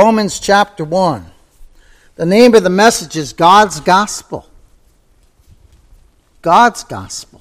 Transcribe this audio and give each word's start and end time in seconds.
Romans 0.00 0.38
chapter 0.38 0.84
1. 0.84 1.26
The 2.14 2.24
name 2.24 2.54
of 2.54 2.62
the 2.62 2.70
message 2.70 3.16
is 3.16 3.32
God's 3.32 3.80
Gospel. 3.80 4.48
God's 6.40 6.84
Gospel. 6.84 7.40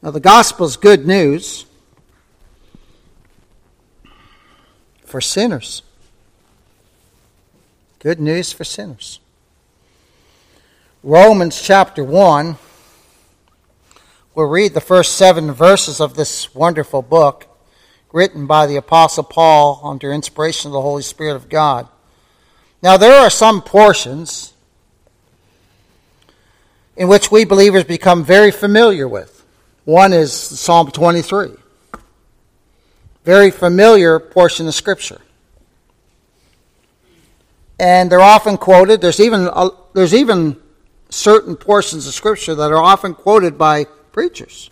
Now, 0.00 0.12
the 0.12 0.18
Gospel 0.18 0.64
is 0.64 0.78
good 0.78 1.06
news 1.06 1.66
for 5.04 5.20
sinners. 5.20 5.82
Good 7.98 8.18
news 8.18 8.50
for 8.50 8.64
sinners. 8.64 9.20
Romans 11.02 11.60
chapter 11.60 12.02
1. 12.02 12.56
We'll 14.34 14.46
read 14.46 14.72
the 14.72 14.80
first 14.80 15.18
seven 15.18 15.52
verses 15.52 16.00
of 16.00 16.14
this 16.14 16.54
wonderful 16.54 17.02
book 17.02 17.51
written 18.12 18.46
by 18.46 18.66
the 18.66 18.76
Apostle 18.76 19.24
Paul 19.24 19.80
under 19.82 20.12
inspiration 20.12 20.68
of 20.68 20.72
the 20.72 20.82
Holy 20.82 21.02
Spirit 21.02 21.34
of 21.34 21.48
God. 21.48 21.88
Now, 22.82 22.96
there 22.96 23.18
are 23.20 23.30
some 23.30 23.62
portions 23.62 24.52
in 26.96 27.08
which 27.08 27.30
we 27.30 27.44
believers 27.44 27.84
become 27.84 28.24
very 28.24 28.50
familiar 28.50 29.08
with. 29.08 29.44
One 29.84 30.12
is 30.12 30.32
Psalm 30.32 30.90
23, 30.90 31.50
very 33.24 33.50
familiar 33.50 34.20
portion 34.20 34.68
of 34.68 34.74
Scripture. 34.74 35.20
And 37.78 38.12
they're 38.12 38.20
often 38.20 38.58
quoted. 38.58 39.00
There's 39.00 39.18
even, 39.18 39.48
uh, 39.52 39.70
there's 39.92 40.14
even 40.14 40.56
certain 41.08 41.56
portions 41.56 42.06
of 42.06 42.14
Scripture 42.14 42.54
that 42.54 42.70
are 42.70 42.82
often 42.82 43.14
quoted 43.14 43.58
by 43.58 43.84
preachers. 44.12 44.70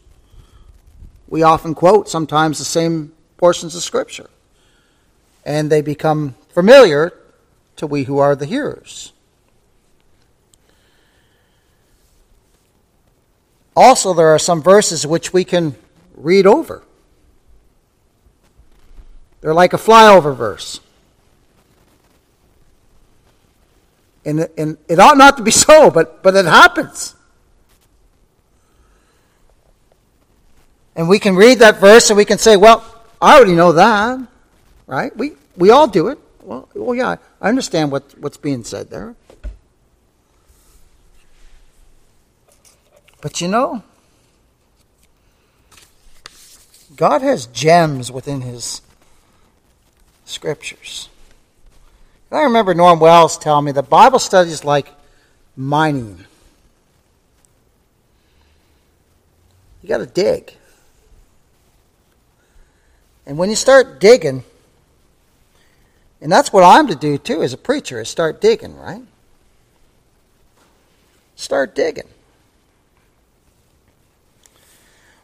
We 1.29 1.43
often 1.43 1.75
quote 1.75 2.09
sometimes 2.09 2.59
the 2.59 2.65
same 2.65 3.13
portions 3.41 3.75
of 3.75 3.83
Scripture. 3.83 4.29
And 5.47 5.73
they 5.73 5.81
become 5.81 6.35
familiar 6.51 7.13
to 7.77 7.87
we 7.87 8.05
who 8.05 8.19
are 8.19 8.37
the 8.37 8.45
hearers. 8.45 9.13
Also, 13.75 14.13
there 14.13 14.29
are 14.29 14.39
some 14.39 14.63
verses 14.63 15.07
which 15.07 15.33
we 15.33 15.43
can 15.43 15.75
read 16.15 16.47
over. 16.47 16.83
They're 19.41 19.55
like 19.55 19.73
a 19.73 19.79
flyover 19.79 20.37
verse. 20.37 20.81
And, 24.27 24.51
and 24.59 24.77
it 24.87 24.99
ought 24.99 25.17
not 25.17 25.39
to 25.39 25.43
be 25.43 25.51
so, 25.65 25.91
but, 25.91 26.23
but 26.23 26.37
it 26.37 26.45
happens. 26.45 27.15
And 30.95 31.09
we 31.09 31.19
can 31.19 31.37
read 31.37 31.61
that 31.61 31.81
verse 31.81 32.11
and 32.11 32.19
we 32.19 32.27
can 32.27 32.37
say, 32.37 32.59
well, 32.59 32.85
I 33.21 33.37
already 33.37 33.55
know 33.55 33.73
that, 33.73 34.19
right? 34.87 35.15
We, 35.17 35.33
we 35.57 35.71
all 35.71 35.87
do 35.87 36.09
it. 36.09 36.19
Well, 36.43 36.69
well, 36.75 36.95
yeah, 36.95 37.17
I 37.41 37.49
understand 37.49 37.93
what, 37.93 38.19
what's 38.19 38.39
being 38.39 38.65
said 38.65 38.91
there. 38.91 39.15
But 43.21 43.41
you 43.41 43.49
know, 43.49 43.83
God 46.97 47.21
has 47.21 47.47
gems 47.47 48.11
within 48.11 48.41
His 48.41 48.81
scriptures. 50.25 51.11
And 52.31 52.39
I 52.39 52.45
remember 52.45 52.73
Norm 52.73 53.01
Wells 53.01 53.37
telling 53.37 53.67
me 53.67 53.73
that 53.73 53.91
Bible 53.91 54.19
study 54.19 54.51
is 54.51 54.65
like 54.65 54.89
mining. 55.57 56.25
You 59.83 59.89
got 59.89 59.99
to 59.99 60.07
dig. 60.07 60.55
And 63.27 63.39
when 63.39 63.51
you 63.51 63.57
start 63.57 64.01
digging, 64.01 64.45
and 66.21 66.31
that's 66.31 66.53
what 66.53 66.65
I'm 66.65 66.87
to 66.89 66.95
do 66.95 67.19
too 67.19 67.43
as 67.43 67.53
a 67.53 67.59
preacher, 67.59 68.01
is 68.01 68.09
start 68.09 68.41
digging, 68.41 68.77
right? 68.77 69.03
Start 71.37 71.75
digging. 71.75 72.09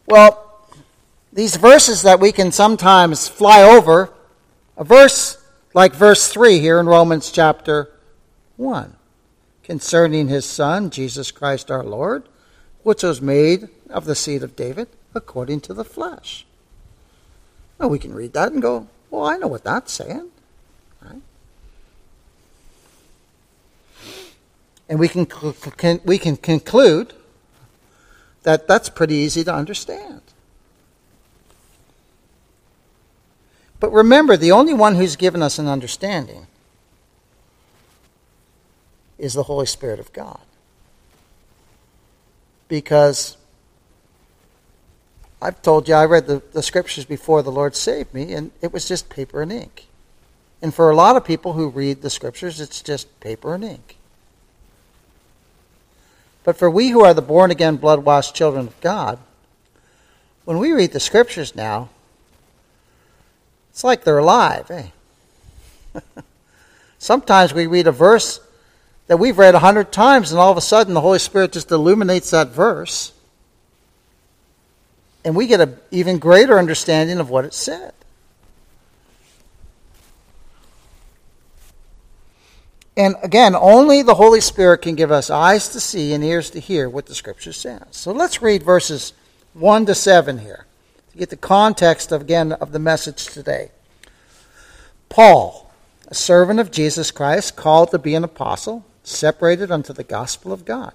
Well, 0.07 0.43
these 1.33 1.57
verses 1.57 2.03
that 2.03 2.21
we 2.21 2.33
can 2.33 2.53
sometimes 2.53 3.29
fly 3.29 3.63
over, 3.63 4.13
a 4.77 4.85
verse 4.85 5.43
like 5.75 5.95
verse 5.95 6.29
3 6.29 6.59
here 6.61 6.81
in 6.81 6.87
Romans 6.87 7.31
chapter 7.31 7.91
1, 8.57 8.97
concerning 9.63 10.29
his 10.29 10.47
Son, 10.47 10.89
Jesus 10.89 11.31
Christ 11.31 11.71
our 11.71 11.85
Lord, 11.85 12.23
which 12.83 13.03
was 13.03 13.21
made 13.21 13.69
of 13.91 14.07
the 14.07 14.15
seed 14.15 14.43
of 14.43 14.57
David 14.57 14.89
according 15.15 15.61
to 15.61 15.75
the 15.75 15.85
flesh. 15.85 16.47
Well, 17.79 17.91
we 17.91 17.99
can 17.99 18.15
read 18.15 18.33
that 18.33 18.53
and 18.53 18.63
go, 18.63 18.89
well, 19.11 19.25
I 19.25 19.37
know 19.37 19.47
what 19.47 19.65
that's 19.65 19.93
saying. 19.93 20.29
Right? 21.03 21.21
And 24.89 24.99
we 24.99 25.09
can, 25.09 25.27
can, 25.27 26.01
we 26.05 26.19
can 26.19 26.37
conclude 26.37 27.13
that 28.45 28.69
that's 28.69 28.89
pretty 28.89 29.15
easy 29.15 29.43
to 29.45 29.53
understand. 29.53 30.23
But 33.79 33.93
remember, 33.93 34.37
the 34.37 34.53
only 34.53 34.73
one 34.73 34.95
who's 34.95 35.17
given 35.17 35.43
us 35.43 35.59
an 35.59 35.67
understanding 35.67 36.47
is 39.19 39.35
the 39.35 39.45
Holy 39.45 39.67
Spirit 39.67 40.01
of 40.01 40.13
God. 40.13 40.41
Because 42.69 43.37
I've 45.47 45.63
told 45.63 45.87
you, 45.87 45.95
I 45.95 46.07
read 46.07 46.27
the, 46.27 46.43
the 46.53 46.63
scriptures 46.63 47.05
before 47.05 47.41
the 47.41 47.53
Lord 47.53 47.77
saved 47.77 48.13
me, 48.13 48.33
and 48.33 48.51
it 48.63 48.73
was 48.73 48.89
just 48.89 49.09
paper 49.09 49.43
and 49.43 49.53
ink. 49.53 49.87
And 50.61 50.75
for 50.75 50.91
a 50.91 50.97
lot 50.97 51.15
of 51.15 51.25
people 51.25 51.53
who 51.53 51.69
read 51.69 52.03
the 52.03 52.11
scriptures, 52.11 52.61
it's 52.61 52.83
just 52.83 53.21
paper 53.21 53.55
and 53.55 53.63
ink. 53.63 53.97
But 56.43 56.57
for 56.57 56.69
we 56.69 56.89
who 56.89 57.05
are 57.05 57.15
the 57.15 57.23
born 57.23 57.53
again, 57.53 57.77
blood 57.77 58.01
washed 58.01 58.35
children 58.35 58.67
of 58.67 58.81
God, 58.81 59.21
when 60.45 60.59
we 60.59 60.73
read 60.73 60.91
the 60.91 60.99
scriptures 60.99 61.55
now, 61.55 61.91
it's 63.71 63.85
like 63.85 64.03
they're 64.03 64.19
alive, 64.19 64.69
eh? 64.73 64.89
Sometimes 66.99 67.55
we 67.55 67.69
read 67.69 67.87
a 67.87 67.93
verse 67.93 68.41
that 69.07 69.19
we've 69.19 69.39
read 69.39 69.55
a 69.55 69.61
hundred 69.61 69.93
times, 69.93 70.33
and 70.33 70.41
all 70.41 70.51
of 70.51 70.59
a 70.59 70.61
sudden 70.61 70.93
the 70.93 71.03
Holy 71.03 71.21
Spirit 71.21 71.53
just 71.53 71.71
illuminates 71.71 72.31
that 72.31 72.49
verse 72.49 73.13
and 75.27 75.35
we 75.35 75.49
get 75.49 75.61
an 75.61 75.77
even 75.91 76.21
greater 76.21 76.57
understanding 76.57 77.19
of 77.19 77.29
what 77.29 77.45
it 77.45 77.53
said. 77.53 77.93
And 82.97 83.17
again, 83.25 83.57
only 83.57 84.03
the 84.03 84.15
Holy 84.15 84.41
Spirit 84.41 84.83
can 84.83 84.95
give 84.95 85.11
us 85.11 85.29
eyes 85.29 85.69
to 85.71 85.81
see 85.81 86.13
and 86.13 86.23
ears 86.23 86.49
to 86.51 86.61
hear 86.61 86.89
what 86.89 87.07
the 87.07 87.15
Scripture 87.15 87.53
says. 87.53 87.83
So 87.91 88.13
let's 88.13 88.41
read 88.41 88.63
verses 88.63 89.15
1 89.55 89.87
to 89.87 89.97
7 89.97 90.39
here 90.39 90.65
to 91.11 91.19
get 91.19 91.31
the 91.31 91.37
context, 91.37 92.13
of, 92.13 92.21
again, 92.23 92.53
of 92.53 92.71
the 92.71 92.79
message 92.79 93.27
today. 93.27 93.73
Paul, 95.09 95.73
a 96.07 96.15
servant 96.15 96.61
of 96.61 96.71
Jesus 96.71 97.11
Christ, 97.11 97.57
called 97.57 97.91
to 97.91 97.99
be 97.99 98.15
an 98.15 98.23
apostle, 98.23 98.87
separated 99.03 99.73
unto 99.73 99.93
the 99.93 100.05
gospel 100.05 100.53
of 100.53 100.65
God 100.65 100.95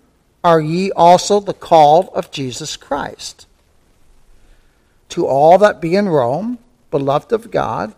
are 0.43 0.59
ye 0.61 0.91
also 0.91 1.39
the 1.39 1.53
called 1.53 2.09
of 2.13 2.31
Jesus 2.31 2.77
Christ? 2.77 3.47
To 5.09 5.27
all 5.27 5.57
that 5.57 5.81
be 5.81 5.95
in 5.95 6.09
Rome, 6.09 6.57
beloved 6.89 7.31
of 7.31 7.51
God, 7.51 7.93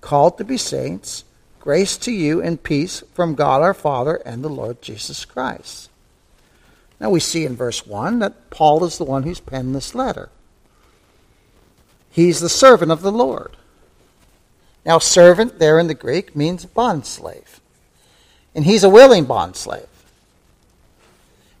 called 0.00 0.38
to 0.38 0.44
be 0.44 0.56
saints, 0.56 1.24
grace 1.58 1.96
to 1.98 2.12
you 2.12 2.40
and 2.40 2.62
peace 2.62 3.02
from 3.14 3.34
God 3.34 3.62
our 3.62 3.74
Father 3.74 4.16
and 4.24 4.42
the 4.42 4.48
Lord 4.48 4.82
Jesus 4.82 5.24
Christ. 5.24 5.90
Now 7.00 7.10
we 7.10 7.20
see 7.20 7.44
in 7.44 7.56
verse 7.56 7.86
1 7.86 8.18
that 8.18 8.50
Paul 8.50 8.84
is 8.84 8.98
the 8.98 9.04
one 9.04 9.22
who's 9.22 9.40
penned 9.40 9.74
this 9.74 9.94
letter. 9.94 10.28
He's 12.10 12.40
the 12.40 12.48
servant 12.48 12.90
of 12.90 13.02
the 13.02 13.12
Lord. 13.12 13.56
Now, 14.84 14.98
servant 14.98 15.58
there 15.58 15.78
in 15.78 15.86
the 15.86 15.94
Greek 15.94 16.34
means 16.34 16.66
bondslave. 16.66 17.60
And 18.54 18.64
he's 18.64 18.82
a 18.82 18.88
willing 18.88 19.26
bondslave. 19.26 19.86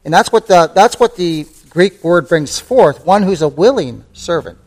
And 0.04 0.12
that's 0.12 0.32
what 0.32 0.46
the, 0.46 0.70
that's 0.74 0.98
what 0.98 1.16
the 1.16 1.46
Greek 1.68 2.02
word 2.02 2.28
brings 2.28 2.58
forth 2.58 3.04
one 3.06 3.22
who's 3.22 3.42
a 3.42 3.48
willing 3.48 4.04
servant. 4.12 4.58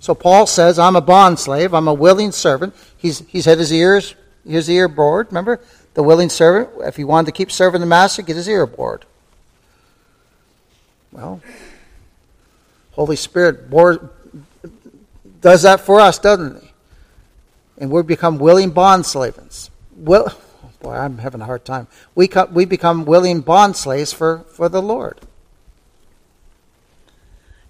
So 0.00 0.14
Paul 0.14 0.46
says, 0.46 0.78
I'm 0.78 0.96
a 0.96 1.00
bond 1.00 1.38
slave, 1.38 1.72
I'm 1.72 1.88
a 1.88 1.94
willing 1.94 2.32
servant. 2.32 2.74
He's, 2.96 3.20
he's 3.28 3.46
had 3.46 3.58
his 3.58 3.72
ears, 3.72 4.14
his 4.46 4.68
ear 4.68 4.88
bored. 4.88 5.28
Remember? 5.28 5.60
The 5.94 6.02
willing 6.02 6.28
servant, 6.28 6.70
if 6.80 6.96
he 6.96 7.04
wanted 7.04 7.26
to 7.26 7.32
keep 7.32 7.50
serving 7.52 7.80
the 7.80 7.86
master, 7.86 8.20
get 8.22 8.36
his 8.36 8.48
ear 8.48 8.66
bored. 8.66 9.04
Well, 11.12 11.40
Holy 12.92 13.16
Spirit 13.16 13.70
bore, 13.70 14.10
does 15.40 15.62
that 15.62 15.80
for 15.80 16.00
us, 16.00 16.18
doesn't 16.18 16.60
he? 16.60 16.72
And 17.78 17.90
we 17.90 18.02
become 18.02 18.38
willing 18.38 18.70
bond 18.70 19.06
slaves. 19.06 19.70
Boy, 20.84 20.92
I'm 20.92 21.16
having 21.16 21.40
a 21.40 21.46
hard 21.46 21.64
time. 21.64 21.86
We, 22.14 22.28
we 22.52 22.66
become 22.66 23.06
willing 23.06 23.40
bond 23.40 23.74
slaves 23.74 24.12
for, 24.12 24.40
for 24.50 24.68
the 24.68 24.82
Lord. 24.82 25.18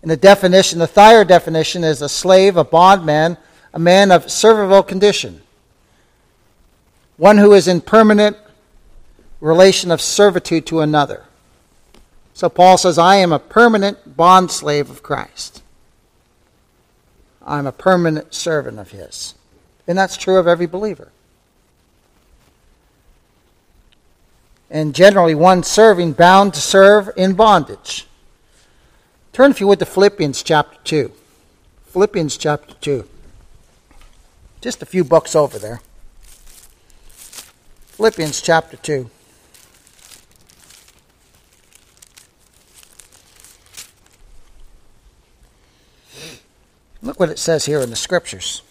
In 0.03 0.09
the 0.09 0.17
definition, 0.17 0.81
the 0.81 0.89
Thayer 0.89 1.25
definition 1.25 1.85
is 1.85 2.03
a 2.03 2.09
slave, 2.09 2.57
a 2.57 2.65
bondman, 2.65 3.37
a 3.73 3.79
man 3.79 4.11
of 4.11 4.33
servile 4.33 4.83
condition, 4.83 5.43
one 7.17 7.39
who 7.39 7.53
is 7.53 7.69
in 7.69 7.81
permanent 7.81 8.37
relation 9.41 9.93
of 9.93 10.01
servitude 10.01 10.67
to 10.67 10.81
another. 10.81 11.23
So 12.33 12.49
Paul 12.49 12.79
says, 12.79 12.99
I 12.99 13.17
am 13.17 13.33
a 13.33 13.39
permanent 13.39 14.17
bond 14.17 14.51
slave 14.51 14.91
of 14.91 15.05
Christ. 15.05 15.63
I'm 17.47 17.69
a 17.69 17.73
permanent 17.73 18.35
servant 18.35 18.81
of 18.81 18.91
his. 18.91 19.37
And 19.87 19.97
that's 19.97 20.17
true 20.17 20.37
of 20.37 20.49
every 20.49 20.67
believer. 20.67 21.13
And 24.75 24.93
generally, 24.93 25.37
one 25.37 25.63
serving 25.63 26.15
bound 26.15 26.53
to 26.55 26.61
serve 26.61 27.09
in 27.17 27.35
bondage. 27.35 28.09
Turn, 29.33 29.53
if 29.53 29.61
you 29.61 29.69
would, 29.69 29.79
to 29.79 29.87
Philippians 29.87 30.43
chapter 30.43 30.77
2. 30.83 31.13
Philippians 31.93 32.37
chapter 32.37 32.75
2. 32.81 33.09
Just 34.61 34.83
a 34.83 34.87
few 34.87 35.05
books 35.05 35.37
over 35.37 35.61
there. 35.61 35.81
Philippians 37.93 38.43
chapter 38.43 38.77
2. 38.77 39.09
Look 47.01 47.21
what 47.21 47.29
it 47.29 47.39
says 47.39 47.67
here 47.67 47.79
in 47.79 47.91
the 47.91 47.97
scriptures. 47.97 48.63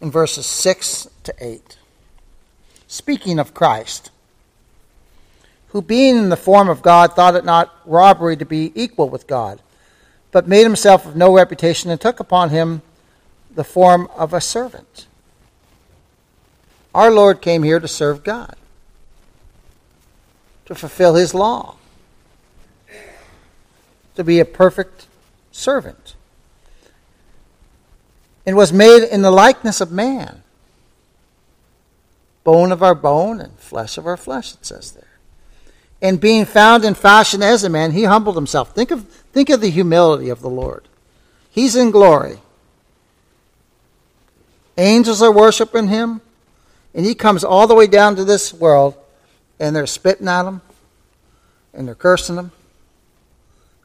In 0.00 0.12
verses 0.12 0.46
6 0.46 1.08
to 1.24 1.34
8. 1.40 1.78
Speaking 2.86 3.40
of 3.40 3.54
Christ 3.54 4.12
who 5.72 5.80
being 5.80 6.16
in 6.18 6.28
the 6.28 6.36
form 6.36 6.68
of 6.68 6.82
God 6.82 7.14
thought 7.14 7.34
it 7.34 7.46
not 7.46 7.74
robbery 7.86 8.36
to 8.36 8.44
be 8.44 8.72
equal 8.74 9.08
with 9.08 9.26
God, 9.26 9.58
but 10.30 10.46
made 10.46 10.64
himself 10.64 11.06
of 11.06 11.16
no 11.16 11.34
reputation 11.34 11.90
and 11.90 11.98
took 11.98 12.20
upon 12.20 12.50
him 12.50 12.82
the 13.54 13.64
form 13.64 14.06
of 14.14 14.34
a 14.34 14.40
servant. 14.40 15.06
Our 16.94 17.10
Lord 17.10 17.40
came 17.40 17.62
here 17.62 17.80
to 17.80 17.88
serve 17.88 18.22
God, 18.22 18.54
to 20.66 20.74
fulfill 20.74 21.14
his 21.14 21.32
law, 21.32 21.76
to 24.14 24.22
be 24.22 24.40
a 24.40 24.44
perfect 24.44 25.06
servant, 25.52 26.16
and 28.44 28.56
was 28.56 28.74
made 28.74 29.04
in 29.04 29.22
the 29.22 29.30
likeness 29.30 29.80
of 29.80 29.90
man, 29.90 30.42
bone 32.44 32.72
of 32.72 32.82
our 32.82 32.94
bone 32.94 33.40
and 33.40 33.58
flesh 33.58 33.96
of 33.96 34.06
our 34.06 34.18
flesh, 34.18 34.52
it 34.52 34.66
says 34.66 34.92
there 34.92 35.11
and 36.02 36.20
being 36.20 36.44
found 36.44 36.84
in 36.84 36.94
fashion 36.94 37.42
as 37.42 37.62
a 37.62 37.70
man, 37.70 37.92
he 37.92 38.02
humbled 38.02 38.34
himself. 38.34 38.74
Think 38.74 38.90
of, 38.90 39.06
think 39.32 39.48
of 39.48 39.60
the 39.60 39.70
humility 39.70 40.28
of 40.28 40.42
the 40.42 40.50
Lord. 40.50 40.88
He's 41.48 41.76
in 41.76 41.92
glory. 41.92 42.38
Angels 44.76 45.22
are 45.22 45.32
worshiping 45.32 45.86
him, 45.86 46.20
and 46.92 47.06
he 47.06 47.14
comes 47.14 47.44
all 47.44 47.68
the 47.68 47.74
way 47.74 47.86
down 47.86 48.16
to 48.16 48.24
this 48.24 48.52
world, 48.52 48.96
and 49.60 49.76
they're 49.76 49.86
spitting 49.86 50.26
at 50.26 50.44
him, 50.44 50.60
and 51.72 51.86
they're 51.86 51.94
cursing 51.94 52.36
him. 52.36 52.50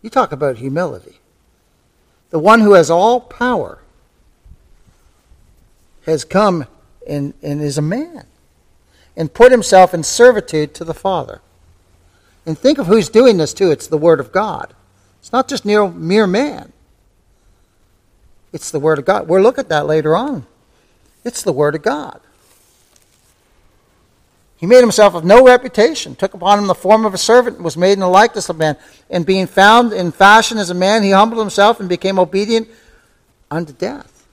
You 0.01 0.09
talk 0.09 0.31
about 0.31 0.57
humility. 0.57 1.19
The 2.31 2.39
one 2.39 2.61
who 2.61 2.73
has 2.73 2.89
all 2.89 3.19
power 3.19 3.79
has 6.05 6.25
come 6.25 6.65
and, 7.07 7.35
and 7.43 7.61
is 7.61 7.77
a 7.77 7.81
man 7.81 8.25
and 9.15 9.33
put 9.33 9.51
himself 9.51 9.93
in 9.93 10.03
servitude 10.03 10.73
to 10.75 10.83
the 10.83 10.93
Father. 10.93 11.41
And 12.47 12.57
think 12.57 12.77
of 12.77 12.87
who's 12.87 13.09
doing 13.09 13.37
this 13.37 13.53
too. 13.53 13.69
It's 13.71 13.87
the 13.87 13.97
Word 13.97 14.21
of 14.21 14.31
God. 14.31 14.73
It's 15.19 15.33
not 15.33 15.49
just 15.49 15.65
mere, 15.65 15.87
mere 15.89 16.25
man. 16.25 16.71
It's 18.53 18.71
the 18.71 18.79
Word 18.79 18.97
of 18.97 19.05
God. 19.05 19.27
We'll 19.27 19.41
look 19.41 19.59
at 19.59 19.67
that 19.67 19.85
later 19.85 20.15
on. 20.15 20.47
It's 21.25 21.43
the 21.43 21.51
Word 21.51 21.75
of 21.75 21.81
God. 21.81 22.21
He 24.55 24.65
made 24.65 24.79
himself 24.79 25.13
of 25.13 25.25
no 25.25 25.45
reputation, 25.45 26.15
took 26.15 26.33
upon 26.33 26.57
him 26.57 26.67
the 26.67 26.73
form 26.73 27.05
of 27.05 27.13
a 27.13 27.17
servant, 27.17 27.57
and 27.57 27.65
was 27.65 27.77
made 27.77 27.91
in 27.91 27.99
the 27.99 28.07
likeness 28.07 28.47
of 28.47 28.57
man. 28.57 28.77
And 29.09 29.25
being 29.25 29.45
found 29.45 29.91
in 29.91 30.13
fashion 30.13 30.57
as 30.57 30.69
a 30.69 30.73
man, 30.73 31.03
he 31.03 31.11
humbled 31.11 31.41
himself 31.41 31.81
and 31.81 31.89
became 31.89 32.17
obedient 32.17 32.69
unto 33.51 33.73
death. 33.73 34.25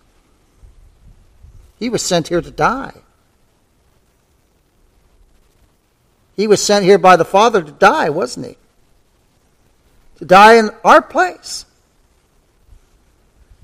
He 1.79 1.91
was 1.91 2.01
sent 2.01 2.29
here 2.29 2.41
to 2.41 2.51
die. 2.51 2.95
He 6.37 6.47
was 6.47 6.63
sent 6.63 6.85
here 6.85 6.99
by 6.99 7.17
the 7.17 7.25
Father 7.25 7.63
to 7.63 7.73
die, 7.73 8.11
wasn't 8.11 8.47
he? 8.47 8.57
To 10.19 10.25
die 10.25 10.55
in 10.55 10.71
our 10.85 11.01
place. 11.01 11.65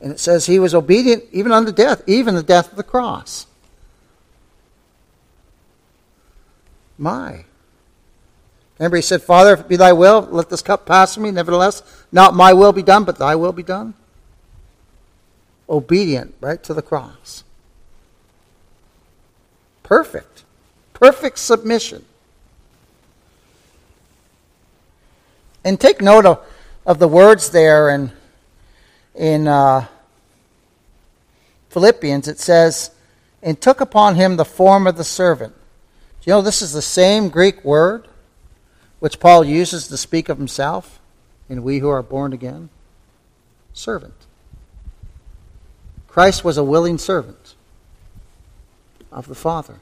And 0.00 0.12
it 0.12 0.20
says 0.20 0.46
he 0.46 0.58
was 0.58 0.74
obedient 0.74 1.24
even 1.32 1.52
unto 1.52 1.72
death, 1.72 2.02
even 2.06 2.34
the 2.34 2.42
death 2.42 2.70
of 2.70 2.76
the 2.76 2.82
cross. 2.82 3.46
My. 6.96 7.44
Remember, 8.78 8.96
he 8.96 9.02
said, 9.02 9.22
Father, 9.22 9.54
if 9.54 9.60
it 9.60 9.68
be 9.68 9.76
thy 9.76 9.92
will, 9.92 10.22
let 10.30 10.48
this 10.48 10.62
cup 10.62 10.86
pass 10.86 11.14
from 11.14 11.24
me. 11.24 11.30
Nevertheless, 11.30 11.82
not 12.10 12.34
my 12.34 12.52
will 12.52 12.72
be 12.72 12.82
done, 12.82 13.04
but 13.04 13.18
thy 13.18 13.36
will 13.36 13.52
be 13.52 13.62
done. 13.62 13.94
Obedient, 15.68 16.34
right 16.40 16.62
to 16.62 16.72
the 16.72 16.82
cross. 16.82 17.44
Perfect. 19.82 20.44
Perfect 20.94 21.38
submission. 21.38 22.04
And 25.64 25.80
take 25.80 26.00
note 26.00 26.26
of, 26.26 26.46
of 26.86 26.98
the 26.98 27.08
words 27.08 27.50
there 27.50 27.90
in, 27.90 28.12
in 29.14 29.46
uh, 29.46 29.86
Philippians. 31.68 32.28
It 32.28 32.38
says, 32.38 32.90
and 33.42 33.60
took 33.60 33.80
upon 33.80 34.16
him 34.16 34.36
the 34.36 34.44
form 34.44 34.86
of 34.86 34.96
the 34.96 35.04
servant. 35.04 35.54
Do 36.20 36.30
you 36.30 36.34
know 36.34 36.42
this 36.42 36.62
is 36.62 36.72
the 36.72 36.82
same 36.82 37.28
Greek 37.28 37.64
word 37.64 38.08
which 38.98 39.20
Paul 39.20 39.44
uses 39.44 39.88
to 39.88 39.96
speak 39.96 40.28
of 40.28 40.38
himself 40.38 41.00
in 41.48 41.62
we 41.62 41.78
who 41.78 41.88
are 41.88 42.02
born 42.02 42.32
again? 42.32 42.68
Servant. 43.72 44.14
Christ 46.08 46.44
was 46.44 46.58
a 46.58 46.64
willing 46.64 46.98
servant 46.98 47.54
of 49.12 49.26
the 49.28 49.34
Father 49.34 49.80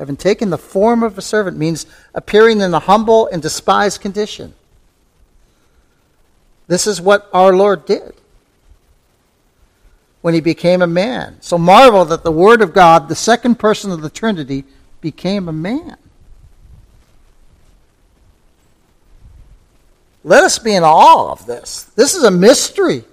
having 0.00 0.16
taken 0.16 0.48
the 0.48 0.56
form 0.56 1.02
of 1.02 1.18
a 1.18 1.22
servant 1.22 1.58
means 1.58 1.84
appearing 2.14 2.62
in 2.62 2.72
a 2.72 2.78
humble 2.78 3.26
and 3.26 3.42
despised 3.42 4.00
condition. 4.00 4.54
This 6.68 6.86
is 6.86 7.02
what 7.02 7.28
our 7.34 7.54
Lord 7.54 7.84
did 7.84 8.14
when 10.22 10.32
he 10.32 10.40
became 10.40 10.80
a 10.80 10.86
man. 10.86 11.36
So 11.42 11.58
marvel 11.58 12.06
that 12.06 12.24
the 12.24 12.32
Word 12.32 12.62
of 12.62 12.72
God, 12.72 13.10
the 13.10 13.14
second 13.14 13.58
person 13.58 13.90
of 13.90 14.00
the 14.00 14.08
Trinity, 14.08 14.64
became 15.02 15.50
a 15.50 15.52
man. 15.52 15.98
Let 20.24 20.44
us 20.44 20.58
be 20.58 20.74
in 20.74 20.82
awe 20.82 21.30
of 21.30 21.44
this. 21.44 21.84
This 21.94 22.14
is 22.14 22.22
a 22.24 22.30
mystery. 22.30 23.04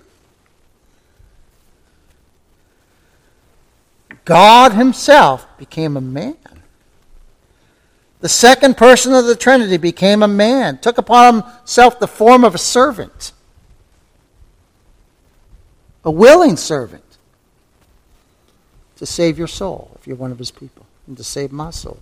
God 4.23 4.71
Himself 4.71 5.45
became 5.57 5.97
a 5.97 6.01
man. 6.01 6.37
The 8.19 8.29
second 8.29 8.77
person 8.77 9.13
of 9.13 9.25
the 9.25 9.35
Trinity 9.35 9.77
became 9.77 10.23
a 10.23 10.27
man, 10.27 10.79
took 10.79 10.97
upon 10.97 11.43
himself 11.43 11.99
the 11.99 12.07
form 12.07 12.43
of 12.43 12.55
a 12.55 12.57
servant, 12.57 13.31
a 16.03 16.09
willing 16.09 16.57
servant 16.57 17.03
to 18.95 19.05
save 19.05 19.37
your 19.37 19.47
soul 19.47 19.91
if 19.99 20.07
you're 20.07 20.15
one 20.15 20.31
of 20.31 20.39
his 20.39 20.49
people, 20.49 20.85
and 21.05 21.15
to 21.17 21.23
save 21.23 21.51
my 21.51 21.69
soul. 21.69 21.99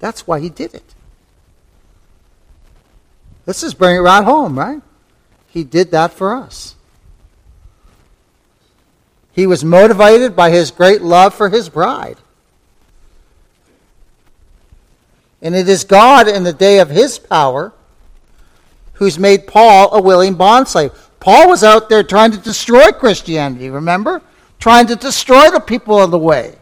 That's 0.00 0.26
why 0.26 0.40
he 0.40 0.48
did 0.48 0.74
it. 0.74 0.94
Let's 3.46 3.60
just 3.60 3.78
bring 3.78 3.96
it 3.96 4.00
right 4.00 4.24
home, 4.24 4.58
right? 4.58 4.82
He 5.46 5.62
did 5.62 5.90
that 5.92 6.12
for 6.12 6.34
us. 6.34 6.74
He 9.32 9.46
was 9.46 9.64
motivated 9.64 10.34
by 10.34 10.50
his 10.50 10.70
great 10.70 11.02
love 11.02 11.34
for 11.34 11.48
his 11.48 11.68
bride. 11.68 12.16
And 15.42 15.54
it 15.54 15.68
is 15.68 15.84
God 15.84 16.28
in 16.28 16.44
the 16.44 16.52
day 16.52 16.78
of 16.80 16.90
his 16.90 17.18
power 17.18 17.72
who's 18.94 19.18
made 19.18 19.46
Paul 19.46 19.94
a 19.94 20.02
willing 20.02 20.36
bondslave. 20.36 20.94
Paul 21.20 21.48
was 21.48 21.64
out 21.64 21.88
there 21.88 22.02
trying 22.02 22.32
to 22.32 22.38
destroy 22.38 22.92
Christianity, 22.92 23.70
remember? 23.70 24.22
Trying 24.58 24.86
to 24.88 24.96
destroy 24.96 25.50
the 25.50 25.60
people 25.60 25.98
of 25.98 26.10
the 26.10 26.18
way. 26.18 26.56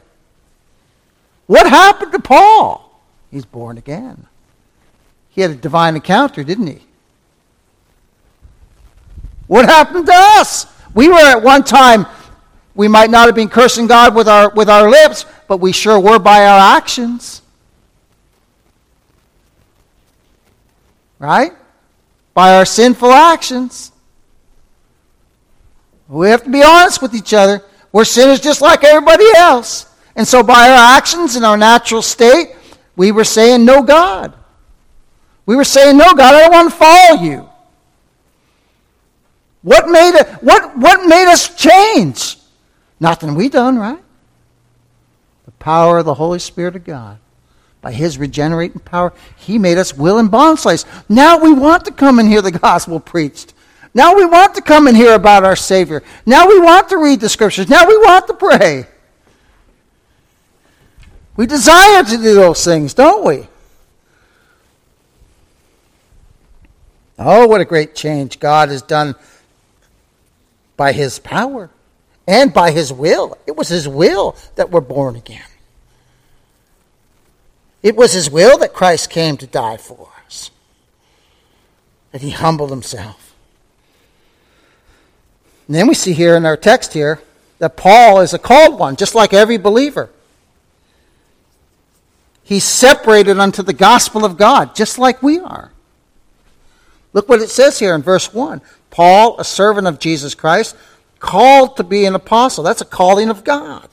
What 1.47 1.69
happened 1.69 2.13
to 2.13 2.21
Paul? 2.21 3.03
He's 3.31 3.45
born 3.45 3.79
again. 3.79 4.27
He 5.31 5.41
had 5.41 5.51
a 5.51 5.57
divine 5.57 5.95
encounter, 5.95 6.45
didn't 6.45 6.67
he? 6.67 6.83
What 9.49 9.65
happened 9.65 10.07
to 10.07 10.13
us? 10.15 10.67
We 10.95 11.09
were 11.09 11.15
at 11.15 11.43
one 11.43 11.65
time, 11.65 12.07
we 12.75 12.87
might 12.87 13.11
not 13.11 13.27
have 13.27 13.35
been 13.35 13.49
cursing 13.49 13.87
God 13.87 14.15
with 14.15 14.29
our, 14.29 14.51
with 14.51 14.69
our 14.69 14.89
lips, 14.89 15.25
but 15.49 15.59
we 15.59 15.73
sure 15.73 15.99
were 15.99 16.19
by 16.19 16.47
our 16.47 16.77
actions. 16.77 17.43
Right? 21.19 21.53
By 22.35 22.57
our 22.57 22.65
sinful 22.65 23.11
actions. 23.11 23.93
We 26.09 26.29
have 26.31 26.45
to 26.45 26.51
be 26.51 26.63
honest 26.63 27.03
with 27.03 27.15
each 27.15 27.35
other. 27.35 27.63
We're 27.93 28.05
sinners 28.05 28.41
just 28.41 28.63
like 28.63 28.85
everybody 28.85 29.27
else. 29.37 29.87
And 30.17 30.27
so, 30.27 30.43
by 30.43 30.69
our 30.71 30.97
actions 30.97 31.37
in 31.37 31.45
our 31.45 31.57
natural 31.57 32.03
state, 32.03 32.55
we 32.97 33.13
were 33.13 33.25
saying, 33.25 33.65
No, 33.65 33.83
God. 33.83 34.35
We 35.47 35.57
were 35.57 35.65
saying, 35.65 35.97
No, 35.97 36.13
God, 36.15 36.35
I 36.35 36.41
don't 36.41 36.53
want 36.53 36.71
to 36.71 36.77
follow 36.77 37.23
you. 37.23 37.49
What 39.63 39.89
made, 39.89 40.15
it, 40.15 40.29
what, 40.43 40.77
what 40.79 41.07
made 41.07 41.31
us 41.31 41.55
change? 41.55 42.37
Nothing 43.01 43.35
we 43.35 43.49
done, 43.49 43.79
right? 43.79 44.03
The 45.45 45.53
power 45.53 45.99
of 45.99 46.05
the 46.05 46.15
Holy 46.15 46.39
Spirit 46.39 46.77
of 46.77 46.85
God. 46.85 47.19
By 47.81 47.93
His 47.93 48.19
regenerating 48.19 48.81
power, 48.81 49.13
He 49.37 49.59
made 49.59 49.79
us 49.79 49.95
will 49.95 50.19
and 50.19 50.31
bond 50.31 50.59
slaves. 50.59 50.85
Now 51.09 51.39
we 51.39 51.53
want 51.53 51.85
to 51.85 51.93
come 51.93 52.19
and 52.19 52.29
hear 52.29 52.43
the 52.43 52.53
gospel 52.53 53.01
preached. 53.01 53.55
Now 53.95 54.15
we 54.15 54.25
want 54.25 54.55
to 54.57 54.63
come 54.63 54.87
and 54.87 54.97
hear 54.97 55.15
about 55.15 55.45
our 55.45 55.57
Savior. 55.57 56.03
Now 56.27 56.49
we 56.49 56.61
want 56.61 56.89
to 56.91 56.99
read 56.99 57.21
the 57.21 57.29
Scriptures. 57.29 57.69
Now 57.69 57.87
we 57.87 57.97
want 57.97 58.27
to 58.27 58.35
pray. 58.35 58.87
We 61.37 61.47
desire 61.47 62.03
to 62.03 62.17
do 62.17 62.35
those 62.35 62.65
things, 62.65 62.95
don't 62.95 63.25
we? 63.25 63.47
Oh, 67.19 67.47
what 67.47 67.61
a 67.61 67.65
great 67.65 67.95
change 67.95 68.39
God 68.39 68.69
has 68.69 68.83
done 68.83 69.15
by 70.77 70.93
His 70.93 71.19
power 71.19 71.71
and 72.27 72.53
by 72.53 72.71
His 72.71 72.93
will. 72.93 73.39
It 73.47 73.57
was 73.57 73.69
His 73.69 73.89
will 73.89 74.37
that 74.57 74.71
we're 74.71 74.81
born 74.81 75.17
again. 75.17 75.43
It 77.83 77.97
was 77.97 78.13
His 78.13 78.31
will 78.31 78.59
that 78.59 78.75
Christ 78.75 79.11
came 79.11 79.37
to 79.37 79.47
die 79.47 79.77
for 79.77 80.09
us, 80.27 80.51
that 82.13 82.23
He 82.23 82.31
humbled 82.31 82.71
Himself. 82.71 83.35
And 85.67 85.77
then 85.77 85.87
we 85.87 85.95
see 85.95 86.15
here 86.15 86.35
in 86.37 86.47
our 86.47 86.57
text 86.57 86.95
here 86.95 87.21
that 87.59 87.77
Paul 87.77 88.21
is 88.21 88.33
a 88.33 88.39
called 88.39 88.79
one, 88.79 88.97
just 88.97 89.15
like 89.15 89.33
every 89.35 89.59
believer. 89.59 90.11
He's 92.43 92.65
separated 92.65 93.39
unto 93.39 93.63
the 93.63 93.75
gospel 93.75 94.25
of 94.25 94.39
God, 94.39 94.75
just 94.75 94.99
like 94.99 95.23
we 95.23 95.39
are. 95.39 95.71
Look 97.13 97.29
what 97.29 97.43
it 97.43 97.51
says 97.51 97.79
here 97.79 97.95
in 97.95 98.03
verse 98.03 98.33
1 98.33 98.63
Paul, 98.91 99.39
a 99.39 99.45
servant 99.45 99.87
of 99.87 99.99
Jesus 99.99 100.35
Christ, 100.35 100.75
called 101.19 101.77
to 101.77 101.85
be 101.85 102.07
an 102.07 102.15
apostle. 102.15 102.65
That's 102.65 102.81
a 102.81 102.87
calling 102.87 103.29
of 103.29 103.45
God. 103.45 103.89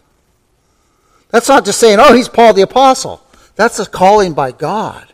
That's 1.32 1.50
not 1.50 1.66
just 1.66 1.80
saying, 1.80 2.00
oh, 2.00 2.14
he's 2.14 2.30
Paul 2.30 2.54
the 2.54 2.62
apostle. 2.62 3.22
That's 3.56 3.80
a 3.80 3.86
calling 3.86 4.34
by 4.34 4.52
God. 4.52 5.08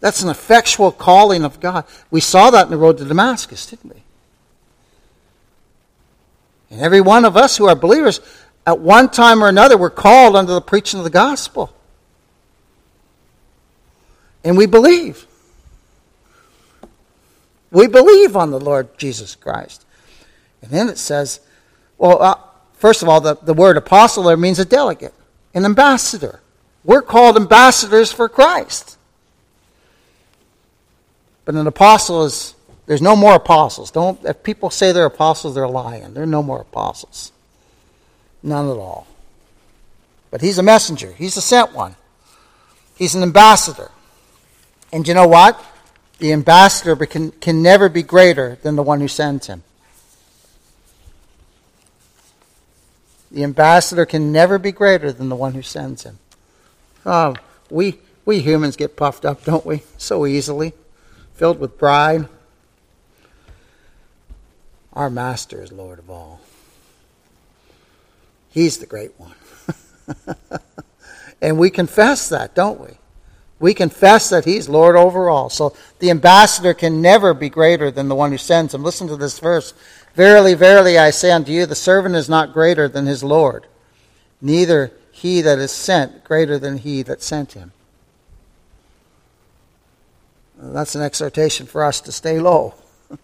That's 0.00 0.22
an 0.22 0.30
effectual 0.30 0.92
calling 0.92 1.44
of 1.44 1.60
God. 1.60 1.84
We 2.10 2.20
saw 2.20 2.50
that 2.50 2.64
in 2.64 2.70
the 2.70 2.78
road 2.78 2.98
to 2.98 3.04
Damascus, 3.04 3.66
didn't 3.66 3.94
we? 3.94 4.02
And 6.70 6.80
every 6.80 7.00
one 7.00 7.24
of 7.24 7.36
us 7.36 7.56
who 7.56 7.66
are 7.66 7.74
believers, 7.74 8.20
at 8.66 8.78
one 8.78 9.10
time 9.10 9.44
or 9.44 9.48
another, 9.48 9.76
were 9.76 9.90
called 9.90 10.36
under 10.36 10.54
the 10.54 10.60
preaching 10.60 10.98
of 10.98 11.04
the 11.04 11.10
gospel 11.10 11.74
and 14.44 14.56
we 14.56 14.66
believe. 14.66 15.26
We 17.70 17.86
believe 17.86 18.36
on 18.36 18.50
the 18.50 18.60
Lord 18.60 18.98
Jesus 18.98 19.34
Christ. 19.34 19.84
And 20.62 20.70
then 20.70 20.88
it 20.88 20.98
says, 20.98 21.40
well, 21.98 22.20
uh, 22.22 22.34
first 22.74 23.02
of 23.02 23.08
all, 23.08 23.20
the, 23.20 23.36
the 23.36 23.54
word 23.54 23.76
apostle 23.76 24.24
there 24.24 24.36
means 24.36 24.58
a 24.58 24.64
delegate, 24.64 25.14
an 25.54 25.64
ambassador. 25.64 26.40
We're 26.84 27.02
called 27.02 27.36
ambassadors 27.36 28.10
for 28.10 28.28
Christ. 28.28 28.96
But 31.44 31.54
an 31.54 31.66
apostle 31.66 32.24
is, 32.24 32.54
there's 32.86 33.02
no 33.02 33.16
more 33.16 33.34
apostles. 33.34 33.90
Don't, 33.90 34.24
if 34.24 34.42
people 34.42 34.70
say 34.70 34.92
they're 34.92 35.06
apostles, 35.06 35.54
they're 35.54 35.68
lying. 35.68 36.14
There 36.14 36.22
are 36.22 36.26
no 36.26 36.42
more 36.42 36.60
apostles. 36.60 37.32
None 38.42 38.70
at 38.70 38.76
all. 38.76 39.06
But 40.30 40.40
he's 40.40 40.58
a 40.58 40.62
messenger, 40.62 41.12
he's 41.12 41.36
a 41.36 41.42
sent 41.42 41.74
one, 41.74 41.96
he's 42.96 43.14
an 43.14 43.22
ambassador. 43.22 43.90
And 44.92 45.06
you 45.06 45.14
know 45.14 45.26
what? 45.26 45.62
The 46.18 46.32
ambassador 46.32 46.94
can, 47.06 47.32
can 47.32 47.62
never 47.62 47.88
be 47.88 48.02
greater 48.02 48.58
than 48.62 48.76
the 48.76 48.82
one 48.82 49.00
who 49.00 49.08
sends 49.08 49.46
him. 49.46 49.62
The 53.30 53.44
ambassador 53.44 54.04
can 54.06 54.32
never 54.32 54.58
be 54.58 54.72
greater 54.72 55.12
than 55.12 55.28
the 55.28 55.36
one 55.36 55.54
who 55.54 55.62
sends 55.62 56.02
him. 56.02 56.18
Oh, 57.04 57.34
we, 57.70 57.98
we 58.24 58.40
humans 58.40 58.76
get 58.76 58.96
puffed 58.96 59.24
up, 59.24 59.44
don't 59.44 59.64
we? 59.64 59.82
So 59.96 60.26
easily. 60.26 60.72
Filled 61.34 61.58
with 61.58 61.78
pride. 61.78 62.28
Our 64.92 65.08
master 65.08 65.62
is 65.62 65.72
Lord 65.72 65.98
of 65.98 66.10
all. 66.10 66.40
He's 68.50 68.78
the 68.78 68.86
great 68.86 69.12
one. 69.18 69.34
and 71.42 71.58
we 71.58 71.70
confess 71.70 72.28
that, 72.28 72.54
don't 72.54 72.80
we? 72.80 72.98
We 73.60 73.74
confess 73.74 74.30
that 74.30 74.46
he's 74.46 74.68
Lord 74.68 74.96
over 74.96 75.28
all. 75.28 75.50
So 75.50 75.76
the 75.98 76.10
ambassador 76.10 76.74
can 76.74 77.00
never 77.00 77.34
be 77.34 77.48
greater 77.48 77.90
than 77.90 78.08
the 78.08 78.14
one 78.14 78.32
who 78.32 78.38
sends 78.38 78.74
him. 78.74 78.82
Listen 78.82 79.06
to 79.08 79.16
this 79.16 79.38
verse. 79.38 79.74
Verily, 80.14 80.54
verily, 80.54 80.98
I 80.98 81.10
say 81.10 81.30
unto 81.30 81.52
you, 81.52 81.66
the 81.66 81.74
servant 81.74 82.16
is 82.16 82.28
not 82.28 82.52
greater 82.52 82.88
than 82.88 83.06
his 83.06 83.22
Lord, 83.22 83.66
neither 84.40 84.92
he 85.20 85.42
that 85.42 85.58
is 85.58 85.70
sent 85.70 86.24
greater 86.24 86.58
than 86.58 86.78
he 86.78 87.02
that 87.02 87.22
sent 87.22 87.52
him. 87.52 87.72
That's 90.56 90.94
an 90.94 91.02
exhortation 91.02 91.66
for 91.66 91.84
us 91.84 92.00
to 92.02 92.12
stay 92.12 92.40
low. 92.40 92.72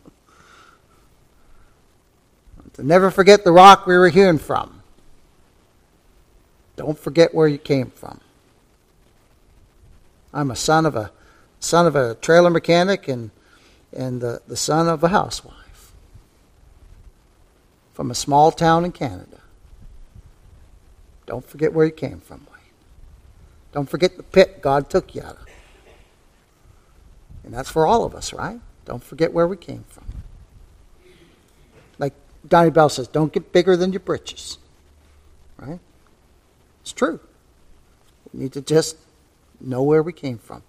to 2.74 2.82
never 2.82 3.10
forget 3.10 3.44
the 3.44 3.52
rock 3.52 3.86
we 3.86 3.96
were 3.96 4.10
hewn 4.10 4.36
from. 4.36 4.82
Don't 6.76 6.98
forget 6.98 7.34
where 7.34 7.48
you 7.48 7.56
came 7.56 7.90
from. 7.90 8.20
I'm 10.34 10.50
a 10.50 10.56
son 10.56 10.84
of 10.84 10.96
a 10.96 11.10
son 11.60 11.86
of 11.86 11.96
a 11.96 12.14
trailer 12.16 12.50
mechanic 12.50 13.08
and 13.08 13.30
and 13.90 14.20
the, 14.20 14.42
the 14.46 14.56
son 14.56 14.86
of 14.86 15.02
a 15.02 15.08
housewife 15.08 15.92
from 17.94 18.10
a 18.10 18.14
small 18.14 18.52
town 18.52 18.84
in 18.84 18.92
Canada. 18.92 19.40
Don't 21.26 21.45
forget 21.45 21.73
where 21.73 21.87
you 21.87 21.92
came 21.92 22.21
from, 22.21 22.47
Wayne. 22.50 22.62
Don't 23.73 23.88
forget 23.88 24.16
the 24.16 24.23
pit 24.23 24.62
God 24.62 24.88
took 24.88 25.14
you 25.14 25.23
out 25.23 25.37
of. 25.37 25.47
And 27.45 27.52
that's 27.52 27.68
for 27.68 27.87
all 27.87 28.04
of 28.04 28.14
us, 28.14 28.33
right? 28.33 28.61
Don't 28.85 29.02
forget 29.02 29.33
where 29.33 29.47
we 29.47 29.56
came 29.56 29.85
from. 29.88 30.04
Like 31.99 32.14
Donnie 32.49 32.71
Bell 32.71 32.88
says, 32.88 33.09
don't 33.09 33.33
get 33.33 33.52
bigger 33.52 33.76
than 33.76 33.92
your 33.92 34.00
britches. 34.00 34.59
Right? 35.59 35.80
It's 36.83 36.92
true. 36.92 37.21
We 38.33 38.40
need 38.40 38.52
to 38.52 38.61
just 38.61 38.97
know 39.61 39.83
where 39.83 40.02
we 40.02 40.12
came 40.12 40.38
from, 40.38 40.62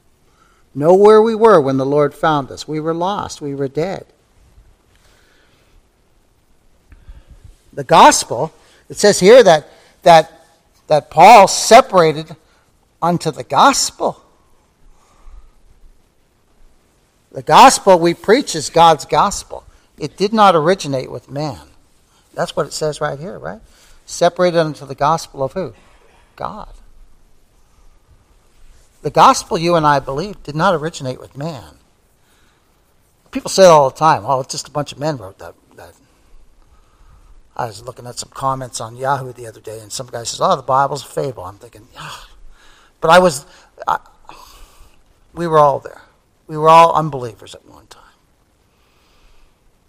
know 0.74 0.94
where 0.94 1.22
we 1.22 1.36
were 1.36 1.60
when 1.60 1.78
the 1.78 1.86
Lord 1.86 2.14
found 2.14 2.52
us. 2.52 2.68
We 2.68 2.80
were 2.80 2.94
lost, 2.94 3.42
we 3.42 3.54
were 3.54 3.68
dead. 3.68 4.06
The 7.74 7.84
gospel, 7.84 8.54
it 8.90 8.98
says 8.98 9.20
here 9.20 9.44
that, 9.44 9.68
that, 10.04 10.37
that 10.88 11.10
Paul 11.10 11.48
separated 11.48 12.36
unto 13.01 13.32
the 13.32 13.44
gospel. 13.44 14.24
The 17.32 17.44
gospel 17.44 18.00
we 18.00 18.13
preach 18.13 18.56
is 18.56 18.70
God's 18.70 19.06
gospel. 19.06 19.65
It 19.98 20.17
did 20.17 20.34
not 20.34 20.56
originate 20.56 21.12
with 21.12 21.29
man. 21.29 21.67
That's 22.34 22.56
what 22.56 22.67
it 22.67 22.74
says 22.74 23.01
right 23.01 23.20
here, 23.20 23.38
right? 23.38 23.62
Separated 24.06 24.60
unto 24.60 24.86
the 24.86 24.96
gospel 24.96 25.44
of 25.44 25.53
who? 25.53 25.74
God. 26.36 26.70
The 29.01 29.12
gospel 29.12 29.58
you 29.58 29.75
and 29.75 29.86
I 29.86 30.00
believe 30.00 30.41
did 30.44 30.56
not 30.56 30.74
originate 30.74 31.20
with 31.20 31.38
man. 31.38 31.75
People 33.32 33.50
say 33.50 33.65
all 33.65 33.89
the 33.89 33.96
time, 33.96 34.24
oh, 34.25 34.39
it's 34.39 34.51
just 34.51 34.67
a 34.67 34.72
bunch 34.72 34.91
of 34.91 35.00
men 35.00 35.17
wrote 35.17 35.39
that. 35.39 35.53
I 37.58 37.66
was 37.66 37.84
looking 37.84 38.06
at 38.06 38.20
some 38.20 38.30
comments 38.30 38.80
on 38.80 38.96
Yahoo 38.96 39.34
the 39.34 39.48
other 39.48 39.60
day, 39.60 39.80
and 39.80 39.92
some 39.92 40.06
guy 40.08 40.24
says, 40.24 40.40
oh, 40.40 40.56
the 40.56 40.62
Bible's 40.62 41.04
a 41.04 41.08
fable. 41.08 41.44
I'm 41.44 41.58
thinking, 41.58 41.88
yeah. 41.92 42.12
But 43.02 43.10
I 43.10 43.18
was, 43.18 43.48
I, 43.88 43.98
we 45.34 45.48
were 45.48 45.58
all 45.58 45.80
there. 45.80 46.04
We 46.46 46.56
were 46.56 46.70
all 46.70 46.94
unbelievers 46.94 47.56
at 47.56 47.66
one 47.66 47.88
time. 47.88 48.04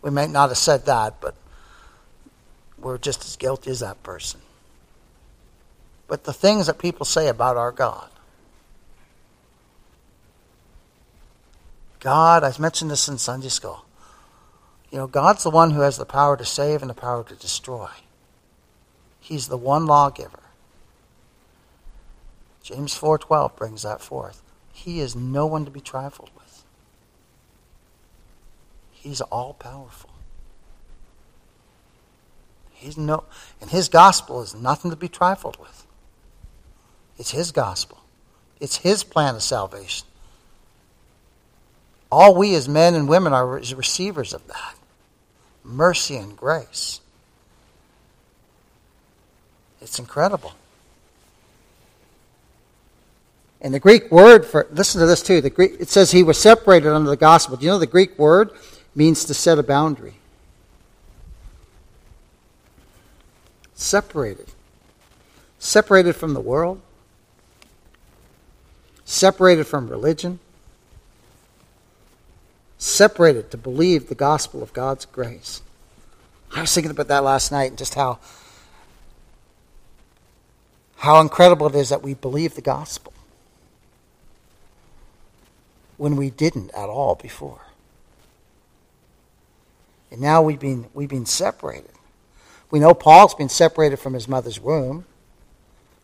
We 0.01 0.11
may 0.11 0.27
not 0.27 0.49
have 0.49 0.57
said 0.57 0.87
that, 0.87 1.21
but 1.21 1.35
we're 2.79 2.97
just 2.97 3.25
as 3.27 3.37
guilty 3.37 3.71
as 3.71 3.81
that 3.81 4.03
person. 4.03 4.41
But 6.07 6.25
the 6.25 6.33
things 6.33 6.69
that 6.69 6.79
people 6.79 7.05
say 7.05 7.29
about 7.29 7.59
our 7.59 7.71
God. 7.71 8.09
God, 12.01 12.45
I've 12.45 12.59
mentioned 12.59 12.91
this 12.91 13.09
in 13.09 13.19
Sunday 13.19 13.49
school. 13.49 13.85
You 14.91 14.99
know, 14.99 15.07
God's 15.07 15.43
the 15.43 15.51
one 15.51 15.73
who 15.73 15.81
has 15.83 15.99
the 15.99 16.07
power 16.07 16.37
to 16.37 16.45
save 16.45 16.81
and 16.81 16.91
the 16.91 16.95
power 16.95 17.23
to 17.25 17.35
destroy. 17.35 17.91
He's 19.21 19.49
the 19.49 19.59
one 19.59 19.87
lawgiver. 19.87 20.41
James 22.63 22.95
4:12 22.95 23.55
brings 23.57 23.83
that 23.83 24.01
forth. 24.01 24.43
He 24.73 25.01
is 25.01 25.15
no 25.15 25.47
one 25.47 25.65
to 25.65 25.71
be 25.71 25.81
trifled 25.81 26.31
with. 26.35 26.65
He's 28.93 29.21
all 29.21 29.55
powerful. 29.55 30.11
He's 32.73 32.97
no 32.97 33.25
and 33.61 33.71
his 33.71 33.89
gospel 33.89 34.41
is 34.41 34.55
nothing 34.55 34.91
to 34.91 34.97
be 34.97 35.09
trifled 35.09 35.59
with. 35.59 35.87
It's 37.19 37.33
his 37.33 37.53
gospel. 37.53 37.99
It's 38.61 38.79
his 38.79 39.05
plan 39.05 39.35
of 39.35 39.43
salvation. 39.43 40.07
All 42.11 42.35
we 42.35 42.55
as 42.55 42.69
men 42.69 42.95
and 42.95 43.09
women 43.09 43.35
are 43.35 43.47
receivers 43.47 44.33
of 44.33 44.47
that 44.47 44.78
mercy 45.69 46.17
and 46.17 46.37
grace. 46.37 47.01
It's 49.81 49.99
incredible. 49.99 50.55
And 53.61 53.75
the 53.75 53.81
Greek 53.81 54.11
word 54.11 54.47
for 54.47 54.67
listen 54.71 55.01
to 55.01 55.07
this 55.07 55.23
too. 55.23 55.41
The 55.41 55.51
Greek 55.51 55.77
it 55.79 55.89
says 55.89 56.11
he 56.11 56.23
was 56.23 56.39
separated 56.39 56.93
under 56.93 57.11
the 57.11 57.17
gospel. 57.17 57.57
Do 57.57 57.65
you 57.65 57.73
know 57.73 57.79
the 57.79 57.87
Greek 57.87 58.19
word 58.19 58.51
means 58.95 59.25
to 59.27 59.35
set 59.35 59.59
a 59.59 59.63
boundary? 59.63 60.15
Separated. 63.75 64.47
Separated 65.59 66.15
from 66.15 66.35
the 66.35 66.41
world. 66.41 66.81
Separated 69.05 69.65
from 69.65 69.89
religion 69.89 70.39
separated 72.79 73.51
to 73.51 73.57
believe 73.57 74.09
the 74.09 74.15
gospel 74.15 74.63
of 74.63 74.73
God's 74.73 75.05
grace. 75.05 75.61
I 76.55 76.61
was 76.63 76.73
thinking 76.73 76.93
about 76.93 77.09
that 77.09 77.25
last 77.25 77.53
night 77.53 77.71
and 77.71 77.77
just 77.79 77.95
how 77.95 78.21
how 80.97 81.21
incredible 81.21 81.67
it 81.67 81.75
is 81.75 81.91
that 81.91 82.03
we 82.03 82.15
believe 82.15 82.55
the 82.55 82.63
gospel 82.63 83.13
when 85.97 86.17
we 86.17 86.31
didn't 86.31 86.71
at 86.71 86.89
all 86.89 87.15
before. 87.15 87.61
And 90.11 90.21
now 90.21 90.41
we've 90.41 90.59
been 90.59 90.87
we've 90.95 91.09
been 91.09 91.27
separated. 91.27 91.91
We 92.71 92.81
know 92.81 92.95
Paul's 92.95 93.35
been 93.35 93.49
separated 93.49 93.99
from 93.99 94.15
his 94.15 94.29
mother's 94.29 94.61
womb. 94.61 95.05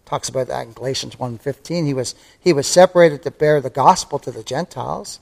Talks 0.04 0.28
about 0.28 0.48
that 0.48 0.66
in 0.66 0.72
Galatians 0.72 1.16
1:15. 1.16 1.86
He 1.86 1.94
was 1.94 2.14
he 2.38 2.52
was 2.52 2.66
separated 2.66 3.22
to 3.22 3.30
bear 3.30 3.60
the 3.60 3.70
gospel 3.70 4.18
to 4.18 4.30
the 4.30 4.42
Gentiles 4.42 5.20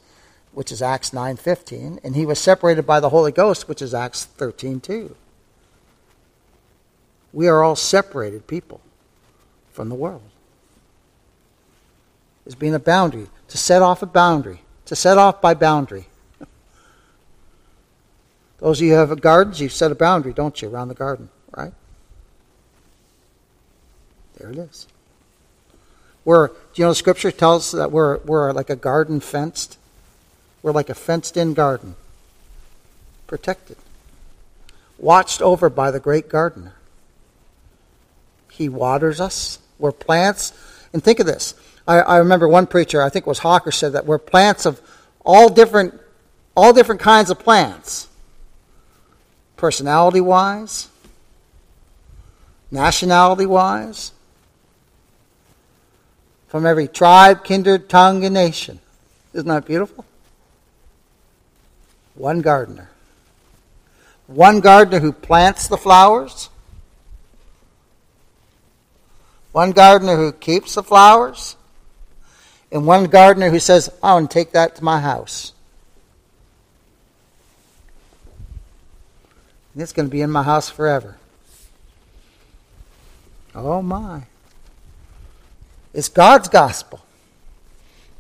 which 0.52 0.70
is 0.70 0.82
Acts 0.82 1.10
9:15, 1.10 1.98
and 2.04 2.14
he 2.14 2.26
was 2.26 2.38
separated 2.38 2.86
by 2.86 3.00
the 3.00 3.08
Holy 3.08 3.32
Ghost, 3.32 3.68
which 3.68 3.82
is 3.82 3.94
Acts 3.94 4.26
13:2. 4.38 5.14
We 7.32 7.48
are 7.48 7.62
all 7.62 7.76
separated 7.76 8.46
people 8.46 8.80
from 9.70 9.88
the 9.88 9.94
world. 9.94 10.22
Is 12.44 12.54
being 12.54 12.74
a 12.74 12.80
boundary, 12.80 13.28
to 13.48 13.56
set 13.56 13.82
off 13.82 14.02
a 14.02 14.06
boundary, 14.06 14.62
to 14.86 14.96
set 14.96 15.16
off 15.16 15.40
by 15.40 15.54
boundary. 15.54 16.08
Those 18.58 18.80
of 18.80 18.86
you 18.86 18.92
who 18.92 18.98
have 18.98 19.20
gardens, 19.20 19.60
you 19.60 19.68
set 19.68 19.90
a 19.90 19.94
boundary, 19.94 20.32
don't 20.32 20.60
you, 20.60 20.68
around 20.68 20.88
the 20.88 20.94
garden, 20.94 21.30
right? 21.56 21.72
There 24.36 24.50
it 24.50 24.58
is. 24.58 24.86
We're, 26.24 26.48
do 26.48 26.54
you 26.74 26.84
know 26.84 26.90
the 26.90 26.96
scripture 26.96 27.32
tells 27.32 27.74
us 27.74 27.78
that 27.78 27.90
we're, 27.90 28.18
we're 28.18 28.52
like 28.52 28.70
a 28.70 28.76
garden 28.76 29.20
fenced? 29.20 29.78
We're 30.62 30.72
like 30.72 30.90
a 30.90 30.94
fenced 30.94 31.36
in 31.36 31.54
garden, 31.54 31.96
protected, 33.26 33.76
watched 34.98 35.42
over 35.42 35.68
by 35.68 35.90
the 35.90 36.00
great 36.00 36.28
gardener. 36.28 36.74
He 38.50 38.68
waters 38.68 39.20
us. 39.20 39.58
We're 39.78 39.92
plants. 39.92 40.52
And 40.92 41.02
think 41.02 41.18
of 41.18 41.26
this. 41.26 41.54
I, 41.88 41.98
I 41.98 42.16
remember 42.18 42.46
one 42.46 42.66
preacher, 42.66 43.02
I 43.02 43.08
think 43.08 43.26
it 43.26 43.28
was 43.28 43.40
Hawker, 43.40 43.72
said 43.72 43.94
that 43.94 44.06
we're 44.06 44.18
plants 44.18 44.66
of 44.66 44.80
all 45.24 45.48
different, 45.48 45.98
all 46.56 46.72
different 46.72 47.00
kinds 47.00 47.30
of 47.30 47.38
plants. 47.38 48.08
Personality 49.56 50.20
wise, 50.20 50.88
nationality 52.70 53.46
wise, 53.46 54.12
from 56.48 56.66
every 56.66 56.86
tribe, 56.86 57.44
kindred, 57.44 57.88
tongue, 57.88 58.24
and 58.24 58.34
nation. 58.34 58.78
Isn't 59.32 59.48
that 59.48 59.64
beautiful? 59.64 60.04
One 62.14 62.40
gardener. 62.40 62.90
One 64.26 64.60
gardener 64.60 65.00
who 65.00 65.12
plants 65.12 65.68
the 65.68 65.76
flowers. 65.76 66.50
One 69.52 69.72
gardener 69.72 70.16
who 70.16 70.32
keeps 70.32 70.74
the 70.74 70.82
flowers. 70.82 71.56
And 72.70 72.86
one 72.86 73.04
gardener 73.04 73.50
who 73.50 73.58
says, 73.58 73.90
I 74.02 74.14
want 74.14 74.30
to 74.30 74.34
take 74.34 74.52
that 74.52 74.76
to 74.76 74.84
my 74.84 75.00
house. 75.00 75.52
And 79.74 79.82
it's 79.82 79.92
going 79.92 80.08
to 80.08 80.12
be 80.12 80.22
in 80.22 80.30
my 80.30 80.42
house 80.42 80.68
forever. 80.68 81.16
Oh 83.54 83.82
my. 83.82 84.22
It's 85.92 86.08
God's 86.08 86.48
gospel. 86.48 87.00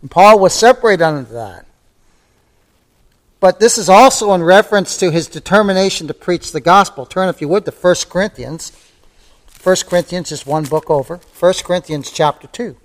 And 0.02 0.10
Paul 0.10 0.38
was 0.38 0.52
separated 0.52 1.02
under 1.02 1.22
that. 1.32 1.66
But 3.42 3.58
this 3.58 3.76
is 3.76 3.88
also 3.88 4.34
in 4.34 4.44
reference 4.44 4.96
to 4.98 5.10
his 5.10 5.26
determination 5.26 6.06
to 6.06 6.14
preach 6.14 6.52
the 6.52 6.60
gospel. 6.60 7.04
Turn, 7.04 7.28
if 7.28 7.40
you 7.40 7.48
would, 7.48 7.64
to 7.64 7.72
1 7.72 7.94
Corinthians. 8.08 8.70
1 9.64 9.76
Corinthians 9.88 10.30
is 10.30 10.46
one 10.46 10.62
book 10.62 10.88
over. 10.88 11.16
1 11.40 11.54
Corinthians 11.64 12.12
chapter 12.12 12.46
2. 12.46 12.76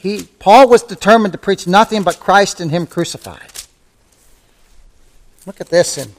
He, 0.00 0.22
Paul 0.38 0.70
was 0.70 0.82
determined 0.82 1.32
to 1.32 1.38
preach 1.38 1.66
nothing 1.66 2.02
but 2.02 2.18
Christ 2.18 2.62
and 2.62 2.70
Him 2.70 2.86
crucified. 2.86 3.52
Look 5.44 5.60
at 5.60 5.68
this 5.68 5.98
in 5.98 6.14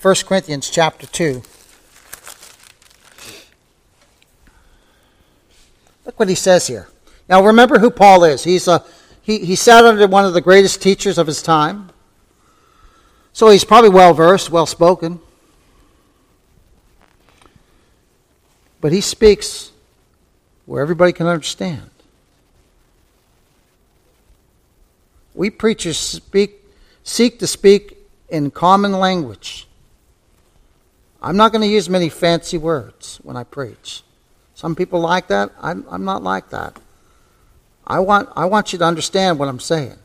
1 0.00 0.14
Corinthians 0.24 0.70
chapter 0.70 1.08
2. 1.08 1.42
Look 6.04 6.20
what 6.20 6.28
he 6.28 6.36
says 6.36 6.68
here. 6.68 6.86
Now 7.28 7.44
remember 7.44 7.80
who 7.80 7.90
Paul 7.90 8.22
is. 8.22 8.44
He's 8.44 8.68
a 8.68 8.84
he, 9.26 9.40
he 9.40 9.56
sat 9.56 9.84
under 9.84 10.06
one 10.06 10.24
of 10.24 10.34
the 10.34 10.40
greatest 10.40 10.80
teachers 10.80 11.18
of 11.18 11.26
his 11.26 11.42
time. 11.42 11.90
So 13.32 13.50
he's 13.50 13.64
probably 13.64 13.90
well 13.90 14.14
versed, 14.14 14.50
well 14.50 14.66
spoken. 14.66 15.18
But 18.80 18.92
he 18.92 19.00
speaks 19.00 19.72
where 20.64 20.80
everybody 20.80 21.12
can 21.12 21.26
understand. 21.26 21.90
We 25.34 25.50
preachers 25.50 25.98
speak, 25.98 26.62
seek 27.02 27.40
to 27.40 27.48
speak 27.48 27.98
in 28.28 28.52
common 28.52 28.92
language. 28.92 29.66
I'm 31.20 31.36
not 31.36 31.50
going 31.50 31.62
to 31.62 31.68
use 31.68 31.90
many 31.90 32.10
fancy 32.10 32.58
words 32.58 33.18
when 33.24 33.36
I 33.36 33.42
preach. 33.42 34.04
Some 34.54 34.76
people 34.76 35.00
like 35.00 35.26
that. 35.26 35.50
I'm, 35.60 35.84
I'm 35.90 36.04
not 36.04 36.22
like 36.22 36.50
that. 36.50 36.78
I 37.86 38.00
want, 38.00 38.28
I 38.34 38.46
want 38.46 38.72
you 38.72 38.78
to 38.80 38.84
understand 38.84 39.38
what 39.38 39.48
I'm 39.48 39.60
saying. 39.60 39.96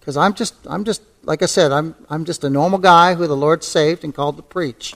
Because 0.00 0.16
I'm 0.16 0.34
just, 0.34 0.54
I'm 0.66 0.84
just, 0.84 1.02
like 1.22 1.42
I 1.42 1.46
said, 1.46 1.70
I'm, 1.70 1.94
I'm 2.08 2.24
just 2.24 2.42
a 2.42 2.50
normal 2.50 2.78
guy 2.78 3.14
who 3.14 3.26
the 3.26 3.36
Lord 3.36 3.62
saved 3.62 4.02
and 4.02 4.14
called 4.14 4.36
to 4.36 4.42
preach. 4.42 4.94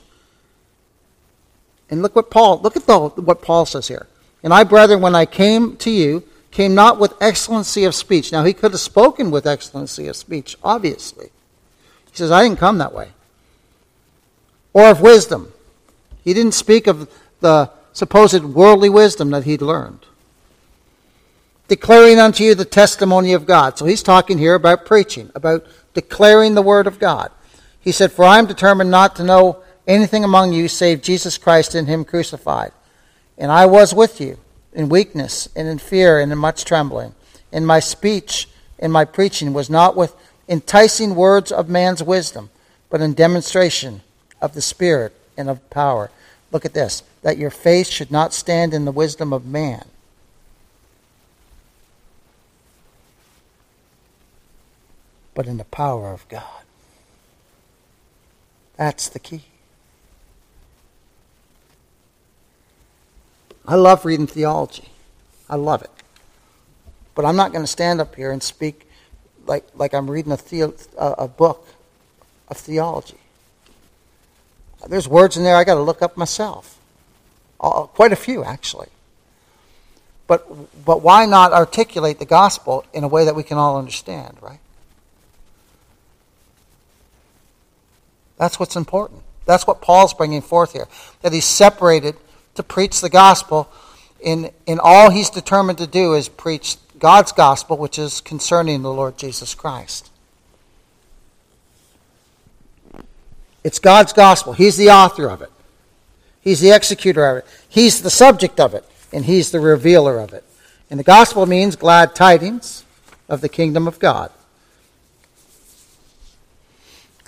And 1.89 2.01
look 2.01 2.15
what 2.15 2.31
Paul, 2.31 2.59
look 2.61 2.75
at 2.75 2.87
the, 2.87 2.99
what 2.99 3.41
Paul 3.41 3.65
says 3.65 3.87
here. 3.87 4.07
And 4.43 4.53
I, 4.53 4.63
brethren, 4.63 5.01
when 5.01 5.15
I 5.15 5.25
came 5.25 5.77
to 5.77 5.91
you, 5.91 6.23
came 6.51 6.73
not 6.73 6.99
with 6.99 7.13
excellency 7.21 7.83
of 7.83 7.93
speech. 7.93 8.31
Now, 8.31 8.43
he 8.43 8.53
could 8.53 8.71
have 8.71 8.79
spoken 8.79 9.29
with 9.29 9.45
excellency 9.45 10.07
of 10.07 10.15
speech, 10.15 10.57
obviously. 10.63 11.29
He 12.11 12.17
says, 12.17 12.31
I 12.31 12.43
didn't 12.43 12.59
come 12.59 12.77
that 12.79 12.93
way. 12.93 13.09
Or 14.73 14.89
of 14.89 15.01
wisdom. 15.01 15.53
He 16.23 16.33
didn't 16.33 16.53
speak 16.53 16.87
of 16.87 17.09
the 17.39 17.69
supposed 17.95 18.43
worldly 18.43 18.89
wisdom 18.89 19.31
that 19.31 19.45
he'd 19.45 19.61
learned. 19.61 20.05
Declaring 21.69 22.19
unto 22.19 22.43
you 22.43 22.53
the 22.53 22.65
testimony 22.65 23.33
of 23.33 23.47
God. 23.47 23.77
So 23.77 23.85
he's 23.85 24.03
talking 24.03 24.37
here 24.37 24.53
about 24.53 24.85
preaching, 24.85 25.31
about 25.33 25.65
declaring 25.93 26.53
the 26.53 26.61
word 26.61 26.85
of 26.85 26.99
God. 26.99 27.31
He 27.79 27.93
said, 27.93 28.11
For 28.11 28.25
I 28.25 28.37
am 28.37 28.45
determined 28.45 28.91
not 28.91 29.15
to 29.15 29.23
know 29.23 29.63
anything 29.87 30.25
among 30.25 30.51
you 30.51 30.67
save 30.67 31.01
Jesus 31.01 31.37
Christ 31.37 31.73
and 31.73 31.87
him 31.87 32.03
crucified. 32.03 32.73
And 33.37 33.49
I 33.49 33.65
was 33.65 33.95
with 33.95 34.19
you 34.19 34.37
in 34.73 34.89
weakness 34.89 35.47
and 35.55 35.67
in 35.67 35.77
fear 35.77 36.19
and 36.19 36.31
in 36.31 36.37
much 36.37 36.65
trembling. 36.65 37.15
And 37.51 37.65
my 37.65 37.79
speech 37.79 38.49
in 38.77 38.91
my 38.91 39.05
preaching 39.05 39.53
was 39.53 39.69
not 39.69 39.95
with 39.95 40.13
enticing 40.49 41.15
words 41.15 41.49
of 41.49 41.69
man's 41.69 42.03
wisdom, 42.03 42.49
but 42.89 42.99
in 42.99 43.13
demonstration 43.13 44.01
of 44.41 44.53
the 44.53 44.61
Spirit 44.61 45.13
and 45.37 45.49
of 45.49 45.69
power. 45.69 46.11
Look 46.51 46.65
at 46.65 46.73
this 46.73 47.01
that 47.25 47.39
your 47.39 47.49
faith 47.49 47.87
should 47.87 48.11
not 48.11 48.35
stand 48.35 48.71
in 48.71 48.85
the 48.85 48.91
wisdom 48.91 49.33
of 49.33 49.47
man. 49.47 49.83
But 55.33 55.47
in 55.47 55.57
the 55.57 55.65
power 55.65 56.13
of 56.13 56.29
God. 56.29 56.43
That's 58.77 59.09
the 59.09 59.17
key. 59.17 59.41
I 63.67 63.73
love 63.73 64.05
reading 64.05 64.27
theology. 64.27 64.89
I 65.49 65.55
love 65.55 65.81
it. 65.81 65.89
But 67.15 67.25
I'm 67.25 67.35
not 67.35 67.51
going 67.51 67.63
to 67.63 67.67
stand 67.67 67.99
up 67.99 68.13
here 68.13 68.31
and 68.31 68.43
speak 68.43 68.87
like, 69.47 69.65
like 69.73 69.95
I'm 69.95 70.11
reading 70.11 70.31
a, 70.31 70.37
the, 70.37 70.75
a, 70.97 71.27
book 71.27 71.67
of 72.49 72.57
theology. 72.57 73.17
There's 74.87 75.07
words 75.07 75.37
in 75.37 75.43
there 75.43 75.55
I 75.55 75.63
got 75.63 75.73
to 75.73 75.81
look 75.81 76.03
up 76.03 76.17
myself. 76.17 76.74
Quite 77.59 78.11
a 78.11 78.15
few, 78.15 78.43
actually. 78.43 78.89
But, 80.27 80.47
but 80.85 81.01
why 81.01 81.25
not 81.25 81.53
articulate 81.53 82.19
the 82.19 82.25
gospel 82.25 82.85
in 82.93 83.03
a 83.03 83.07
way 83.07 83.25
that 83.25 83.35
we 83.35 83.43
can 83.43 83.57
all 83.57 83.77
understand, 83.77 84.37
right? 84.41 84.59
That's 88.37 88.59
what's 88.59 88.75
important. 88.75 89.21
That's 89.45 89.67
what 89.67 89.81
Paul's 89.81 90.13
bringing 90.13 90.41
forth 90.41 90.73
here. 90.73 90.87
That 91.21 91.31
he's 91.31 91.45
separated 91.45 92.15
to 92.55 92.63
preach 92.63 93.01
the 93.01 93.09
gospel. 93.09 93.69
In, 94.19 94.51
in 94.65 94.79
all 94.81 95.11
he's 95.11 95.29
determined 95.29 95.77
to 95.77 95.87
do 95.87 96.15
is 96.15 96.27
preach 96.27 96.77
God's 96.97 97.31
gospel, 97.31 97.77
which 97.77 97.99
is 97.99 98.21
concerning 98.21 98.81
the 98.81 98.91
Lord 98.91 99.17
Jesus 99.17 99.53
Christ. 99.53 100.09
It's 103.63 103.79
God's 103.79 104.13
gospel. 104.13 104.53
He's 104.53 104.77
the 104.77 104.89
author 104.89 105.27
of 105.27 105.41
it, 105.41 105.51
He's 106.45 106.61
the 106.61 106.73
executor 106.73 107.25
of 107.25 107.37
it, 107.37 107.45
He's 107.67 108.01
the 108.01 108.09
subject 108.11 108.59
of 108.59 108.73
it, 108.73 108.85
and 109.11 109.25
He's 109.25 109.51
the 109.51 109.59
revealer 109.59 110.19
of 110.19 110.31
it. 110.31 110.45
And 110.89 110.99
the 110.99 111.03
gospel 111.03 111.45
means 111.47 111.75
glad 111.75 112.15
tidings 112.15 112.85
of 113.27 113.41
the 113.41 113.49
kingdom 113.49 113.87
of 113.87 113.99
God. 113.99 114.31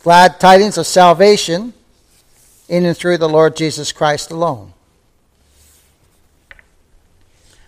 Glad 0.03 0.39
tidings 0.39 0.77
of 0.77 0.85
salvation 0.85 1.73
in 2.69 2.85
and 2.85 2.95
through 2.95 3.17
the 3.17 3.27
Lord 3.27 3.57
Jesus 3.57 3.91
Christ 3.91 4.29
alone. 4.29 4.73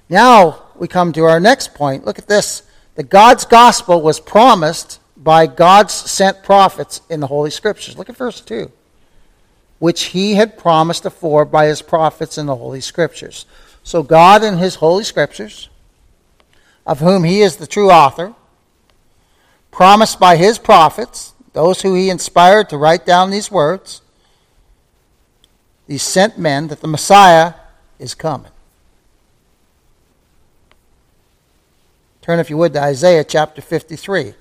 Now 0.07 0.63
we 0.75 0.88
come 0.88 1.12
to 1.13 1.23
our 1.23 1.39
next 1.39 1.73
point. 1.73 2.05
Look 2.05 2.19
at 2.19 2.27
this. 2.27 2.62
The 2.93 3.03
God's 3.03 3.45
gospel 3.45 4.01
was 4.01 4.19
promised 4.19 4.99
by 5.17 5.47
God's 5.47 5.93
sent 5.93 6.43
prophets 6.43 7.01
in 7.09 7.19
the 7.19 7.27
Holy 7.27 7.49
Scriptures. 7.49 7.97
Look 7.97 8.09
at 8.09 8.17
verse 8.17 8.39
2. 8.41 8.71
Which 9.79 10.05
he 10.05 10.35
had 10.35 10.57
promised 10.57 11.05
afore 11.05 11.45
by 11.45 11.65
his 11.65 11.81
prophets 11.81 12.37
in 12.37 12.45
the 12.45 12.55
Holy 12.55 12.81
Scriptures. 12.81 13.45
So 13.83 14.03
God 14.03 14.43
in 14.43 14.57
his 14.57 14.75
Holy 14.75 15.03
Scriptures, 15.03 15.69
of 16.85 16.99
whom 16.99 17.23
he 17.23 17.41
is 17.41 17.55
the 17.57 17.67
true 17.67 17.89
author, 17.89 18.35
promised 19.71 20.19
by 20.19 20.35
his 20.35 20.59
prophets, 20.59 21.33
those 21.53 21.81
who 21.81 21.95
he 21.95 22.09
inspired 22.09 22.69
to 22.69 22.77
write 22.77 23.05
down 23.05 23.31
these 23.31 23.49
words, 23.49 24.01
these 25.87 26.03
sent 26.03 26.37
men, 26.37 26.67
that 26.67 26.81
the 26.81 26.87
Messiah 26.87 27.53
is 27.97 28.13
coming. 28.13 28.51
Turn, 32.21 32.39
if 32.39 32.49
you 32.49 32.57
would, 32.57 32.73
to 32.73 32.81
Isaiah 32.81 33.23
chapter 33.23 33.61
53. 33.61 34.35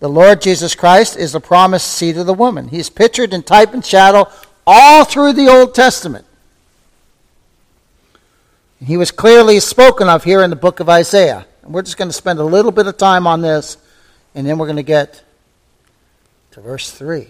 The 0.00 0.08
Lord 0.08 0.40
Jesus 0.40 0.74
Christ 0.74 1.16
is 1.16 1.32
the 1.32 1.40
promised 1.40 1.88
seed 1.88 2.16
of 2.16 2.26
the 2.26 2.34
woman. 2.34 2.68
He's 2.68 2.88
pictured 2.88 3.34
in 3.34 3.42
type 3.42 3.74
and 3.74 3.84
shadow 3.84 4.28
all 4.66 5.04
through 5.04 5.32
the 5.32 5.48
Old 5.48 5.74
Testament. 5.74 6.24
He 8.80 8.96
was 8.96 9.10
clearly 9.10 9.58
spoken 9.58 10.08
of 10.08 10.22
here 10.22 10.42
in 10.42 10.50
the 10.50 10.56
book 10.56 10.78
of 10.78 10.88
Isaiah. 10.88 11.46
And 11.62 11.74
we're 11.74 11.82
just 11.82 11.96
going 11.96 12.08
to 12.08 12.14
spend 12.14 12.38
a 12.38 12.44
little 12.44 12.70
bit 12.70 12.86
of 12.86 12.96
time 12.96 13.26
on 13.26 13.40
this, 13.40 13.76
and 14.34 14.46
then 14.46 14.56
we're 14.56 14.66
going 14.66 14.76
to 14.76 14.82
get 14.84 15.22
to 16.52 16.60
verse 16.60 16.92
3. 16.92 17.28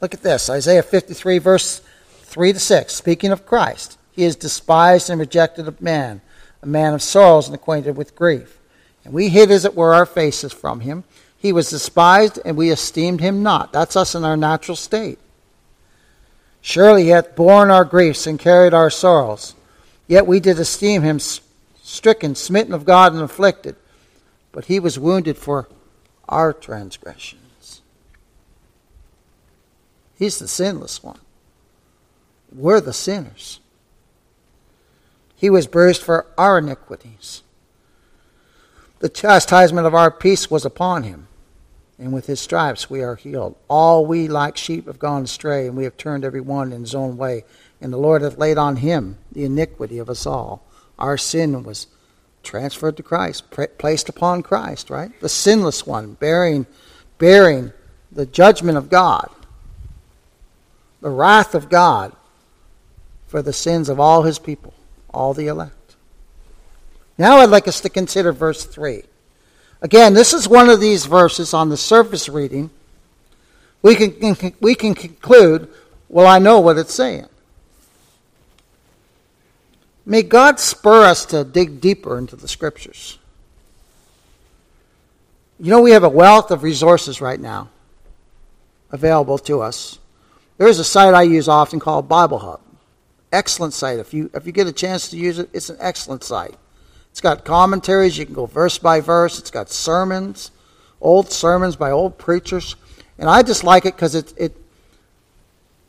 Look 0.00 0.14
at 0.14 0.22
this 0.22 0.48
Isaiah 0.48 0.82
53, 0.82 1.36
verse 1.38 1.82
3 2.22 2.54
to 2.54 2.58
6. 2.58 2.94
Speaking 2.94 3.32
of 3.32 3.44
Christ, 3.44 3.98
he 4.12 4.24
is 4.24 4.34
despised 4.34 5.10
and 5.10 5.20
rejected 5.20 5.68
of 5.68 5.82
man 5.82 6.22
a 6.62 6.66
man 6.66 6.94
of 6.94 7.02
sorrows 7.02 7.46
and 7.46 7.54
acquainted 7.54 7.96
with 7.96 8.14
grief. 8.14 8.59
And 9.04 9.14
we 9.14 9.28
hid, 9.28 9.50
as 9.50 9.64
it 9.64 9.74
were, 9.74 9.94
our 9.94 10.06
faces 10.06 10.52
from 10.52 10.80
him. 10.80 11.04
He 11.36 11.52
was 11.52 11.70
despised, 11.70 12.38
and 12.44 12.56
we 12.56 12.70
esteemed 12.70 13.20
him 13.20 13.42
not. 13.42 13.72
That's 13.72 13.96
us 13.96 14.14
in 14.14 14.24
our 14.24 14.36
natural 14.36 14.76
state. 14.76 15.18
Surely 16.60 17.04
he 17.04 17.08
hath 17.08 17.34
borne 17.34 17.70
our 17.70 17.84
griefs 17.84 18.26
and 18.26 18.38
carried 18.38 18.74
our 18.74 18.90
sorrows. 18.90 19.54
Yet 20.06 20.26
we 20.26 20.40
did 20.40 20.58
esteem 20.58 21.02
him 21.02 21.18
stricken, 21.18 22.34
smitten 22.34 22.74
of 22.74 22.84
God, 22.84 23.12
and 23.12 23.22
afflicted. 23.22 23.76
But 24.52 24.66
he 24.66 24.78
was 24.78 24.98
wounded 24.98 25.38
for 25.38 25.68
our 26.28 26.52
transgressions. 26.52 27.82
He's 30.16 30.38
the 30.38 30.48
sinless 30.48 31.02
one. 31.02 31.20
We're 32.54 32.80
the 32.80 32.92
sinners. 32.92 33.60
He 35.36 35.48
was 35.48 35.66
bruised 35.66 36.02
for 36.02 36.26
our 36.36 36.58
iniquities. 36.58 37.42
The 39.00 39.08
chastisement 39.08 39.86
of 39.86 39.94
our 39.94 40.10
peace 40.10 40.50
was 40.50 40.64
upon 40.64 41.02
him, 41.02 41.26
and 41.98 42.12
with 42.12 42.26
his 42.26 42.40
stripes 42.40 42.88
we 42.88 43.02
are 43.02 43.16
healed. 43.16 43.56
All 43.68 44.06
we 44.06 44.28
like 44.28 44.56
sheep 44.56 44.86
have 44.86 44.98
gone 44.98 45.24
astray, 45.24 45.66
and 45.66 45.76
we 45.76 45.84
have 45.84 45.96
turned 45.96 46.24
every 46.24 46.40
one 46.40 46.72
in 46.72 46.82
his 46.82 46.94
own 46.94 47.16
way. 47.16 47.44
And 47.80 47.92
the 47.92 47.98
Lord 47.98 48.22
hath 48.22 48.38
laid 48.38 48.58
on 48.58 48.76
him 48.76 49.16
the 49.32 49.44
iniquity 49.44 49.98
of 49.98 50.10
us 50.10 50.26
all. 50.26 50.62
Our 50.98 51.16
sin 51.16 51.62
was 51.64 51.86
transferred 52.42 52.96
to 52.98 53.02
Christ, 53.02 53.50
placed 53.78 54.08
upon 54.08 54.42
Christ, 54.42 54.90
right? 54.90 55.18
The 55.20 55.28
sinless 55.28 55.86
one, 55.86 56.14
bearing, 56.14 56.66
bearing 57.18 57.72
the 58.12 58.26
judgment 58.26 58.76
of 58.76 58.90
God, 58.90 59.30
the 61.00 61.10
wrath 61.10 61.54
of 61.54 61.68
God 61.70 62.14
for 63.26 63.40
the 63.40 63.52
sins 63.52 63.88
of 63.88 63.98
all 63.98 64.22
his 64.22 64.38
people 64.38 64.74
all 65.12 65.34
the 65.34 65.46
elect. 65.46 65.74
Now 67.20 67.36
I'd 67.36 67.50
like 67.50 67.68
us 67.68 67.82
to 67.82 67.90
consider 67.90 68.32
verse 68.32 68.64
3. 68.64 69.02
Again, 69.82 70.14
this 70.14 70.32
is 70.32 70.48
one 70.48 70.70
of 70.70 70.80
these 70.80 71.04
verses 71.04 71.52
on 71.52 71.68
the 71.68 71.76
surface 71.76 72.30
reading. 72.30 72.70
We 73.82 73.94
can, 73.94 74.56
we 74.58 74.74
can 74.74 74.94
conclude, 74.94 75.68
well, 76.08 76.26
I 76.26 76.38
know 76.38 76.60
what 76.60 76.78
it's 76.78 76.94
saying. 76.94 77.26
May 80.06 80.22
God 80.22 80.58
spur 80.58 81.02
us 81.02 81.26
to 81.26 81.44
dig 81.44 81.82
deeper 81.82 82.16
into 82.16 82.36
the 82.36 82.48
scriptures. 82.48 83.18
You 85.58 85.72
know, 85.72 85.82
we 85.82 85.90
have 85.90 86.04
a 86.04 86.08
wealth 86.08 86.50
of 86.50 86.62
resources 86.62 87.20
right 87.20 87.38
now 87.38 87.68
available 88.90 89.36
to 89.40 89.60
us. 89.60 89.98
There 90.56 90.68
is 90.68 90.78
a 90.78 90.84
site 90.84 91.12
I 91.12 91.24
use 91.24 91.48
often 91.48 91.80
called 91.80 92.08
Bible 92.08 92.38
Hub 92.38 92.60
excellent 93.30 93.72
site. 93.74 93.98
If 93.98 94.12
you 94.12 94.28
if 94.34 94.46
you 94.46 94.52
get 94.52 94.66
a 94.66 94.72
chance 94.72 95.08
to 95.10 95.16
use 95.16 95.38
it, 95.38 95.48
it's 95.52 95.70
an 95.70 95.76
excellent 95.78 96.24
site. 96.24 96.56
It's 97.10 97.20
got 97.20 97.44
commentaries. 97.44 98.16
You 98.18 98.26
can 98.26 98.34
go 98.34 98.46
verse 98.46 98.78
by 98.78 99.00
verse. 99.00 99.38
It's 99.38 99.50
got 99.50 99.70
sermons, 99.70 100.50
old 101.00 101.30
sermons 101.30 101.76
by 101.76 101.90
old 101.90 102.18
preachers, 102.18 102.76
and 103.18 103.28
I 103.28 103.42
just 103.42 103.64
like 103.64 103.84
it 103.84 103.96
because 103.96 104.14
it 104.14 104.32
it 104.36 104.56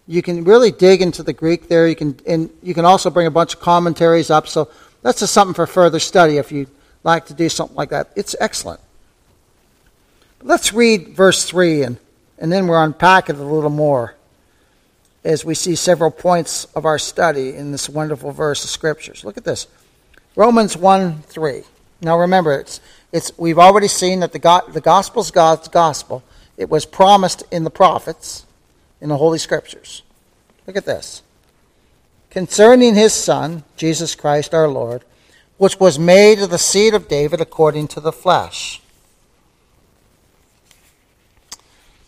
you 0.08 0.22
can 0.22 0.44
really 0.44 0.72
dig 0.72 1.02
into 1.02 1.24
the 1.24 1.34
Greek 1.34 1.68
there. 1.68 1.88
You 1.88 1.96
can 1.96 2.20
and 2.28 2.50
you 2.62 2.74
can 2.74 2.86
also 2.86 3.10
bring 3.10 3.28
a 3.28 3.32
bunch 3.32 3.54
of 3.54 3.60
commentaries 3.60 4.30
up. 4.30 4.48
So 4.48 4.70
that's 5.02 5.20
just 5.20 5.34
something 5.34 5.54
for 5.54 5.68
further 5.68 6.00
study 6.00 6.38
if 6.38 6.52
you'd 6.52 6.70
like 7.04 7.28
to 7.28 7.34
do 7.34 7.50
something 7.50 7.76
like 7.76 7.90
that. 7.90 8.12
It's 8.16 8.36
excellent. 8.40 8.82
Let's 10.42 10.74
read 10.74 11.10
verse 11.10 11.46
three 11.46 11.84
and 11.84 11.98
and 12.38 12.52
then 12.52 12.68
we'll 12.68 12.82
unpack 12.82 13.30
it 13.30 13.36
a 13.36 13.44
little 13.44 13.70
more 13.70 14.16
as 15.24 15.46
we 15.46 15.54
see 15.54 15.76
several 15.76 16.10
points 16.10 16.66
of 16.76 16.86
our 16.86 16.98
study 16.98 17.56
in 17.56 17.72
this 17.72 17.88
wonderful 17.88 18.32
verse 18.32 18.64
of 18.64 18.70
scriptures. 18.72 19.24
Look 19.24 19.38
at 19.38 19.44
this. 19.44 19.68
Romans 20.36 20.78
1 20.78 21.22
3. 21.24 21.64
Now 22.02 22.18
remember, 22.18 22.54
it's, 22.54 22.80
it's, 23.12 23.32
we've 23.38 23.60
already 23.60 23.88
seen 23.88 24.22
that 24.22 24.32
the, 24.32 24.40
God, 24.40 24.74
the 24.74 24.82
gospel 24.82 25.22
is 25.22 25.32
God's 25.32 25.68
gospel. 25.68 26.24
It 26.58 26.70
was 26.70 26.86
promised 26.86 27.44
in 27.52 27.64
the 27.64 27.70
prophets, 27.70 28.46
in 29.00 29.10
the 29.10 29.18
Holy 29.18 29.38
Scriptures. 29.38 30.04
Look 30.68 30.78
at 30.78 30.86
this. 30.86 31.22
Concerning 32.30 32.96
his 32.96 33.14
Son, 33.14 33.64
Jesus 33.76 34.16
Christ 34.16 34.54
our 34.54 34.68
Lord, 34.68 35.04
which 35.58 35.80
was 35.80 36.00
made 36.00 36.40
of 36.40 36.50
the 36.50 36.58
seed 36.58 36.94
of 36.94 37.08
David 37.08 37.42
according 37.42 37.88
to 37.90 38.00
the 38.00 38.12
flesh. 38.12 38.82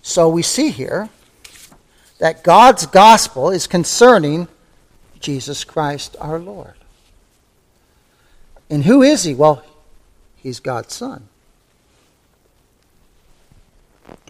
So 0.02 0.30
we 0.30 0.42
see 0.42 0.70
here 0.70 1.10
that 2.20 2.44
God's 2.44 2.86
gospel 2.86 3.50
is 3.50 3.68
concerning 3.68 4.48
Jesus 5.20 5.64
Christ 5.64 6.16
our 6.20 6.40
Lord. 6.40 6.76
And 8.74 8.86
who 8.86 9.04
is 9.04 9.24
he? 9.24 9.36
Well, 9.36 9.64
He's 10.36 10.60
God's 10.60 10.96
Son. 10.96 11.28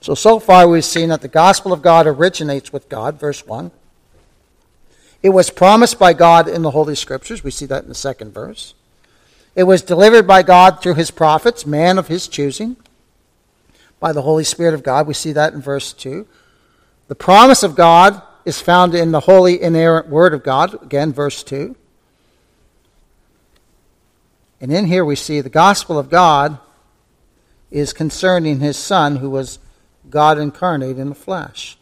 So, 0.01 0.15
so 0.15 0.37
far 0.37 0.67
we've 0.67 0.83
seen 0.83 1.07
that 1.09 1.21
the 1.21 1.29
gospel 1.29 1.71
of 1.71 1.81
God 1.81 2.07
originates 2.07 2.73
with 2.73 2.89
God, 2.89 3.17
verse 3.17 3.47
1. 3.47 3.71
It 5.21 5.29
was 5.29 5.49
promised 5.49 5.97
by 5.97 6.11
God 6.11 6.49
in 6.49 6.61
the 6.61 6.71
Holy 6.71 6.93
Scriptures. 6.93 7.41
We 7.41 7.51
see 7.51 7.65
that 7.67 7.83
in 7.83 7.87
the 7.87 7.95
second 7.95 8.33
verse. 8.33 8.73
It 9.55 9.63
was 9.63 9.81
delivered 9.81 10.27
by 10.27 10.43
God 10.43 10.81
through 10.81 10.95
his 10.95 11.09
prophets, 11.09 11.65
man 11.65 11.97
of 11.97 12.09
his 12.09 12.27
choosing, 12.27 12.75
by 14.01 14.11
the 14.11 14.23
Holy 14.23 14.43
Spirit 14.43 14.73
of 14.73 14.83
God. 14.83 15.07
We 15.07 15.13
see 15.13 15.31
that 15.31 15.53
in 15.53 15.61
verse 15.61 15.93
2. 15.93 16.27
The 17.07 17.15
promise 17.15 17.63
of 17.63 17.77
God 17.77 18.21
is 18.43 18.59
found 18.59 18.93
in 18.93 19.13
the 19.13 19.21
holy, 19.21 19.61
inerrant 19.61 20.09
Word 20.09 20.33
of 20.33 20.43
God, 20.43 20.83
again, 20.83 21.13
verse 21.13 21.43
2. 21.43 21.77
And 24.63 24.71
in 24.71 24.85
here 24.85 25.03
we 25.03 25.17
see 25.17 25.41
the 25.41 25.49
gospel 25.49 25.99
of 25.99 26.09
God 26.09 26.57
is 27.69 27.91
concerning 27.91 28.61
his 28.61 28.77
Son, 28.77 29.17
who 29.17 29.29
was 29.29 29.59
God 30.09 30.37
incarnate 30.37 30.97
in 30.97 31.09
the 31.09 31.15
flesh. 31.15 31.77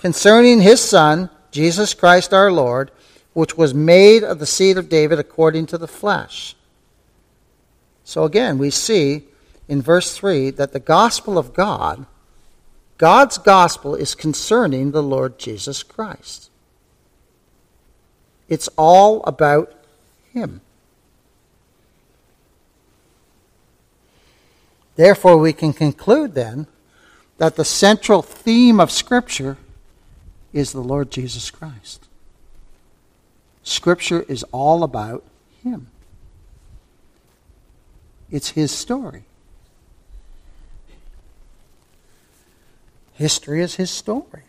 Concerning 0.00 0.60
his 0.60 0.80
Son, 0.80 1.30
Jesus 1.52 1.94
Christ 1.94 2.34
our 2.34 2.50
Lord, 2.50 2.90
which 3.32 3.56
was 3.56 3.74
made 3.74 4.24
of 4.24 4.40
the 4.40 4.44
seed 4.44 4.76
of 4.76 4.88
David 4.88 5.20
according 5.20 5.66
to 5.66 5.78
the 5.78 5.86
flesh. 5.86 6.56
So 8.02 8.24
again, 8.24 8.58
we 8.58 8.70
see 8.70 9.22
in 9.68 9.80
verse 9.80 10.16
3 10.16 10.50
that 10.50 10.72
the 10.72 10.80
gospel 10.80 11.38
of 11.38 11.54
God, 11.54 12.06
God's 12.98 13.38
gospel, 13.38 13.94
is 13.94 14.16
concerning 14.16 14.90
the 14.90 15.02
Lord 15.02 15.38
Jesus 15.38 15.84
Christ. 15.84 16.50
It's 18.48 18.68
all 18.76 19.22
about 19.26 19.72
Him. 20.32 20.60
Therefore, 24.96 25.36
we 25.36 25.52
can 25.52 25.72
conclude 25.72 26.34
then 26.34 26.66
that 27.38 27.56
the 27.56 27.64
central 27.64 28.22
theme 28.22 28.78
of 28.78 28.90
Scripture 28.90 29.56
is 30.52 30.72
the 30.72 30.80
Lord 30.80 31.10
Jesus 31.10 31.50
Christ. 31.50 32.06
Scripture 33.62 34.24
is 34.28 34.44
all 34.52 34.84
about 34.84 35.24
Him, 35.62 35.88
it's 38.30 38.50
His 38.50 38.70
story. 38.70 39.24
History 43.14 43.62
is 43.62 43.76
His 43.76 43.90
story 43.90 44.42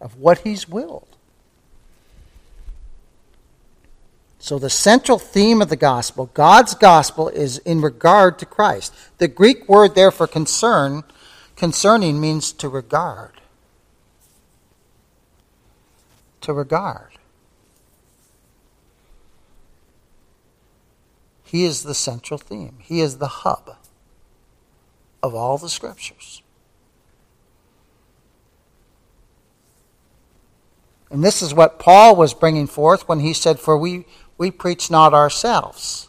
of 0.00 0.18
what 0.18 0.38
He's 0.38 0.68
willed. 0.68 1.13
So, 4.44 4.58
the 4.58 4.68
central 4.68 5.18
theme 5.18 5.62
of 5.62 5.70
the 5.70 5.74
gospel, 5.74 6.26
God's 6.34 6.74
gospel, 6.74 7.30
is 7.30 7.56
in 7.60 7.80
regard 7.80 8.38
to 8.40 8.44
Christ. 8.44 8.94
The 9.16 9.26
Greek 9.26 9.66
word 9.66 9.94
there 9.94 10.10
for 10.10 10.26
concern, 10.26 11.02
concerning 11.56 12.20
means 12.20 12.52
to 12.52 12.68
regard. 12.68 13.40
to 16.42 16.52
regard. 16.52 17.12
He 21.42 21.64
is 21.64 21.82
the 21.82 21.94
central 21.94 22.36
theme, 22.36 22.76
He 22.82 23.00
is 23.00 23.16
the 23.16 23.28
hub 23.28 23.78
of 25.22 25.34
all 25.34 25.56
the 25.56 25.70
scriptures. 25.70 26.42
And 31.14 31.22
this 31.22 31.42
is 31.42 31.54
what 31.54 31.78
Paul 31.78 32.16
was 32.16 32.34
bringing 32.34 32.66
forth 32.66 33.08
when 33.08 33.20
he 33.20 33.32
said, 33.32 33.60
For 33.60 33.78
we, 33.78 34.04
we 34.38 34.50
preach 34.50 34.90
not 34.90 35.14
ourselves, 35.14 36.08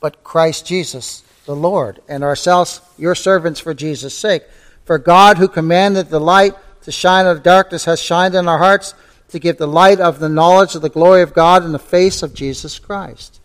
but 0.00 0.22
Christ 0.22 0.66
Jesus 0.66 1.22
the 1.46 1.56
Lord, 1.56 2.00
and 2.08 2.22
ourselves 2.22 2.80
your 2.98 3.14
servants 3.14 3.60
for 3.60 3.72
Jesus' 3.72 4.16
sake. 4.16 4.42
For 4.84 4.98
God, 4.98 5.38
who 5.38 5.48
commanded 5.48 6.08
the 6.08 6.20
light 6.20 6.54
to 6.82 6.92
shine 6.92 7.26
out 7.26 7.36
of 7.36 7.42
darkness, 7.42 7.84
has 7.84 8.00
shined 8.00 8.34
in 8.34 8.48
our 8.48 8.58
hearts 8.58 8.94
to 9.30 9.38
give 9.38 9.56
the 9.56 9.66
light 9.66 10.00
of 10.00 10.18
the 10.18 10.28
knowledge 10.28 10.74
of 10.74 10.82
the 10.82 10.88
glory 10.88 11.22
of 11.22 11.34
God 11.34 11.64
in 11.64 11.72
the 11.72 11.78
face 11.78 12.22
of 12.22 12.34
Jesus 12.34 12.78
Christ. 12.78 13.40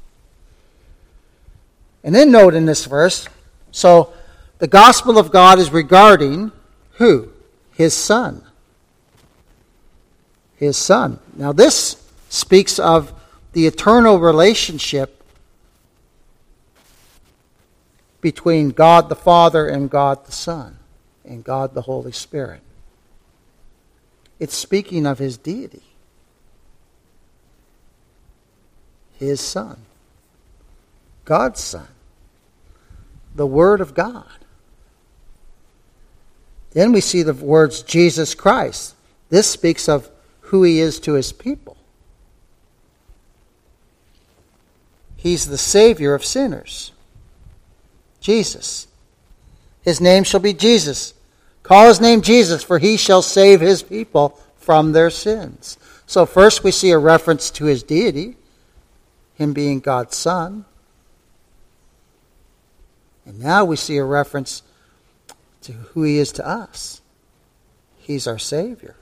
And 2.03 2.13
then 2.13 2.31
note 2.31 2.53
in 2.55 2.65
this 2.65 2.85
verse, 2.85 3.27
so 3.71 4.13
the 4.57 4.67
gospel 4.67 5.17
of 5.17 5.31
God 5.31 5.59
is 5.59 5.71
regarding 5.71 6.51
who? 6.93 7.31
His 7.73 7.93
Son. 7.93 8.43
His 10.55 10.77
Son. 10.77 11.19
Now, 11.35 11.51
this 11.51 12.03
speaks 12.29 12.77
of 12.79 13.13
the 13.53 13.67
eternal 13.67 14.19
relationship 14.19 15.23
between 18.21 18.69
God 18.69 19.09
the 19.09 19.15
Father 19.15 19.67
and 19.67 19.89
God 19.89 20.25
the 20.25 20.31
Son, 20.31 20.77
and 21.25 21.43
God 21.43 21.73
the 21.73 21.81
Holy 21.81 22.11
Spirit. 22.11 22.61
It's 24.39 24.55
speaking 24.55 25.05
of 25.05 25.17
his 25.17 25.37
deity, 25.37 25.83
his 29.17 29.41
Son, 29.41 29.81
God's 31.25 31.59
Son, 31.59 31.87
the 33.35 33.47
Word 33.47 33.81
of 33.81 33.93
God. 33.93 34.25
Then 36.71 36.91
we 36.91 37.01
see 37.01 37.21
the 37.21 37.33
words 37.33 37.81
Jesus 37.81 38.33
Christ. 38.33 38.95
This 39.29 39.49
speaks 39.49 39.89
of 39.89 40.09
who 40.39 40.63
he 40.63 40.79
is 40.79 40.99
to 41.01 41.13
his 41.13 41.33
people. 41.33 41.77
He's 45.21 45.45
the 45.45 45.57
Savior 45.57 46.13
of 46.13 46.25
sinners. 46.25 46.91
Jesus. 48.19 48.87
His 49.81 50.01
name 50.01 50.23
shall 50.23 50.39
be 50.39 50.53
Jesus 50.53 51.13
Call 51.63 51.87
his 51.87 52.01
name 52.01 52.21
Jesus, 52.21 52.63
for 52.63 52.79
he 52.79 52.97
shall 52.97 53.21
save 53.21 53.61
his 53.61 53.83
people 53.83 54.39
from 54.57 54.91
their 54.91 55.09
sins. 55.09 55.77
So, 56.05 56.25
first 56.25 56.63
we 56.63 56.71
see 56.71 56.91
a 56.91 56.97
reference 56.97 57.49
to 57.51 57.65
his 57.65 57.83
deity, 57.83 58.35
him 59.35 59.53
being 59.53 59.79
God's 59.79 60.17
Son. 60.17 60.65
And 63.25 63.39
now 63.39 63.63
we 63.63 63.75
see 63.75 63.97
a 63.97 64.03
reference 64.03 64.63
to 65.61 65.71
who 65.71 66.03
he 66.03 66.17
is 66.17 66.31
to 66.33 66.45
us. 66.45 67.01
He's 67.99 68.27
our 68.27 68.39
Savior. 68.39 68.95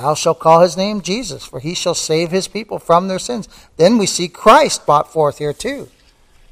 Thou 0.00 0.14
shalt 0.14 0.38
call 0.38 0.62
his 0.62 0.78
name 0.78 1.02
Jesus, 1.02 1.44
for 1.44 1.60
he 1.60 1.74
shall 1.74 1.94
save 1.94 2.30
his 2.30 2.48
people 2.48 2.78
from 2.78 3.08
their 3.08 3.18
sins. 3.18 3.48
Then 3.76 3.98
we 3.98 4.06
see 4.06 4.28
Christ 4.28 4.86
brought 4.86 5.12
forth 5.12 5.36
here 5.36 5.52
too, 5.52 5.88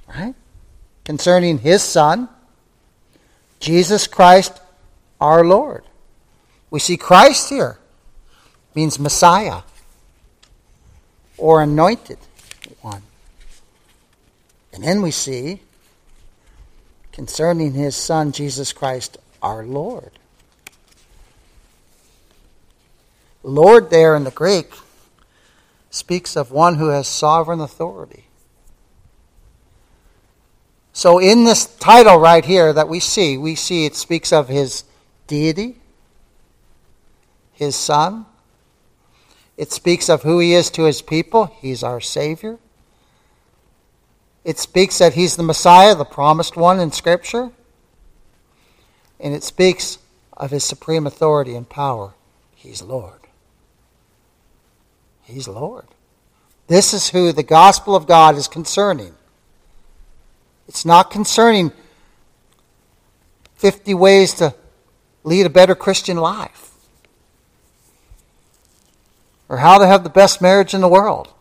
right? 0.07 0.35
Concerning 1.05 1.59
his 1.59 1.83
Son 1.83 2.29
Jesus 3.59 4.07
Christ 4.07 4.61
our 5.19 5.45
Lord. 5.45 5.85
We 6.71 6.79
see 6.79 6.99
Christ 6.99 7.49
here 7.49 7.79
means 8.75 8.99
Messiah 8.99 9.63
or 11.39 11.63
anointed 11.63 12.19
one. 12.83 13.03
And 14.75 14.85
then 14.85 15.01
we 15.01 15.11
see 15.11 15.61
concerning 17.13 17.73
his 17.73 17.97
son 17.97 18.31
Jesus 18.31 18.73
Christ 18.73 19.17
our 19.43 19.65
Lord. 19.65 20.11
Lord 23.43 23.91
there 23.91 24.17
in 24.17 24.25
the 24.25 24.31
Greek 24.31 24.73
speaks 25.91 26.37
of 26.37 26.51
one 26.51 26.77
who 26.77 26.89
has 26.89 27.09
sovereign 27.09 27.61
authority. 27.61 28.25
So, 30.93 31.19
in 31.19 31.45
this 31.45 31.67
title 31.77 32.19
right 32.19 32.45
here 32.45 32.73
that 32.73 32.89
we 32.89 32.99
see, 32.99 33.39
we 33.39 33.55
see 33.55 33.87
it 33.87 33.95
speaks 33.95 34.33
of 34.33 34.49
his 34.49 34.83
deity, 35.29 35.77
his 37.53 37.77
son. 37.77 38.27
It 39.57 39.71
speaks 39.71 40.09
of 40.09 40.23
who 40.23 40.41
he 40.41 40.55
is 40.55 40.71
to 40.71 40.85
his 40.85 41.03
people. 41.03 41.47
He's 41.61 41.85
our 41.85 42.01
Savior. 42.01 42.59
It 44.45 44.59
speaks 44.59 44.99
that 44.99 45.15
he's 45.15 45.37
the 45.37 45.43
Messiah, 45.43 45.95
the 45.95 46.05
promised 46.05 46.57
one 46.57 46.81
in 46.81 46.91
Scripture. 46.91 47.51
And 49.21 49.35
it 49.35 49.45
speaks 49.45 49.99
of 50.37 50.51
his 50.51 50.65
supreme 50.65 51.07
authority 51.07 51.55
and 51.55 51.69
power. 51.69 52.15
He's 52.55 52.83
Lord. 52.83 53.28
He's 55.29 55.47
Lord. 55.47 55.87
This 56.69 56.95
is 56.95 57.11
who 57.11 57.33
the 57.33 57.43
gospel 57.43 57.95
of 57.95 58.07
God 58.07 58.37
is 58.37 58.49
concerning. 58.49 59.15
It's 60.67 60.87
not 60.87 61.11
concerning 61.11 61.73
50 63.57 63.93
ways 63.95 64.35
to 64.35 64.55
lead 65.25 65.45
a 65.45 65.51
better 65.51 65.75
Christian 65.75 66.17
life 66.17 66.71
or 69.51 69.59
how 69.59 69.79
to 69.79 69.87
have 69.87 70.03
the 70.03 70.11
best 70.11 70.41
marriage 70.41 70.73
in 70.73 70.81
the 70.81 70.89
world. 70.89 71.33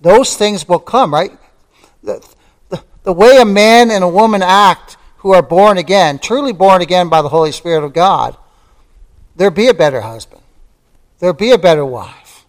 Those 0.00 0.36
things 0.36 0.68
will 0.68 0.78
come, 0.78 1.12
right? 1.12 1.32
The, 2.04 2.24
the, 2.68 2.84
the 3.02 3.12
way 3.12 3.38
a 3.40 3.44
man 3.44 3.90
and 3.90 4.04
a 4.04 4.08
woman 4.08 4.42
act 4.42 4.96
who 5.18 5.32
are 5.32 5.42
born 5.42 5.76
again, 5.76 6.20
truly 6.20 6.52
born 6.52 6.82
again 6.82 7.08
by 7.08 7.20
the 7.20 7.30
Holy 7.30 7.50
Spirit 7.50 7.84
of 7.84 7.92
God, 7.92 8.36
there 9.34 9.50
be 9.50 9.66
a 9.66 9.74
better 9.74 10.02
husband. 10.02 10.42
There 11.18 11.32
be 11.32 11.50
a 11.50 11.58
better 11.58 11.84
wife. 11.84 12.46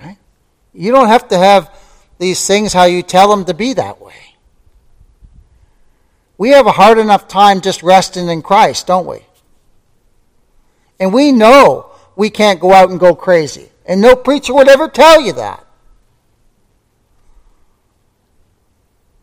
Right? 0.00 0.18
You 0.72 0.92
don't 0.92 1.08
have 1.08 1.28
to 1.28 1.38
have 1.38 1.74
these 2.18 2.44
things 2.46 2.72
how 2.72 2.84
you 2.84 3.02
tell 3.02 3.28
them 3.28 3.44
to 3.44 3.54
be 3.54 3.72
that 3.74 4.00
way. 4.00 4.14
We 6.36 6.50
have 6.50 6.66
a 6.66 6.72
hard 6.72 6.98
enough 6.98 7.28
time 7.28 7.60
just 7.60 7.82
resting 7.82 8.28
in 8.28 8.42
Christ, 8.42 8.86
don't 8.86 9.06
we? 9.06 9.24
And 11.00 11.12
we 11.12 11.32
know 11.32 11.90
we 12.16 12.30
can't 12.30 12.60
go 12.60 12.72
out 12.72 12.90
and 12.90 12.98
go 12.98 13.14
crazy. 13.14 13.70
And 13.86 14.00
no 14.00 14.16
preacher 14.16 14.54
would 14.54 14.68
ever 14.68 14.88
tell 14.88 15.20
you 15.20 15.32
that. 15.34 15.64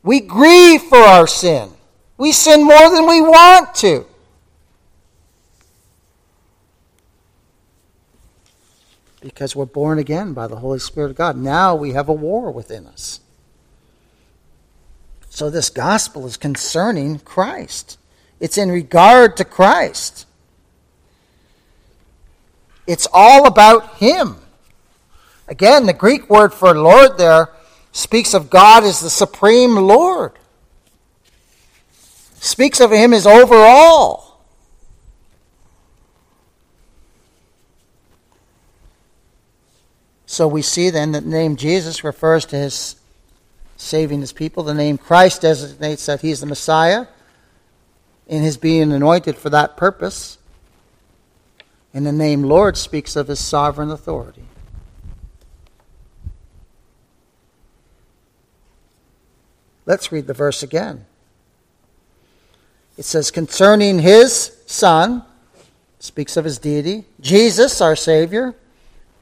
We 0.04 0.20
grieve 0.20 0.84
for 0.84 0.98
our 0.98 1.28
sin. 1.28 1.72
We 2.18 2.32
sin 2.32 2.64
more 2.64 2.90
than 2.90 3.08
we 3.08 3.22
want 3.22 3.76
to. 3.76 4.06
Because 9.26 9.56
we're 9.56 9.66
born 9.66 9.98
again 9.98 10.34
by 10.34 10.46
the 10.46 10.58
Holy 10.58 10.78
Spirit 10.78 11.10
of 11.10 11.16
God. 11.18 11.36
Now 11.36 11.74
we 11.74 11.94
have 11.94 12.08
a 12.08 12.14
war 12.14 12.52
within 12.52 12.86
us. 12.86 13.22
So 15.30 15.50
this 15.50 15.72
gospel 15.72 16.28
is 16.28 16.38
concerning 16.38 17.18
Christ. 17.18 17.98
It's 18.40 18.56
in 18.56 18.70
regard 18.70 19.36
to 19.38 19.44
Christ. 19.44 20.28
It's 22.86 23.08
all 23.12 23.48
about 23.48 23.96
Him. 23.96 24.36
Again, 25.48 25.88
the 25.88 25.94
Greek 25.94 26.30
word 26.30 26.54
for 26.54 26.76
Lord 26.76 27.18
there 27.18 27.50
speaks 27.92 28.36
of 28.36 28.52
God 28.52 28.84
as 28.84 29.00
the 29.00 29.10
supreme 29.10 29.76
Lord, 29.76 30.34
speaks 32.36 32.80
of 32.80 32.92
Him 32.92 33.12
as 33.12 33.26
overall. 33.26 34.25
So 40.36 40.50
we 40.50 40.64
see 40.64 40.90
then 40.90 41.14
that 41.14 41.24
the 41.24 41.30
name 41.30 41.56
Jesus 41.56 42.04
refers 42.04 42.44
to 42.48 42.58
His 42.58 42.98
saving 43.78 44.20
His 44.20 44.34
people. 44.34 44.64
The 44.64 44.74
name 44.74 44.98
Christ 44.98 45.44
designates 45.44 46.06
that 46.08 46.20
He's 46.20 46.42
the 46.42 46.46
Messiah 46.46 47.08
in 48.28 48.44
His 48.44 48.58
being 48.58 48.92
anointed 48.92 49.38
for 49.38 49.50
that 49.52 49.78
purpose. 49.78 50.38
And 51.94 52.06
the 52.06 52.12
name 52.12 52.44
Lord 52.44 52.76
speaks 52.76 53.16
of 53.16 53.30
His 53.30 53.40
sovereign 53.40 53.90
authority. 53.90 54.44
Let's 59.86 60.12
read 60.12 60.28
the 60.28 60.34
verse 60.34 60.62
again. 60.62 61.06
It 62.98 63.06
says, 63.06 63.32
concerning 63.32 64.00
his 64.00 64.52
Son, 64.66 65.24
speaks 66.00 66.36
of 66.36 66.44
his 66.44 66.60
deity, 66.60 67.06
Jesus, 67.22 67.80
our 67.80 67.96
Savior, 67.96 68.54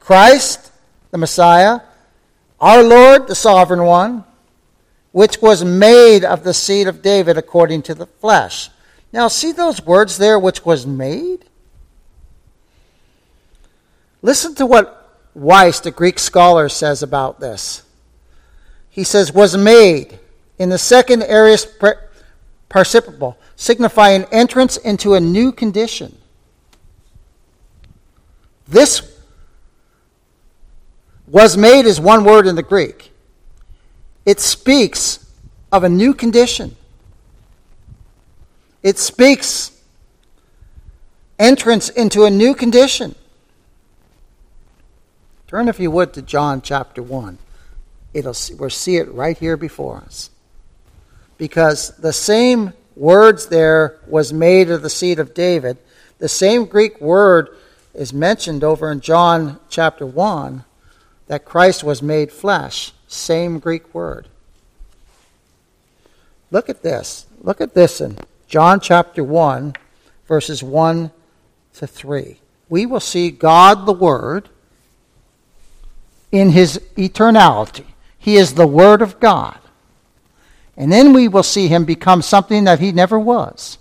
Christ, 0.00 0.72
the 1.14 1.18
Messiah, 1.18 1.78
our 2.60 2.82
Lord, 2.82 3.28
the 3.28 3.36
Sovereign 3.36 3.84
One, 3.84 4.24
which 5.12 5.40
was 5.40 5.64
made 5.64 6.24
of 6.24 6.42
the 6.42 6.52
seed 6.52 6.88
of 6.88 7.02
David 7.02 7.38
according 7.38 7.82
to 7.82 7.94
the 7.94 8.06
flesh. 8.06 8.68
Now, 9.12 9.28
see 9.28 9.52
those 9.52 9.80
words 9.86 10.18
there, 10.18 10.40
which 10.40 10.64
was 10.64 10.88
made? 10.88 11.44
Listen 14.22 14.56
to 14.56 14.66
what 14.66 15.08
Wuest, 15.38 15.84
the 15.84 15.92
Greek 15.92 16.18
scholar, 16.18 16.68
says 16.68 17.00
about 17.00 17.38
this. 17.38 17.84
He 18.90 19.04
says, 19.04 19.32
was 19.32 19.56
made 19.56 20.18
in 20.58 20.68
the 20.68 20.78
second 20.78 21.22
aorist 21.22 21.68
participle, 22.68 23.38
signifying 23.54 24.24
entrance 24.32 24.78
into 24.78 25.14
a 25.14 25.20
new 25.20 25.52
condition. 25.52 26.18
This 28.66 29.13
was 31.26 31.56
made 31.56 31.86
is 31.86 32.00
one 32.00 32.24
word 32.24 32.46
in 32.46 32.54
the 32.54 32.62
Greek. 32.62 33.12
It 34.26 34.40
speaks 34.40 35.30
of 35.72 35.84
a 35.84 35.88
new 35.88 36.14
condition. 36.14 36.76
It 38.82 38.98
speaks 38.98 39.72
entrance 41.38 41.88
into 41.88 42.24
a 42.24 42.30
new 42.30 42.54
condition. 42.54 43.14
Turn, 45.46 45.68
if 45.68 45.80
you 45.80 45.90
would, 45.90 46.12
to 46.14 46.22
John 46.22 46.62
chapter 46.62 47.02
1. 47.02 47.38
It'll, 48.12 48.34
we'll 48.58 48.70
see 48.70 48.96
it 48.96 49.12
right 49.12 49.36
here 49.36 49.56
before 49.56 49.98
us 49.98 50.30
because 51.36 51.96
the 51.96 52.12
same 52.12 52.72
words 52.96 53.46
there 53.46 53.98
was 54.06 54.32
made 54.32 54.70
of 54.70 54.82
the 54.82 54.90
seed 54.90 55.18
of 55.18 55.34
David. 55.34 55.78
The 56.18 56.28
same 56.28 56.66
Greek 56.66 57.00
word 57.00 57.56
is 57.92 58.12
mentioned 58.12 58.62
over 58.62 58.90
in 58.90 59.00
John 59.00 59.58
chapter 59.68 60.06
1 60.06 60.64
that 61.26 61.44
Christ 61.44 61.82
was 61.84 62.02
made 62.02 62.30
flesh. 62.30 62.92
Same 63.08 63.58
Greek 63.58 63.94
word. 63.94 64.28
Look 66.50 66.68
at 66.68 66.82
this. 66.82 67.26
Look 67.40 67.60
at 67.60 67.74
this 67.74 68.00
in 68.00 68.18
John 68.46 68.80
chapter 68.80 69.24
1, 69.24 69.74
verses 70.26 70.62
1 70.62 71.10
to 71.74 71.86
3. 71.86 72.38
We 72.68 72.86
will 72.86 73.00
see 73.00 73.30
God 73.30 73.86
the 73.86 73.92
Word 73.92 74.48
in 76.30 76.50
his 76.50 76.78
eternality. 76.96 77.84
He 78.18 78.36
is 78.36 78.54
the 78.54 78.66
Word 78.66 79.02
of 79.02 79.20
God. 79.20 79.58
And 80.76 80.92
then 80.92 81.12
we 81.12 81.28
will 81.28 81.42
see 81.42 81.68
him 81.68 81.84
become 81.84 82.22
something 82.22 82.64
that 82.64 82.80
he 82.80 82.92
never 82.92 83.18
was. 83.18 83.78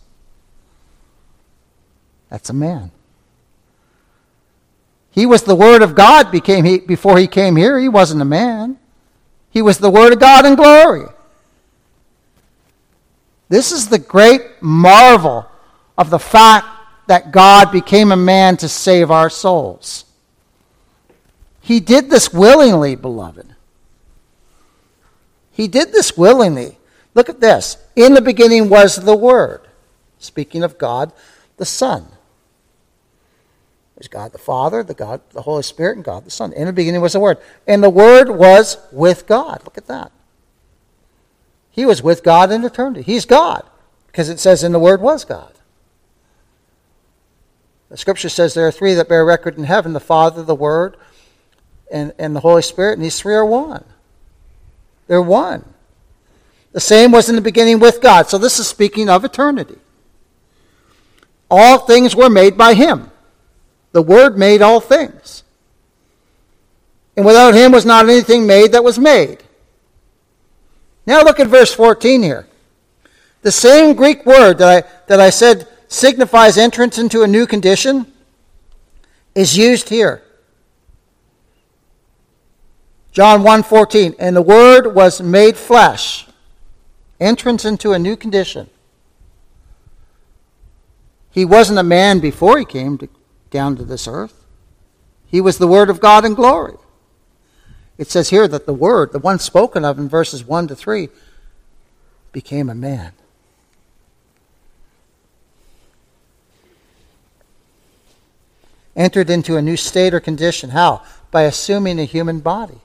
That's 2.30 2.50
a 2.50 2.54
man. 2.54 2.92
He 5.14 5.28
was 5.28 5.44
the 5.44 5.56
Word 5.56 5.84
of 5.84 5.94
God 5.94 6.32
became 6.32 6.66
he, 6.66 6.80
before 6.80 7.20
he 7.20 7.28
came 7.28 7.56
here. 7.56 7.80
He 7.80 7.88
wasn't 7.88 8.24
a 8.24 8.26
man. 8.26 8.80
He 9.52 9.62
was 9.62 9.78
the 9.78 9.92
Word 9.92 10.12
of 10.12 10.20
God 10.20 10.44
in 10.46 10.56
glory. 10.56 11.06
This 13.48 13.72
is 13.72 13.88
the 13.88 14.00
great 14.00 14.42
marvel 14.60 15.48
of 16.00 16.10
the 16.10 16.18
fact 16.18 16.66
that 17.06 17.32
God 17.32 17.72
became 17.72 18.12
a 18.12 18.18
man 18.18 18.58
to 18.58 18.68
save 18.68 19.12
our 19.12 19.30
souls. 19.30 20.06
He 21.62 21.80
did 21.80 22.10
this 22.10 22.34
willingly, 22.34 22.96
beloved. 22.96 23.56
He 25.52 25.68
did 25.68 25.92
this 25.92 26.18
willingly. 26.18 26.80
Look 27.14 27.30
at 27.30 27.40
this. 27.40 27.78
In 27.96 28.16
the 28.16 28.22
beginning 28.22 28.68
was 28.68 28.96
the 28.96 29.16
Word. 29.16 29.62
Speaking 30.18 30.64
of 30.64 30.80
God, 30.80 31.14
the 31.58 31.66
Son. 31.66 32.08
God 34.08 34.32
the 34.32 34.38
Father, 34.38 34.84
the 34.84 34.94
God, 34.94 35.22
the 35.32 35.42
Holy 35.42 35.64
Spirit, 35.64 35.98
and 35.98 36.06
God 36.06 36.26
the 36.26 36.32
Son. 36.32 36.54
In 36.54 36.66
the 36.66 36.74
beginning 36.74 37.02
was 37.02 37.14
the 37.14 37.20
Word. 37.20 37.38
And 37.68 37.84
the 37.84 37.90
Word 37.90 38.30
was 38.30 38.78
with 38.92 39.28
God. 39.28 39.62
Look 39.64 39.78
at 39.78 39.88
that. 39.88 40.12
He 41.72 41.86
was 41.86 42.04
with 42.04 42.24
God 42.24 42.52
in 42.52 42.64
eternity. 42.64 43.02
He's 43.02 43.26
God. 43.26 43.64
Because 44.08 44.30
it 44.30 44.40
says 44.40 44.64
in 44.64 44.72
the 44.72 44.80
Word 44.80 45.02
was 45.02 45.26
God. 45.26 45.54
The 47.90 47.98
scripture 47.98 48.30
says 48.30 48.54
there 48.54 48.68
are 48.68 48.72
three 48.72 48.94
that 48.96 49.10
bear 49.10 49.24
record 49.24 49.58
in 49.58 49.66
heaven 49.66 49.94
the 49.94 50.00
Father, 50.00 50.44
the 50.44 50.56
Word, 50.56 50.98
and, 51.92 52.14
and 52.18 52.36
the 52.36 52.40
Holy 52.40 52.62
Spirit, 52.64 52.94
and 52.94 53.04
these 53.04 53.20
three 53.20 53.36
are 53.36 53.46
one. 53.46 53.86
They're 55.08 55.22
one. 55.22 55.74
The 56.72 56.80
same 56.80 57.12
was 57.12 57.30
in 57.30 57.36
the 57.36 57.42
beginning 57.42 57.80
with 57.80 58.02
God. 58.02 58.28
So 58.30 58.38
this 58.38 58.60
is 58.60 58.68
speaking 58.68 59.10
of 59.10 59.24
eternity. 59.24 59.78
All 61.52 61.80
things 61.80 62.16
were 62.16 62.32
made 62.32 62.58
by 62.58 62.74
him. 62.74 63.12
The 63.94 64.02
Word 64.02 64.38
made 64.38 64.62
all 64.62 64.80
things. 64.80 65.44
And 67.16 67.26
without 67.26 67.54
him 67.54 67.72
was 67.72 67.86
not 67.86 68.10
anything 68.10 68.46
made 68.46 68.72
that 68.72 68.84
was 68.84 69.00
made. 69.00 69.44
Now 71.06 71.22
look 71.22 71.40
at 71.40 71.48
verse 71.48 71.74
14 71.74 72.24
here. 72.24 72.48
The 73.44 73.52
same 73.52 73.96
Greek 73.96 74.26
word 74.26 74.58
that 74.60 74.86
I, 74.86 74.90
that 75.08 75.20
I 75.20 75.30
said 75.30 75.68
signifies 75.88 76.58
entrance 76.58 76.98
into 76.98 77.22
a 77.22 77.28
new 77.28 77.46
condition 77.46 78.12
is 79.36 79.58
used 79.58 79.90
here. 79.90 80.24
John 83.12 83.44
1:14 83.44 84.16
and 84.18 84.36
the 84.36 84.42
word 84.42 84.96
was 84.96 85.22
made 85.22 85.56
flesh 85.56 86.26
entrance 87.20 87.64
into 87.64 87.94
a 87.94 88.00
new 88.00 88.16
condition. 88.16 88.70
He 91.30 91.46
wasn't 91.46 91.80
a 91.80 91.84
man 91.84 92.20
before 92.20 92.58
he 92.58 92.66
came 92.66 92.98
to, 92.98 93.10
down 93.54 93.78
to 93.78 93.86
this 93.86 94.08
earth. 94.08 94.44
He 95.28 95.40
was 95.40 95.58
the 95.58 95.68
Word 95.68 95.90
of 95.90 96.02
God 96.02 96.26
in 96.26 96.34
glory. 96.34 96.76
It 97.98 98.10
says 98.10 98.30
here 98.30 98.48
that 98.50 98.66
the 98.66 98.74
Word, 98.74 99.14
the 99.14 99.20
one 99.20 99.40
spoken 99.40 99.86
of 99.86 99.98
in 99.98 100.10
verses 100.10 100.44
1 100.44 100.68
to 100.68 100.76
3, 100.76 101.08
became 102.34 102.70
a 102.70 102.76
man. 102.76 103.14
Entered 108.96 109.30
into 109.30 109.56
a 109.56 109.62
new 109.62 109.78
state 109.78 110.14
or 110.14 110.20
condition. 110.20 110.72
How? 110.72 111.04
By 111.32 111.44
assuming 111.44 112.00
a 112.00 112.06
human 112.06 112.42
body. 112.42 112.82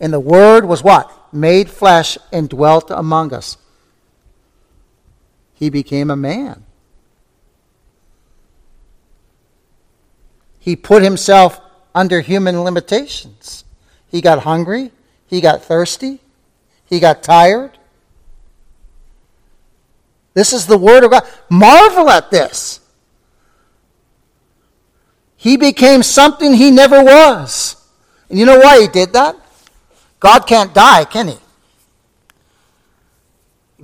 And 0.00 0.12
the 0.12 0.20
Word 0.20 0.64
was 0.64 0.82
what? 0.82 1.10
Made 1.32 1.70
flesh 1.70 2.18
and 2.32 2.48
dwelt 2.48 2.90
among 2.90 3.32
us. 3.32 3.56
He 5.54 5.70
became 5.70 6.10
a 6.10 6.16
man. 6.16 6.64
He 10.62 10.76
put 10.76 11.02
himself 11.02 11.60
under 11.92 12.20
human 12.20 12.62
limitations. 12.62 13.64
He 14.08 14.20
got 14.20 14.44
hungry, 14.44 14.92
he 15.26 15.40
got 15.40 15.64
thirsty, 15.64 16.20
he 16.86 17.00
got 17.00 17.24
tired. 17.24 17.76
This 20.34 20.52
is 20.52 20.68
the 20.68 20.78
Word 20.78 21.02
of 21.02 21.10
God. 21.10 21.24
Marvel 21.50 22.08
at 22.08 22.30
this. 22.30 22.78
He 25.36 25.56
became 25.56 26.04
something 26.04 26.54
he 26.54 26.70
never 26.70 27.02
was. 27.02 27.74
And 28.30 28.38
you 28.38 28.46
know 28.46 28.60
why 28.60 28.82
he 28.82 28.86
did 28.86 29.14
that? 29.14 29.34
God 30.20 30.46
can't 30.46 30.72
die, 30.72 31.04
can 31.06 31.26
he? 31.26 31.38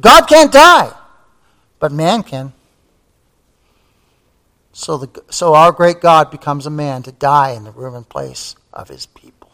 God 0.01 0.29
can't 0.29 0.53
die, 0.53 0.93
but 1.81 1.91
man 1.91 2.23
can. 2.23 2.53
So, 4.79 4.97
the, 4.97 5.25
so 5.29 5.55
our 5.55 5.73
great 5.73 6.01
God 6.01 6.31
becomes 6.31 6.65
a 6.65 6.71
man 6.71 7.03
to 7.03 7.11
die 7.11 7.51
in 7.51 7.65
the 7.65 7.73
room 7.73 7.97
and 7.97 8.09
place 8.09 8.55
of 8.73 8.87
his 8.87 9.07
people. 9.07 9.51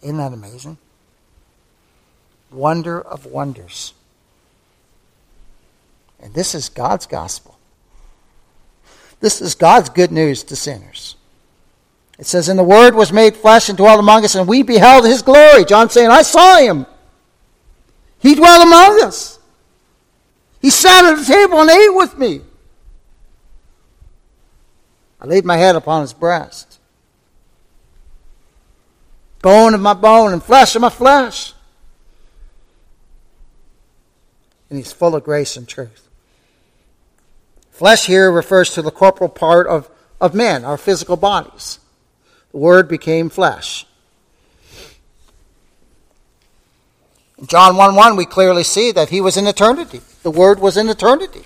Isn't 0.00 0.18
that 0.18 0.32
amazing? 0.32 0.78
Wonder 2.52 3.00
of 3.00 3.26
wonders. 3.26 3.92
And 6.20 6.32
this 6.32 6.54
is 6.54 6.68
God's 6.68 7.06
gospel. 7.06 7.58
This 9.18 9.42
is 9.42 9.56
God's 9.56 9.88
good 9.88 10.12
news 10.12 10.44
to 10.44 10.54
sinners. 10.54 11.16
It 12.20 12.26
says, 12.26 12.48
And 12.48 12.56
the 12.56 12.62
Word 12.62 12.94
was 12.94 13.12
made 13.12 13.34
flesh 13.34 13.68
and 13.68 13.76
dwelt 13.76 13.98
among 13.98 14.24
us, 14.24 14.36
and 14.36 14.46
we 14.46 14.62
beheld 14.62 15.04
his 15.04 15.22
glory. 15.22 15.64
John 15.64 15.90
saying, 15.90 16.08
I 16.08 16.22
saw 16.22 16.56
him. 16.56 16.86
He 18.20 18.36
dwelt 18.36 18.64
among 18.64 19.02
us. 19.02 19.33
He 20.64 20.70
sat 20.70 21.04
at 21.04 21.18
the 21.18 21.24
table 21.26 21.60
and 21.60 21.68
ate 21.68 21.94
with 21.94 22.16
me. 22.16 22.40
I 25.20 25.26
laid 25.26 25.44
my 25.44 25.58
head 25.58 25.76
upon 25.76 26.00
his 26.00 26.14
breast. 26.14 26.78
Bone 29.42 29.74
of 29.74 29.82
my 29.82 29.92
bone 29.92 30.32
and 30.32 30.42
flesh 30.42 30.74
of 30.74 30.80
my 30.80 30.88
flesh. 30.88 31.52
And 34.70 34.78
he's 34.78 34.90
full 34.90 35.14
of 35.14 35.22
grace 35.22 35.54
and 35.58 35.68
truth. 35.68 36.08
Flesh 37.70 38.06
here 38.06 38.32
refers 38.32 38.70
to 38.70 38.80
the 38.80 38.90
corporal 38.90 39.28
part 39.28 39.66
of, 39.66 39.90
of 40.18 40.32
men, 40.32 40.64
our 40.64 40.78
physical 40.78 41.18
bodies. 41.18 41.78
The 42.52 42.56
Word 42.56 42.88
became 42.88 43.28
flesh. 43.28 43.84
In 47.36 47.48
John 47.48 47.76
1 47.76 47.94
1, 47.94 48.16
we 48.16 48.24
clearly 48.24 48.64
see 48.64 48.92
that 48.92 49.10
he 49.10 49.20
was 49.20 49.36
in 49.36 49.46
eternity. 49.46 50.00
The 50.24 50.32
Word 50.32 50.58
was 50.58 50.76
in 50.76 50.88
eternity. 50.88 51.44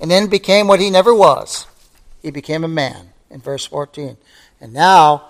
And 0.00 0.10
then 0.10 0.28
became 0.28 0.66
what 0.66 0.80
he 0.80 0.88
never 0.88 1.14
was. 1.14 1.66
He 2.22 2.30
became 2.30 2.64
a 2.64 2.68
man 2.68 3.10
in 3.30 3.40
verse 3.40 3.66
14. 3.66 4.16
And 4.60 4.72
now, 4.72 5.28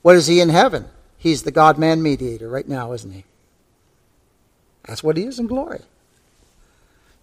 what 0.00 0.16
is 0.16 0.26
he 0.26 0.40
in 0.40 0.48
heaven? 0.48 0.86
He's 1.18 1.42
the 1.42 1.52
God 1.52 1.78
man 1.78 2.02
mediator 2.02 2.48
right 2.48 2.66
now, 2.66 2.92
isn't 2.92 3.12
he? 3.12 3.24
That's 4.86 5.02
what 5.02 5.18
he 5.18 5.24
is 5.24 5.38
in 5.38 5.46
glory. 5.46 5.82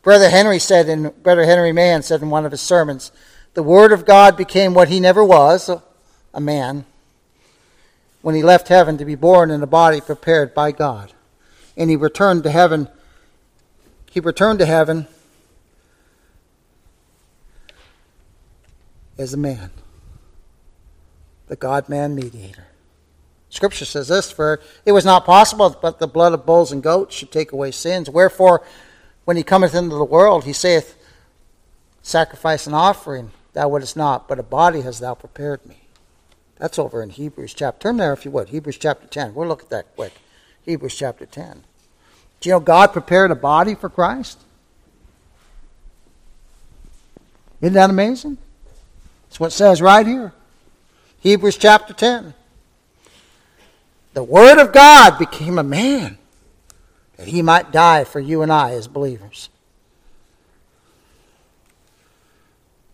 Brother 0.03 0.30
Henry 0.30 0.60
said 0.60 0.88
in 0.88 1.10
Brother 1.24 1.45
Henry 1.45 1.72
Mahan 1.72 2.03
said 2.03 2.22
in 2.22 2.30
one 2.30 2.45
of 2.45 2.51
his 2.51 2.62
sermons, 2.62 3.12
the 3.55 3.64
word 3.64 3.91
of 3.91 4.05
God 4.05 4.38
became 4.38 4.76
what 4.76 4.88
he 4.88 4.99
never 4.99 5.24
was, 5.24 5.70
a 6.34 6.39
man, 6.39 6.86
when 8.22 8.36
he 8.36 8.43
left 8.43 8.68
heaven 8.68 8.97
to 8.99 9.05
be 9.05 9.16
born 9.16 9.49
in 9.49 9.64
a 9.64 9.68
body 9.68 9.99
prepared 9.99 10.53
by 10.53 10.72
God 10.72 11.12
and 11.78 11.89
he 11.89 11.95
returned 11.95 12.43
to 12.43 12.49
heaven. 12.49 12.89
He 14.18 14.22
returned 14.22 14.57
to 14.57 14.65
heaven 14.65 15.05
as 19.15 19.32
a 19.32 19.38
man, 19.38 19.70
the 21.45 21.55
God 21.55 21.88
man 21.88 22.15
mediator. 22.15 22.65
Scripture 23.49 23.86
says 23.86 24.07
this 24.07 24.32
For 24.32 24.59
it 24.88 24.91
was 24.93 25.05
not 25.05 25.24
possible 25.24 25.78
but 25.80 25.99
the 25.99 26.07
blood 26.07 26.34
of 26.34 26.47
bulls 26.47 26.72
and 26.72 26.82
goats 26.82 27.13
should 27.13 27.32
take 27.32 27.51
away 27.51 27.70
sins. 27.70 28.09
Wherefore, 28.09 28.63
when 29.26 29.38
he 29.38 29.43
cometh 29.43 29.76
into 29.76 29.95
the 29.95 30.03
world, 30.03 30.45
he 30.45 30.53
saith, 30.53 30.97
Sacrifice 32.01 32.65
and 32.65 32.76
offering 32.76 33.30
thou 33.53 33.70
wouldest 33.70 33.95
not, 33.95 34.28
but 34.28 34.39
a 34.39 34.43
body 34.43 34.82
hast 34.82 34.99
thou 34.99 35.13
prepared 35.13 35.63
me. 35.63 35.82
That's 36.55 36.80
over 36.80 37.03
in 37.03 37.11
Hebrews 37.11 37.53
chapter. 37.53 37.84
Turn 37.84 37.97
there 37.97 38.13
if 38.13 38.26
you 38.26 38.32
would. 38.32 38.49
Hebrews 38.49 38.80
chapter 38.80 39.05
10. 39.05 39.36
We'll 39.36 39.47
look 39.47 39.61
at 39.61 39.70
that 39.70 39.95
quick. 39.95 40.13
Hebrews 40.63 40.95
chapter 40.95 41.28
10. 41.28 41.65
Do 42.39 42.49
you 42.49 42.55
know 42.55 42.59
God 42.59 42.93
prepared 42.93 43.31
a 43.31 43.35
body 43.35 43.75
for 43.75 43.89
Christ? 43.89 44.39
Isn't 47.61 47.73
that 47.73 47.89
amazing? 47.89 48.38
That's 49.27 49.39
what 49.39 49.47
it 49.47 49.55
says 49.55 49.81
right 49.81 50.05
here. 50.05 50.33
Hebrews 51.19 51.57
chapter 51.57 51.93
10. 51.93 52.33
The 54.13 54.23
Word 54.23 54.59
of 54.59 54.71
God 54.71 55.17
became 55.17 55.57
a 55.57 55.63
man 55.63 56.17
that 57.17 57.27
he 57.27 57.41
might 57.41 57.71
die 57.71 58.03
for 58.03 58.19
you 58.19 58.41
and 58.41 58.51
I 58.51 58.71
as 58.71 58.88
believers. 58.88 59.49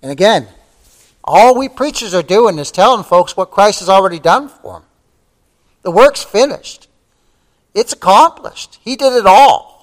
And 0.01 0.11
again, 0.11 0.47
all 1.23 1.57
we 1.57 1.69
preachers 1.69 2.13
are 2.13 2.23
doing 2.23 2.59
is 2.59 2.71
telling 2.71 3.03
folks 3.03 3.37
what 3.37 3.51
Christ 3.51 3.79
has 3.79 3.89
already 3.89 4.19
done 4.19 4.49
for 4.49 4.73
them. 4.73 4.83
The 5.83 5.91
work's 5.91 6.23
finished. 6.23 6.87
It's 7.73 7.93
accomplished. 7.93 8.79
He 8.83 8.95
did 8.95 9.13
it 9.13 9.25
all. 9.25 9.73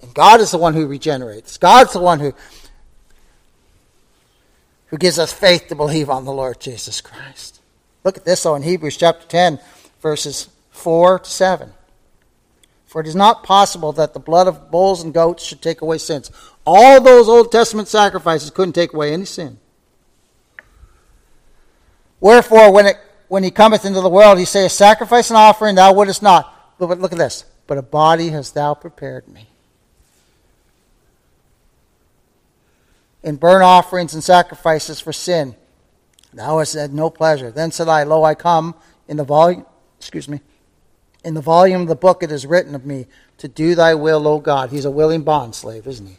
And 0.00 0.14
God 0.14 0.40
is 0.40 0.50
the 0.50 0.58
one 0.58 0.74
who 0.74 0.86
regenerates. 0.86 1.56
God's 1.56 1.92
the 1.92 2.00
one 2.00 2.20
who, 2.20 2.34
who 4.88 4.98
gives 4.98 5.18
us 5.18 5.32
faith 5.32 5.68
to 5.68 5.74
believe 5.74 6.10
on 6.10 6.24
the 6.24 6.32
Lord 6.32 6.60
Jesus 6.60 7.00
Christ. 7.00 7.60
Look 8.04 8.16
at 8.18 8.24
this, 8.24 8.42
though, 8.42 8.54
in 8.54 8.62
Hebrews 8.62 8.98
chapter 8.98 9.26
10, 9.26 9.58
verses 10.02 10.50
4 10.70 11.20
to 11.20 11.30
7. 11.30 11.72
For 12.84 13.00
it 13.00 13.06
is 13.06 13.16
not 13.16 13.42
possible 13.42 13.92
that 13.94 14.12
the 14.12 14.20
blood 14.20 14.46
of 14.46 14.70
bulls 14.70 15.02
and 15.02 15.12
goats 15.12 15.42
should 15.42 15.62
take 15.62 15.80
away 15.80 15.98
sins. 15.98 16.30
All 16.64 17.00
those 17.00 17.28
Old 17.28 17.50
Testament 17.50 17.88
sacrifices 17.88 18.50
couldn't 18.50 18.74
take 18.74 18.92
away 18.92 19.12
any 19.12 19.24
sin. 19.24 19.58
Wherefore, 22.20 22.72
when 22.72 22.86
it 22.86 22.98
when 23.28 23.42
he 23.42 23.50
cometh 23.50 23.84
into 23.84 24.00
the 24.00 24.08
world, 24.08 24.38
he 24.38 24.44
saith, 24.44 24.72
Sacrifice 24.72 25.30
and 25.30 25.36
offering 25.36 25.74
thou 25.74 25.92
wouldest 25.92 26.22
not. 26.22 26.76
But 26.78 27.00
look 27.00 27.12
at 27.12 27.18
this. 27.18 27.44
But 27.66 27.78
a 27.78 27.82
body 27.82 28.28
hast 28.28 28.54
thou 28.54 28.74
prepared 28.74 29.26
me. 29.28 29.48
In 33.22 33.36
burnt 33.36 33.62
offerings 33.62 34.12
and 34.12 34.22
sacrifices 34.22 35.00
for 35.00 35.12
sin, 35.12 35.56
thou 36.34 36.58
hast 36.58 36.74
had 36.74 36.92
no 36.92 37.08
pleasure. 37.08 37.50
Then 37.50 37.70
said 37.70 37.88
I, 37.88 38.02
Lo, 38.02 38.22
I 38.22 38.34
come 38.34 38.74
in 39.08 39.16
the 39.16 39.24
volume, 39.24 39.64
excuse 39.98 40.28
me, 40.28 40.40
in 41.24 41.32
the 41.32 41.40
volume 41.40 41.80
of 41.80 41.88
the 41.88 41.94
book 41.94 42.22
it 42.22 42.30
is 42.30 42.44
written 42.44 42.74
of 42.74 42.84
me 42.84 43.06
to 43.38 43.48
do 43.48 43.74
thy 43.74 43.94
will, 43.94 44.28
O 44.28 44.40
God. 44.40 44.70
He's 44.70 44.84
a 44.84 44.90
willing 44.90 45.22
bond 45.22 45.54
slave, 45.54 45.86
isn't 45.86 46.06
he? 46.06 46.18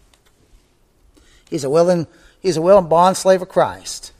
He's 1.47 1.63
a 1.63 1.69
willing, 1.69 2.07
he's 2.39 2.57
a 2.57 2.61
willing 2.61 2.89
bond 2.89 3.17
slave 3.17 3.43
of 3.43 3.49
Christ. 3.49 4.11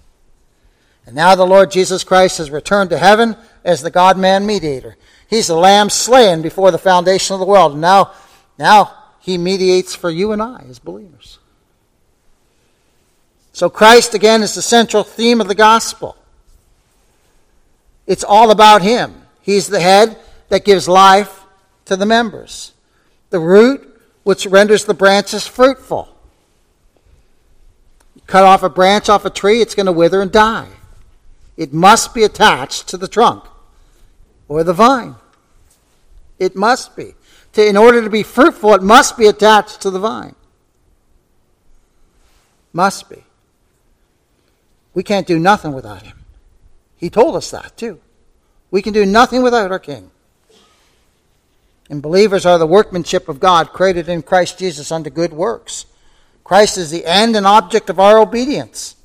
And 1.05 1.15
now 1.15 1.35
the 1.35 1.45
Lord 1.45 1.71
Jesus 1.71 2.03
Christ 2.03 2.39
has 2.39 2.49
returned 2.49 2.89
to 2.89 2.97
heaven 2.97 3.35
as 3.63 3.81
the 3.81 3.91
God 3.91 4.17
man 4.17 4.45
mediator. 4.45 4.97
He's 5.27 5.47
the 5.47 5.55
lamb 5.55 5.89
slain 5.89 6.41
before 6.41 6.71
the 6.71 6.77
foundation 6.77 7.33
of 7.33 7.39
the 7.39 7.45
world. 7.45 7.73
And 7.73 7.81
now, 7.81 8.11
now 8.57 8.93
he 9.19 9.37
mediates 9.37 9.95
for 9.95 10.09
you 10.09 10.31
and 10.31 10.41
I 10.41 10.65
as 10.69 10.79
believers. 10.79 11.39
So 13.53 13.69
Christ 13.69 14.13
again 14.13 14.43
is 14.43 14.55
the 14.55 14.61
central 14.61 15.03
theme 15.03 15.39
of 15.39 15.47
the 15.47 15.55
gospel. 15.55 16.17
It's 18.05 18.23
all 18.23 18.51
about 18.51 18.81
him. 18.81 19.21
He's 19.41 19.67
the 19.67 19.79
head 19.79 20.17
that 20.49 20.65
gives 20.65 20.87
life 20.87 21.43
to 21.85 21.95
the 21.95 22.05
members, 22.05 22.73
the 23.29 23.39
root 23.39 24.01
which 24.23 24.45
renders 24.45 24.85
the 24.85 24.93
branches 24.93 25.47
fruitful. 25.47 26.09
You 28.15 28.21
cut 28.27 28.43
off 28.43 28.63
a 28.63 28.69
branch 28.69 29.07
off 29.07 29.25
a 29.25 29.29
tree, 29.29 29.61
it's 29.61 29.75
going 29.75 29.85
to 29.85 29.91
wither 29.91 30.21
and 30.21 30.31
die. 30.31 30.67
It 31.57 31.73
must 31.73 32.13
be 32.13 32.23
attached 32.23 32.87
to 32.89 32.97
the 32.97 33.07
trunk 33.07 33.45
or 34.47 34.63
the 34.63 34.73
vine. 34.73 35.15
It 36.37 36.55
must 36.55 36.95
be. 36.95 37.15
To, 37.53 37.65
in 37.65 37.77
order 37.77 38.01
to 38.01 38.09
be 38.09 38.23
fruitful, 38.23 38.73
it 38.73 38.83
must 38.83 39.17
be 39.17 39.27
attached 39.27 39.81
to 39.81 39.89
the 39.89 39.99
vine. 39.99 40.35
Must 42.73 43.09
be. 43.09 43.23
We 44.93 45.03
can't 45.03 45.27
do 45.27 45.39
nothing 45.39 45.73
without 45.73 46.03
him. 46.03 46.25
He 46.97 47.09
told 47.09 47.35
us 47.35 47.51
that 47.51 47.77
too. 47.77 47.99
We 48.71 48.81
can 48.81 48.93
do 48.93 49.05
nothing 49.05 49.43
without 49.43 49.71
our 49.71 49.79
King. 49.79 50.11
And 51.89 52.01
believers 52.01 52.45
are 52.45 52.57
the 52.57 52.65
workmanship 52.65 53.29
of 53.29 53.39
God, 53.39 53.71
created 53.71 54.09
in 54.09 54.23
Christ 54.23 54.57
Jesus 54.57 54.91
unto 54.91 55.09
good 55.09 55.31
works. 55.31 55.85
Christ 56.43 56.77
is 56.77 56.91
the 56.91 57.05
end 57.05 57.35
and 57.35 57.45
object 57.45 57.89
of 57.89 57.99
our 57.99 58.19
obedience. 58.19 58.95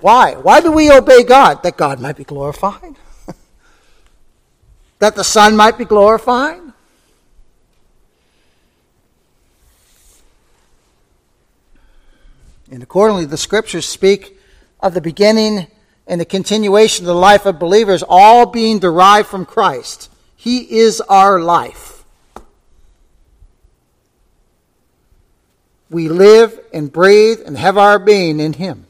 Why? 0.00 0.34
Why 0.34 0.60
do 0.60 0.72
we 0.72 0.90
obey 0.90 1.24
God? 1.24 1.62
That 1.62 1.76
God 1.76 2.00
might 2.00 2.16
be 2.16 2.24
glorified? 2.24 2.96
that 4.98 5.16
the 5.16 5.24
Son 5.24 5.56
might 5.56 5.78
be 5.78 5.84
glorified? 5.84 6.60
And 12.70 12.82
accordingly, 12.82 13.26
the 13.26 13.36
scriptures 13.36 13.86
speak 13.86 14.38
of 14.80 14.92
the 14.92 15.00
beginning 15.00 15.68
and 16.06 16.20
the 16.20 16.24
continuation 16.24 17.04
of 17.04 17.08
the 17.08 17.14
life 17.14 17.46
of 17.46 17.58
believers 17.58 18.02
all 18.06 18.46
being 18.46 18.78
derived 18.78 19.28
from 19.28 19.46
Christ. 19.46 20.10
He 20.36 20.78
is 20.78 21.00
our 21.02 21.40
life. 21.40 22.04
We 25.88 26.08
live 26.08 26.58
and 26.72 26.92
breathe 26.92 27.40
and 27.46 27.56
have 27.56 27.78
our 27.78 27.98
being 27.98 28.40
in 28.40 28.54
Him. 28.54 28.85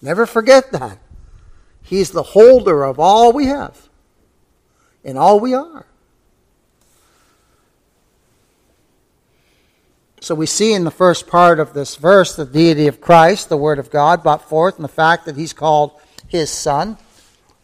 Never 0.00 0.26
forget 0.26 0.72
that. 0.72 0.98
He's 1.82 2.10
the 2.10 2.22
holder 2.22 2.84
of 2.84 3.00
all 3.00 3.32
we 3.32 3.46
have 3.46 3.88
and 5.04 5.16
all 5.16 5.40
we 5.40 5.54
are. 5.54 5.86
So 10.20 10.34
we 10.34 10.46
see 10.46 10.74
in 10.74 10.84
the 10.84 10.90
first 10.90 11.26
part 11.26 11.58
of 11.60 11.72
this 11.72 11.96
verse 11.96 12.34
the 12.36 12.44
deity 12.44 12.86
of 12.86 13.00
Christ, 13.00 13.48
the 13.48 13.56
Word 13.56 13.78
of 13.78 13.90
God, 13.90 14.22
brought 14.22 14.48
forth, 14.48 14.76
and 14.76 14.84
the 14.84 14.88
fact 14.88 15.24
that 15.24 15.36
He's 15.36 15.52
called 15.52 15.92
His 16.26 16.50
Son. 16.50 16.98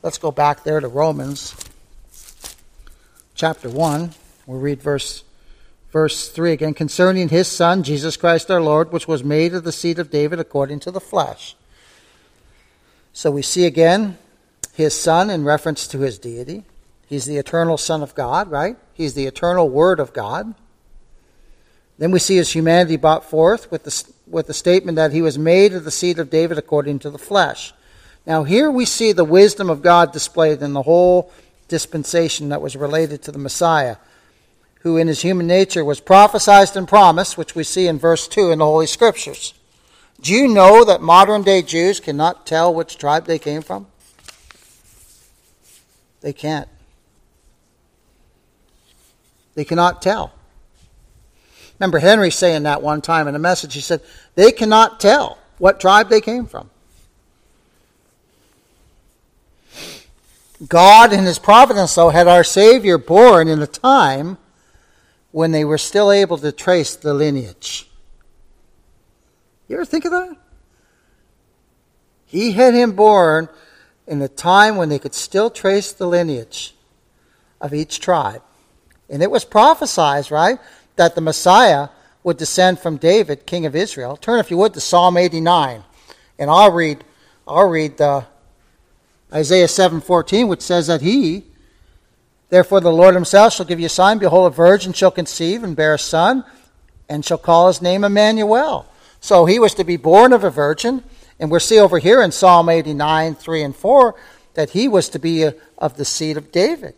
Let's 0.02 0.18
go 0.18 0.30
back 0.30 0.64
there 0.64 0.80
to 0.80 0.88
Romans 0.88 1.54
chapter 3.34 3.68
1. 3.68 4.14
We'll 4.46 4.60
read 4.60 4.80
verse, 4.80 5.24
verse 5.90 6.28
3 6.30 6.52
again. 6.52 6.74
Concerning 6.74 7.28
His 7.28 7.48
Son, 7.48 7.82
Jesus 7.82 8.16
Christ 8.16 8.50
our 8.50 8.62
Lord, 8.62 8.92
which 8.92 9.08
was 9.08 9.24
made 9.24 9.52
of 9.52 9.64
the 9.64 9.72
seed 9.72 9.98
of 9.98 10.10
David 10.10 10.38
according 10.38 10.80
to 10.80 10.90
the 10.90 11.00
flesh. 11.00 11.56
So 13.14 13.30
we 13.30 13.40
see 13.40 13.64
again 13.64 14.18
His 14.74 14.98
Son 14.98 15.30
in 15.30 15.44
reference 15.44 15.88
to 15.88 16.00
His 16.00 16.18
deity. 16.18 16.64
He's 17.06 17.24
the 17.24 17.38
eternal 17.38 17.78
Son 17.78 18.02
of 18.02 18.14
God, 18.14 18.50
right? 18.50 18.76
He's 18.92 19.14
the 19.14 19.24
eternal 19.24 19.70
Word 19.70 20.00
of 20.00 20.12
God. 20.12 20.54
Then 21.98 22.10
we 22.10 22.18
see 22.18 22.36
his 22.36 22.52
humanity 22.52 22.96
brought 22.96 23.28
forth 23.28 23.70
with 23.70 23.84
the, 23.84 24.12
with 24.26 24.46
the 24.46 24.54
statement 24.54 24.96
that 24.96 25.12
he 25.12 25.22
was 25.22 25.38
made 25.38 25.72
of 25.74 25.84
the 25.84 25.90
seed 25.90 26.18
of 26.18 26.30
David 26.30 26.58
according 26.58 26.98
to 27.00 27.10
the 27.10 27.18
flesh. 27.18 27.72
Now, 28.26 28.44
here 28.44 28.70
we 28.70 28.84
see 28.84 29.12
the 29.12 29.24
wisdom 29.24 29.70
of 29.70 29.82
God 29.82 30.12
displayed 30.12 30.62
in 30.62 30.72
the 30.72 30.82
whole 30.82 31.30
dispensation 31.68 32.48
that 32.48 32.62
was 32.62 32.74
related 32.74 33.22
to 33.22 33.32
the 33.32 33.38
Messiah, 33.38 33.96
who 34.80 34.96
in 34.96 35.08
his 35.08 35.22
human 35.22 35.46
nature 35.46 35.84
was 35.84 36.00
prophesied 36.00 36.76
and 36.76 36.88
promised, 36.88 37.38
which 37.38 37.54
we 37.54 37.62
see 37.62 37.86
in 37.86 37.98
verse 37.98 38.26
2 38.26 38.50
in 38.50 38.58
the 38.58 38.64
Holy 38.64 38.86
Scriptures. 38.86 39.54
Do 40.24 40.32
you 40.32 40.48
know 40.48 40.84
that 40.86 41.02
modern 41.02 41.42
day 41.42 41.60
Jews 41.60 42.00
cannot 42.00 42.46
tell 42.46 42.72
which 42.72 42.96
tribe 42.96 43.26
they 43.26 43.38
came 43.38 43.60
from? 43.60 43.86
They 46.22 46.32
can't. 46.32 46.66
They 49.54 49.66
cannot 49.66 50.00
tell. 50.00 50.32
Remember 51.78 51.98
Henry 51.98 52.30
saying 52.30 52.62
that 52.62 52.80
one 52.80 53.02
time 53.02 53.28
in 53.28 53.34
a 53.34 53.38
message. 53.38 53.74
He 53.74 53.82
said, 53.82 54.00
They 54.34 54.50
cannot 54.50 54.98
tell 54.98 55.36
what 55.58 55.78
tribe 55.78 56.08
they 56.08 56.22
came 56.22 56.46
from. 56.46 56.70
God, 60.66 61.12
in 61.12 61.24
His 61.24 61.38
providence, 61.38 61.94
though, 61.94 62.08
had 62.08 62.28
our 62.28 62.44
Savior 62.44 62.96
born 62.96 63.46
in 63.46 63.60
a 63.60 63.66
time 63.66 64.38
when 65.32 65.52
they 65.52 65.66
were 65.66 65.76
still 65.76 66.10
able 66.10 66.38
to 66.38 66.50
trace 66.50 66.96
the 66.96 67.12
lineage. 67.12 67.90
You 69.68 69.76
ever 69.76 69.84
think 69.84 70.04
of 70.04 70.10
that? 70.10 70.36
He 72.26 72.52
had 72.52 72.74
him 72.74 72.92
born 72.92 73.48
in 74.06 74.20
a 74.20 74.28
time 74.28 74.76
when 74.76 74.88
they 74.88 74.98
could 74.98 75.14
still 75.14 75.50
trace 75.50 75.92
the 75.92 76.06
lineage 76.06 76.74
of 77.60 77.72
each 77.72 78.00
tribe. 78.00 78.42
And 79.08 79.22
it 79.22 79.30
was 79.30 79.44
prophesied, 79.44 80.30
right? 80.30 80.58
that 80.96 81.14
the 81.14 81.20
Messiah 81.20 81.88
would 82.22 82.36
descend 82.36 82.78
from 82.78 82.96
David, 82.96 83.46
king 83.46 83.66
of 83.66 83.76
Israel. 83.76 84.16
Turn, 84.16 84.40
if 84.40 84.50
you 84.50 84.56
would, 84.56 84.74
to 84.74 84.80
Psalm 84.80 85.16
89, 85.16 85.84
and 86.38 86.50
I'll 86.50 86.72
read, 86.72 87.04
I'll 87.46 87.68
read 87.68 87.98
the 87.98 88.26
Isaiah 89.32 89.66
7:14, 89.66 90.48
which 90.48 90.62
says 90.62 90.86
that 90.86 91.00
he, 91.00 91.44
therefore 92.48 92.80
the 92.80 92.92
Lord 92.92 93.14
Himself 93.14 93.54
shall 93.54 93.66
give 93.66 93.80
you 93.80 93.86
a 93.86 93.90
sign: 93.90 94.18
Behold, 94.18 94.52
a 94.52 94.54
virgin 94.54 94.92
shall 94.92 95.10
conceive 95.10 95.64
and 95.64 95.76
bear 95.76 95.94
a 95.94 95.98
son, 95.98 96.44
and 97.08 97.24
shall 97.24 97.38
call 97.38 97.66
his 97.66 97.82
name 97.82 98.04
Emmanuel. 98.04 98.86
So 99.24 99.46
he 99.46 99.58
was 99.58 99.72
to 99.76 99.84
be 99.84 99.96
born 99.96 100.34
of 100.34 100.44
a 100.44 100.50
virgin, 100.50 101.02
and 101.40 101.50
we 101.50 101.58
see 101.58 101.78
over 101.78 101.98
here 101.98 102.20
in 102.20 102.30
Psalm 102.30 102.68
89, 102.68 103.36
3 103.36 103.62
and 103.62 103.74
4, 103.74 104.14
that 104.52 104.68
he 104.68 104.86
was 104.86 105.08
to 105.08 105.18
be 105.18 105.44
a, 105.44 105.54
of 105.78 105.96
the 105.96 106.04
seed 106.04 106.36
of 106.36 106.52
David. 106.52 106.94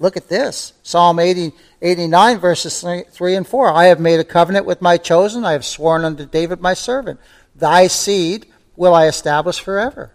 Look 0.00 0.16
at 0.16 0.28
this 0.28 0.72
Psalm 0.82 1.20
80, 1.20 1.52
89, 1.80 2.38
verses 2.40 2.84
3 3.08 3.36
and 3.36 3.46
4. 3.46 3.68
I 3.72 3.84
have 3.84 4.00
made 4.00 4.18
a 4.18 4.24
covenant 4.24 4.66
with 4.66 4.82
my 4.82 4.96
chosen. 4.96 5.44
I 5.44 5.52
have 5.52 5.64
sworn 5.64 6.04
unto 6.04 6.26
David 6.26 6.60
my 6.60 6.74
servant. 6.74 7.20
Thy 7.54 7.86
seed 7.86 8.46
will 8.74 8.94
I 8.94 9.06
establish 9.06 9.60
forever, 9.60 10.10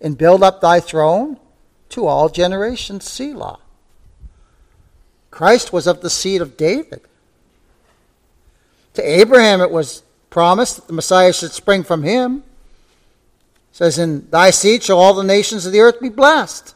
and 0.00 0.18
build 0.18 0.42
up 0.42 0.60
thy 0.60 0.80
throne 0.80 1.38
to 1.90 2.08
all 2.08 2.28
generations. 2.28 3.08
Selah. 3.08 3.60
Christ 5.30 5.72
was 5.72 5.86
of 5.86 6.00
the 6.00 6.10
seed 6.10 6.42
of 6.42 6.56
David. 6.56 7.02
To 8.94 9.02
Abraham 9.02 9.60
it 9.60 9.70
was 9.70 10.02
promised 10.30 10.76
that 10.76 10.86
the 10.86 10.92
Messiah 10.92 11.32
should 11.32 11.52
spring 11.52 11.84
from 11.84 12.02
him. 12.02 12.38
It 13.70 13.76
says, 13.76 13.98
In 13.98 14.28
thy 14.30 14.50
seed 14.50 14.82
shall 14.82 14.98
all 14.98 15.14
the 15.14 15.24
nations 15.24 15.66
of 15.66 15.72
the 15.72 15.80
earth 15.80 16.00
be 16.00 16.08
blessed. 16.08 16.74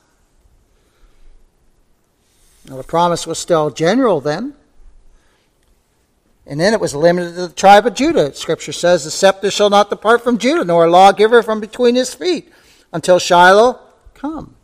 Now, 2.69 2.77
the 2.77 2.83
promise 2.83 3.27
was 3.27 3.39
still 3.39 3.71
general 3.71 4.21
then. 4.21 4.55
And 6.47 6.59
then 6.59 6.73
it 6.73 6.81
was 6.81 6.95
limited 6.95 7.35
to 7.35 7.49
the 7.49 7.55
tribe 7.55 7.87
of 7.87 7.95
Judah. 7.95 8.35
Scripture 8.35 8.73
says, 8.73 9.05
The 9.05 9.11
scepter 9.11 9.51
shall 9.51 9.71
not 9.71 9.91
depart 9.91 10.25
from 10.25 10.39
Judah, 10.39 10.65
nor 10.65 10.87
a 10.87 10.91
lawgiver 10.91 11.43
from 11.43 11.61
between 11.61 11.95
his 11.95 12.15
feet, 12.15 12.51
until 12.93 13.19
Shiloh 13.19 13.79
come. 14.15 14.55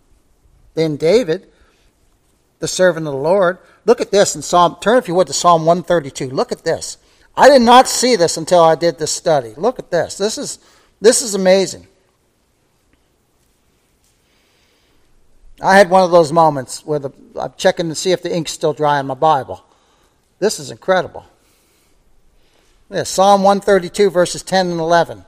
Then 0.75 0.97
David, 0.97 1.47
the 2.59 2.69
servant 2.69 3.07
of 3.07 3.13
the 3.13 3.19
Lord, 3.19 3.59
look 3.85 4.01
at 4.01 4.11
this 4.11 4.35
in 4.35 4.43
Psalm, 4.43 4.77
turn 4.81 4.99
if 4.99 5.09
you 5.09 5.15
would 5.15 5.27
to 5.27 5.33
Psalm 5.35 5.67
132. 5.67 6.31
Look 6.31 6.53
at 6.53 6.65
this. 6.65 6.97
I 7.37 7.49
did 7.49 7.63
not 7.63 7.89
see 7.89 8.17
this 8.17 8.37
until 8.37 8.63
I 8.63 8.75
did 8.75 8.99
this 8.99 9.11
study. 9.11 9.55
Look 9.57 9.79
at 9.79 9.91
this. 9.91 10.17
This 10.17 10.39
is, 10.39 10.59
this 11.01 11.21
is 11.23 11.35
amazing. 11.35 11.87
I 15.61 15.77
had 15.77 15.91
one 15.91 16.03
of 16.03 16.11
those 16.11 16.33
moments 16.33 16.85
where 16.85 16.99
the, 16.99 17.11
I'm 17.41 17.55
checking 17.57 17.89
to 17.89 17.95
see 17.95 18.13
if 18.13 18.23
the 18.23 18.35
ink's 18.35 18.53
still 18.53 18.73
dry 18.73 18.99
on 18.99 19.07
my 19.07 19.15
Bible. 19.15 19.65
This 20.39 20.61
is 20.61 20.71
incredible. 20.71 21.25
Yeah, 22.91 23.05
Psalm 23.05 23.43
132, 23.43 24.11
verses 24.11 24.43
10 24.43 24.71
and 24.71 24.81
11. 24.81 25.25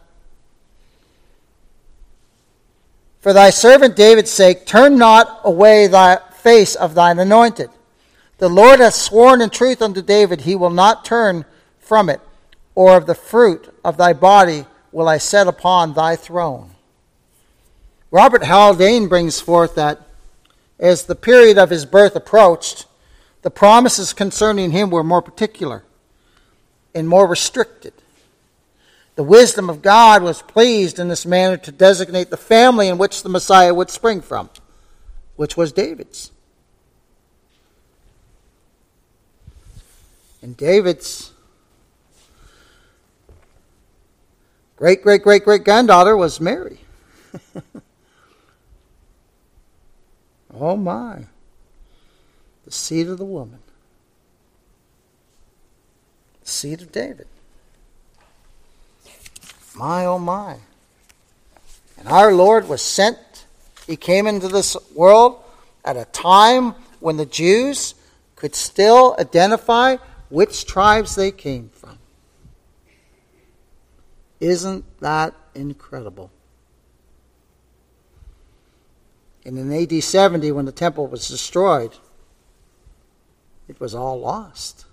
For 3.20 3.32
thy 3.32 3.50
servant 3.50 3.96
David's 3.96 4.30
sake, 4.30 4.66
turn 4.66 4.98
not 4.98 5.40
away 5.42 5.86
thy 5.86 6.18
face 6.32 6.76
of 6.76 6.94
thine 6.94 7.18
anointed. 7.18 7.70
The 8.38 8.48
Lord 8.48 8.78
hath 8.78 8.94
sworn 8.94 9.40
in 9.40 9.50
truth 9.50 9.80
unto 9.82 10.02
David, 10.02 10.42
he 10.42 10.54
will 10.54 10.70
not 10.70 11.04
turn 11.04 11.44
from 11.86 12.10
it, 12.10 12.20
or 12.74 12.96
of 12.96 13.06
the 13.06 13.14
fruit 13.14 13.72
of 13.84 13.96
thy 13.96 14.12
body 14.12 14.66
will 14.92 15.08
I 15.08 15.18
set 15.18 15.46
upon 15.46 15.94
thy 15.94 16.16
throne. 16.16 16.70
Robert 18.10 18.44
Haldane 18.44 19.08
brings 19.08 19.40
forth 19.40 19.74
that 19.74 20.00
as 20.78 21.04
the 21.04 21.14
period 21.14 21.58
of 21.58 21.70
his 21.70 21.86
birth 21.86 22.14
approached, 22.14 22.86
the 23.42 23.50
promises 23.50 24.12
concerning 24.12 24.70
him 24.70 24.90
were 24.90 25.04
more 25.04 25.22
particular 25.22 25.84
and 26.94 27.08
more 27.08 27.26
restricted. 27.26 27.92
The 29.16 29.22
wisdom 29.22 29.70
of 29.70 29.82
God 29.82 30.22
was 30.22 30.42
pleased 30.42 30.98
in 30.98 31.08
this 31.08 31.24
manner 31.24 31.56
to 31.58 31.72
designate 31.72 32.30
the 32.30 32.36
family 32.36 32.88
in 32.88 32.98
which 32.98 33.22
the 33.22 33.28
Messiah 33.28 33.72
would 33.72 33.88
spring 33.88 34.20
from, 34.20 34.50
which 35.36 35.56
was 35.56 35.72
David's. 35.72 36.30
And 40.42 40.56
David's 40.56 41.32
great 44.76 45.02
great 45.02 45.22
great 45.22 45.44
great 45.44 45.64
granddaughter 45.64 46.16
was 46.16 46.40
Mary. 46.40 46.80
Oh 50.58 50.76
my. 50.76 51.24
The 52.64 52.72
seed 52.72 53.08
of 53.08 53.18
the 53.18 53.24
woman. 53.24 53.58
The 56.42 56.48
seed 56.48 56.82
of 56.82 56.92
David. 56.92 57.26
My 59.74 60.06
oh 60.06 60.18
my. 60.18 60.56
And 61.98 62.08
our 62.08 62.32
Lord 62.32 62.68
was 62.68 62.80
sent. 62.80 63.18
He 63.86 63.96
came 63.96 64.26
into 64.26 64.48
this 64.48 64.76
world 64.94 65.42
at 65.84 65.96
a 65.96 66.06
time 66.06 66.74
when 67.00 67.18
the 67.18 67.26
Jews 67.26 67.94
could 68.34 68.54
still 68.54 69.14
identify 69.18 69.96
which 70.28 70.64
tribes 70.64 71.14
they 71.14 71.30
came 71.30 71.68
from. 71.68 71.75
Isn't 74.40 74.84
that 75.00 75.34
incredible? 75.54 76.30
And 79.44 79.58
in 79.58 79.72
AD 79.72 80.02
70, 80.02 80.50
when 80.52 80.64
the 80.64 80.72
temple 80.72 81.06
was 81.06 81.28
destroyed, 81.28 81.94
it 83.68 83.80
was 83.80 83.94
all 83.94 84.20
lost. 84.20 84.86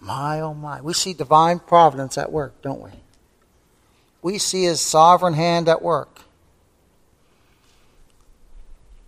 My, 0.00 0.40
oh 0.40 0.54
my. 0.54 0.80
We 0.80 0.92
see 0.92 1.12
divine 1.12 1.58
providence 1.58 2.18
at 2.18 2.32
work, 2.32 2.60
don't 2.62 2.80
we? 2.80 2.90
We 4.22 4.38
see 4.38 4.64
his 4.64 4.80
sovereign 4.80 5.34
hand 5.34 5.68
at 5.68 5.82
work. 5.82 6.22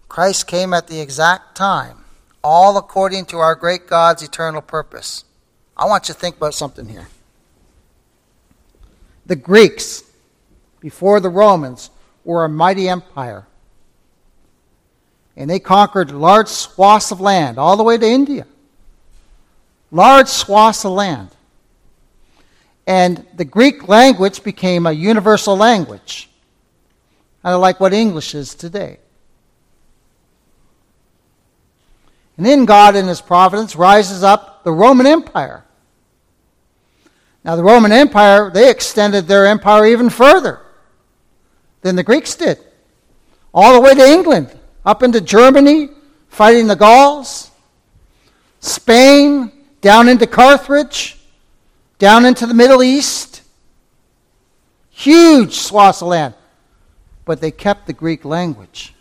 Christ 0.08 0.46
came 0.46 0.74
at 0.74 0.88
the 0.88 1.00
exact 1.00 1.56
time, 1.56 2.04
all 2.42 2.76
according 2.76 3.26
to 3.26 3.38
our 3.38 3.54
great 3.54 3.86
God's 3.86 4.22
eternal 4.22 4.62
purpose. 4.62 5.24
I 5.76 5.86
want 5.86 6.08
you 6.08 6.14
to 6.14 6.20
think 6.20 6.36
about 6.36 6.54
something 6.54 6.88
here. 6.88 7.08
The 9.26 9.36
Greeks, 9.36 10.02
before 10.80 11.20
the 11.20 11.28
Romans, 11.28 11.90
were 12.24 12.44
a 12.44 12.48
mighty 12.48 12.88
empire. 12.88 13.46
And 15.36 15.48
they 15.48 15.60
conquered 15.60 16.10
large 16.10 16.48
swaths 16.48 17.10
of 17.10 17.20
land, 17.20 17.58
all 17.58 17.76
the 17.76 17.82
way 17.82 17.96
to 17.96 18.06
India 18.06 18.46
large 19.90 20.28
swaths 20.28 20.84
of 20.84 20.92
land. 20.92 21.30
And 22.86 23.26
the 23.34 23.44
Greek 23.44 23.88
language 23.88 24.42
became 24.42 24.86
a 24.86 24.92
universal 24.92 25.56
language, 25.56 26.28
kind 27.42 27.54
of 27.54 27.60
like 27.60 27.78
what 27.80 27.92
English 27.92 28.34
is 28.34 28.54
today. 28.54 28.98
And 32.40 32.46
then 32.46 32.64
God, 32.64 32.96
in 32.96 33.06
His 33.06 33.20
providence, 33.20 33.76
rises 33.76 34.22
up 34.22 34.64
the 34.64 34.72
Roman 34.72 35.04
Empire. 35.04 35.62
Now, 37.44 37.54
the 37.54 37.62
Roman 37.62 37.92
Empire, 37.92 38.50
they 38.50 38.70
extended 38.70 39.28
their 39.28 39.44
empire 39.44 39.84
even 39.84 40.08
further 40.08 40.58
than 41.82 41.96
the 41.96 42.02
Greeks 42.02 42.34
did, 42.36 42.58
all 43.52 43.74
the 43.74 43.80
way 43.82 43.94
to 43.94 44.10
England, 44.10 44.58
up 44.86 45.02
into 45.02 45.20
Germany, 45.20 45.90
fighting 46.28 46.66
the 46.66 46.76
Gauls, 46.76 47.50
Spain, 48.60 49.52
down 49.82 50.08
into 50.08 50.26
Carthage, 50.26 51.18
down 51.98 52.24
into 52.24 52.46
the 52.46 52.54
Middle 52.54 52.82
East. 52.82 53.42
Huge 54.88 55.56
swaths 55.56 56.00
of 56.00 56.08
land. 56.08 56.32
But 57.26 57.42
they 57.42 57.50
kept 57.50 57.86
the 57.86 57.92
Greek 57.92 58.24
language. 58.24 58.94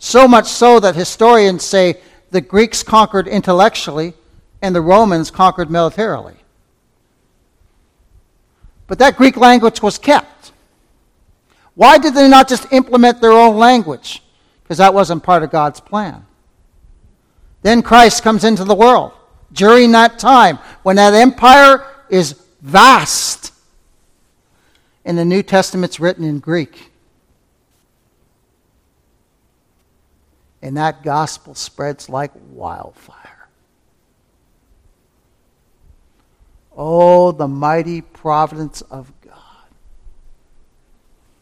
So 0.00 0.26
much 0.26 0.46
so 0.46 0.80
that 0.80 0.96
historians 0.96 1.62
say 1.62 2.00
the 2.30 2.40
Greeks 2.40 2.82
conquered 2.82 3.28
intellectually 3.28 4.14
and 4.62 4.74
the 4.74 4.80
Romans 4.80 5.30
conquered 5.30 5.70
militarily. 5.70 6.36
But 8.86 8.98
that 8.98 9.16
Greek 9.16 9.36
language 9.36 9.82
was 9.82 9.98
kept. 9.98 10.52
Why 11.74 11.98
did 11.98 12.14
they 12.14 12.28
not 12.28 12.48
just 12.48 12.72
implement 12.72 13.20
their 13.20 13.32
own 13.32 13.56
language? 13.56 14.22
Because 14.62 14.78
that 14.78 14.94
wasn't 14.94 15.22
part 15.22 15.42
of 15.42 15.50
God's 15.50 15.80
plan. 15.80 16.24
Then 17.62 17.82
Christ 17.82 18.22
comes 18.22 18.42
into 18.42 18.64
the 18.64 18.74
world 18.74 19.12
during 19.52 19.92
that 19.92 20.18
time 20.18 20.58
when 20.82 20.96
that 20.96 21.12
empire 21.12 21.86
is 22.08 22.40
vast. 22.62 23.52
And 25.04 25.18
the 25.18 25.26
New 25.26 25.42
Testament's 25.42 26.00
written 26.00 26.24
in 26.24 26.38
Greek. 26.38 26.89
And 30.62 30.76
that 30.76 31.02
gospel 31.02 31.54
spreads 31.54 32.08
like 32.08 32.32
wildfire. 32.50 33.48
Oh, 36.76 37.32
the 37.32 37.48
mighty 37.48 38.00
providence 38.00 38.80
of 38.82 39.12
God. 39.22 39.34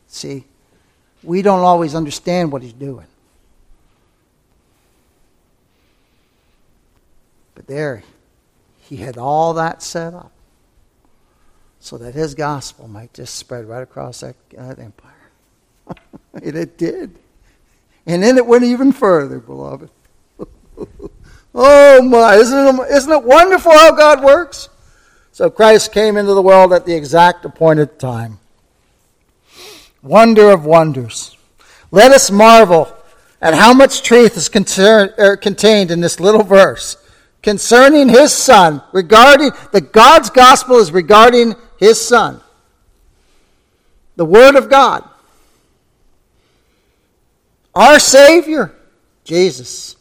See, 0.06 0.44
we 1.22 1.42
don't 1.42 1.60
always 1.60 1.94
understand 1.94 2.52
what 2.52 2.62
He's 2.62 2.72
doing. 2.72 3.06
But 7.54 7.66
there, 7.66 8.04
he 8.78 8.96
had 8.96 9.18
all 9.18 9.54
that 9.54 9.82
set 9.82 10.14
up 10.14 10.32
so 11.80 11.98
that 11.98 12.14
his 12.14 12.34
gospel 12.34 12.88
might 12.88 13.12
just 13.12 13.34
spread 13.34 13.66
right 13.66 13.82
across 13.82 14.20
that, 14.20 14.36
that 14.50 14.78
empire. 14.78 15.12
and 16.34 16.56
it 16.56 16.78
did. 16.78 17.18
And 18.08 18.22
then 18.22 18.36
it 18.36 18.46
went 18.46 18.64
even 18.64 18.90
further, 18.90 19.38
beloved. 19.38 19.90
oh 21.54 22.02
my, 22.02 22.34
isn't 22.34 22.58
it, 22.58 22.90
isn't 22.90 23.12
it 23.12 23.22
wonderful 23.22 23.70
how 23.70 23.92
God 23.92 24.24
works? 24.24 24.68
So 25.30 25.50
Christ 25.50 25.92
came 25.92 26.16
into 26.16 26.34
the 26.34 26.42
world 26.42 26.72
at 26.72 26.86
the 26.86 26.94
exact 26.94 27.44
appointed 27.44 27.98
time. 28.00 28.40
Wonder 30.02 30.50
of 30.50 30.64
wonders. 30.64 31.36
Let 31.90 32.10
us 32.10 32.30
marvel 32.30 32.92
at 33.40 33.54
how 33.54 33.72
much 33.72 34.02
truth 34.02 34.36
is 34.36 34.48
concern, 34.48 35.12
er, 35.18 35.36
contained 35.36 35.90
in 35.90 36.00
this 36.00 36.18
little 36.18 36.42
verse 36.42 36.96
concerning 37.42 38.08
his 38.08 38.32
son, 38.32 38.82
regarding 38.92 39.50
the 39.72 39.80
God's 39.80 40.30
gospel 40.30 40.76
is 40.76 40.92
regarding 40.92 41.54
his 41.78 42.00
son. 42.00 42.40
The 44.16 44.24
word 44.24 44.56
of 44.56 44.68
God. 44.68 45.08
Our 47.78 48.00
Savior, 48.00 48.74
Jesus. 49.22 49.96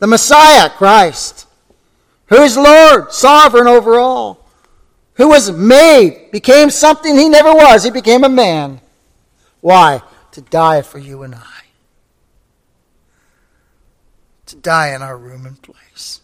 The 0.00 0.08
Messiah, 0.08 0.68
Christ. 0.68 1.46
Who 2.26 2.42
is 2.42 2.56
Lord, 2.56 3.12
sovereign 3.12 3.68
over 3.68 3.98
all. 4.00 4.44
Who 5.14 5.28
was 5.28 5.52
made, 5.52 6.30
became 6.32 6.70
something 6.70 7.16
he 7.16 7.28
never 7.28 7.54
was. 7.54 7.84
He 7.84 7.90
became 7.90 8.24
a 8.24 8.28
man. 8.28 8.80
Why? 9.60 10.02
To 10.32 10.40
die 10.40 10.82
for 10.82 10.98
you 10.98 11.22
and 11.22 11.36
I. 11.36 11.60
To 14.46 14.56
die 14.56 14.92
in 14.92 15.02
our 15.02 15.16
room 15.16 15.46
and 15.46 15.62
place 15.62 16.20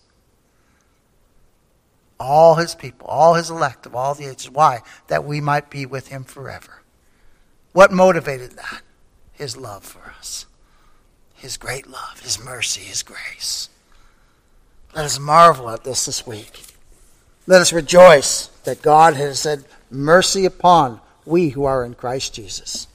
all 2.20 2.56
his 2.56 2.74
people, 2.74 3.06
all 3.06 3.34
his 3.34 3.50
elect 3.50 3.86
of 3.86 3.94
all 3.94 4.14
the 4.14 4.26
ages. 4.26 4.50
Why? 4.50 4.80
That 5.06 5.24
we 5.24 5.40
might 5.40 5.70
be 5.70 5.86
with 5.86 6.08
him 6.08 6.24
forever. 6.24 6.82
What 7.72 7.92
motivated 7.92 8.52
that? 8.52 8.82
His 9.32 9.56
love 9.56 9.84
for 9.84 10.10
us. 10.18 10.46
His 11.38 11.56
great 11.56 11.86
love, 11.86 12.20
his 12.22 12.42
mercy, 12.42 12.82
his 12.82 13.02
grace. 13.02 13.68
Let 14.94 15.04
us 15.04 15.18
marvel 15.18 15.70
at 15.70 15.84
this 15.84 16.06
this 16.06 16.26
week. 16.26 16.62
Let 17.46 17.60
us 17.60 17.72
rejoice 17.72 18.48
that 18.64 18.82
God 18.82 19.14
has 19.14 19.40
said 19.40 19.64
mercy 19.90 20.44
upon 20.44 21.00
we 21.24 21.50
who 21.50 21.64
are 21.64 21.84
in 21.84 21.94
Christ 21.94 22.34
Jesus. 22.34 22.88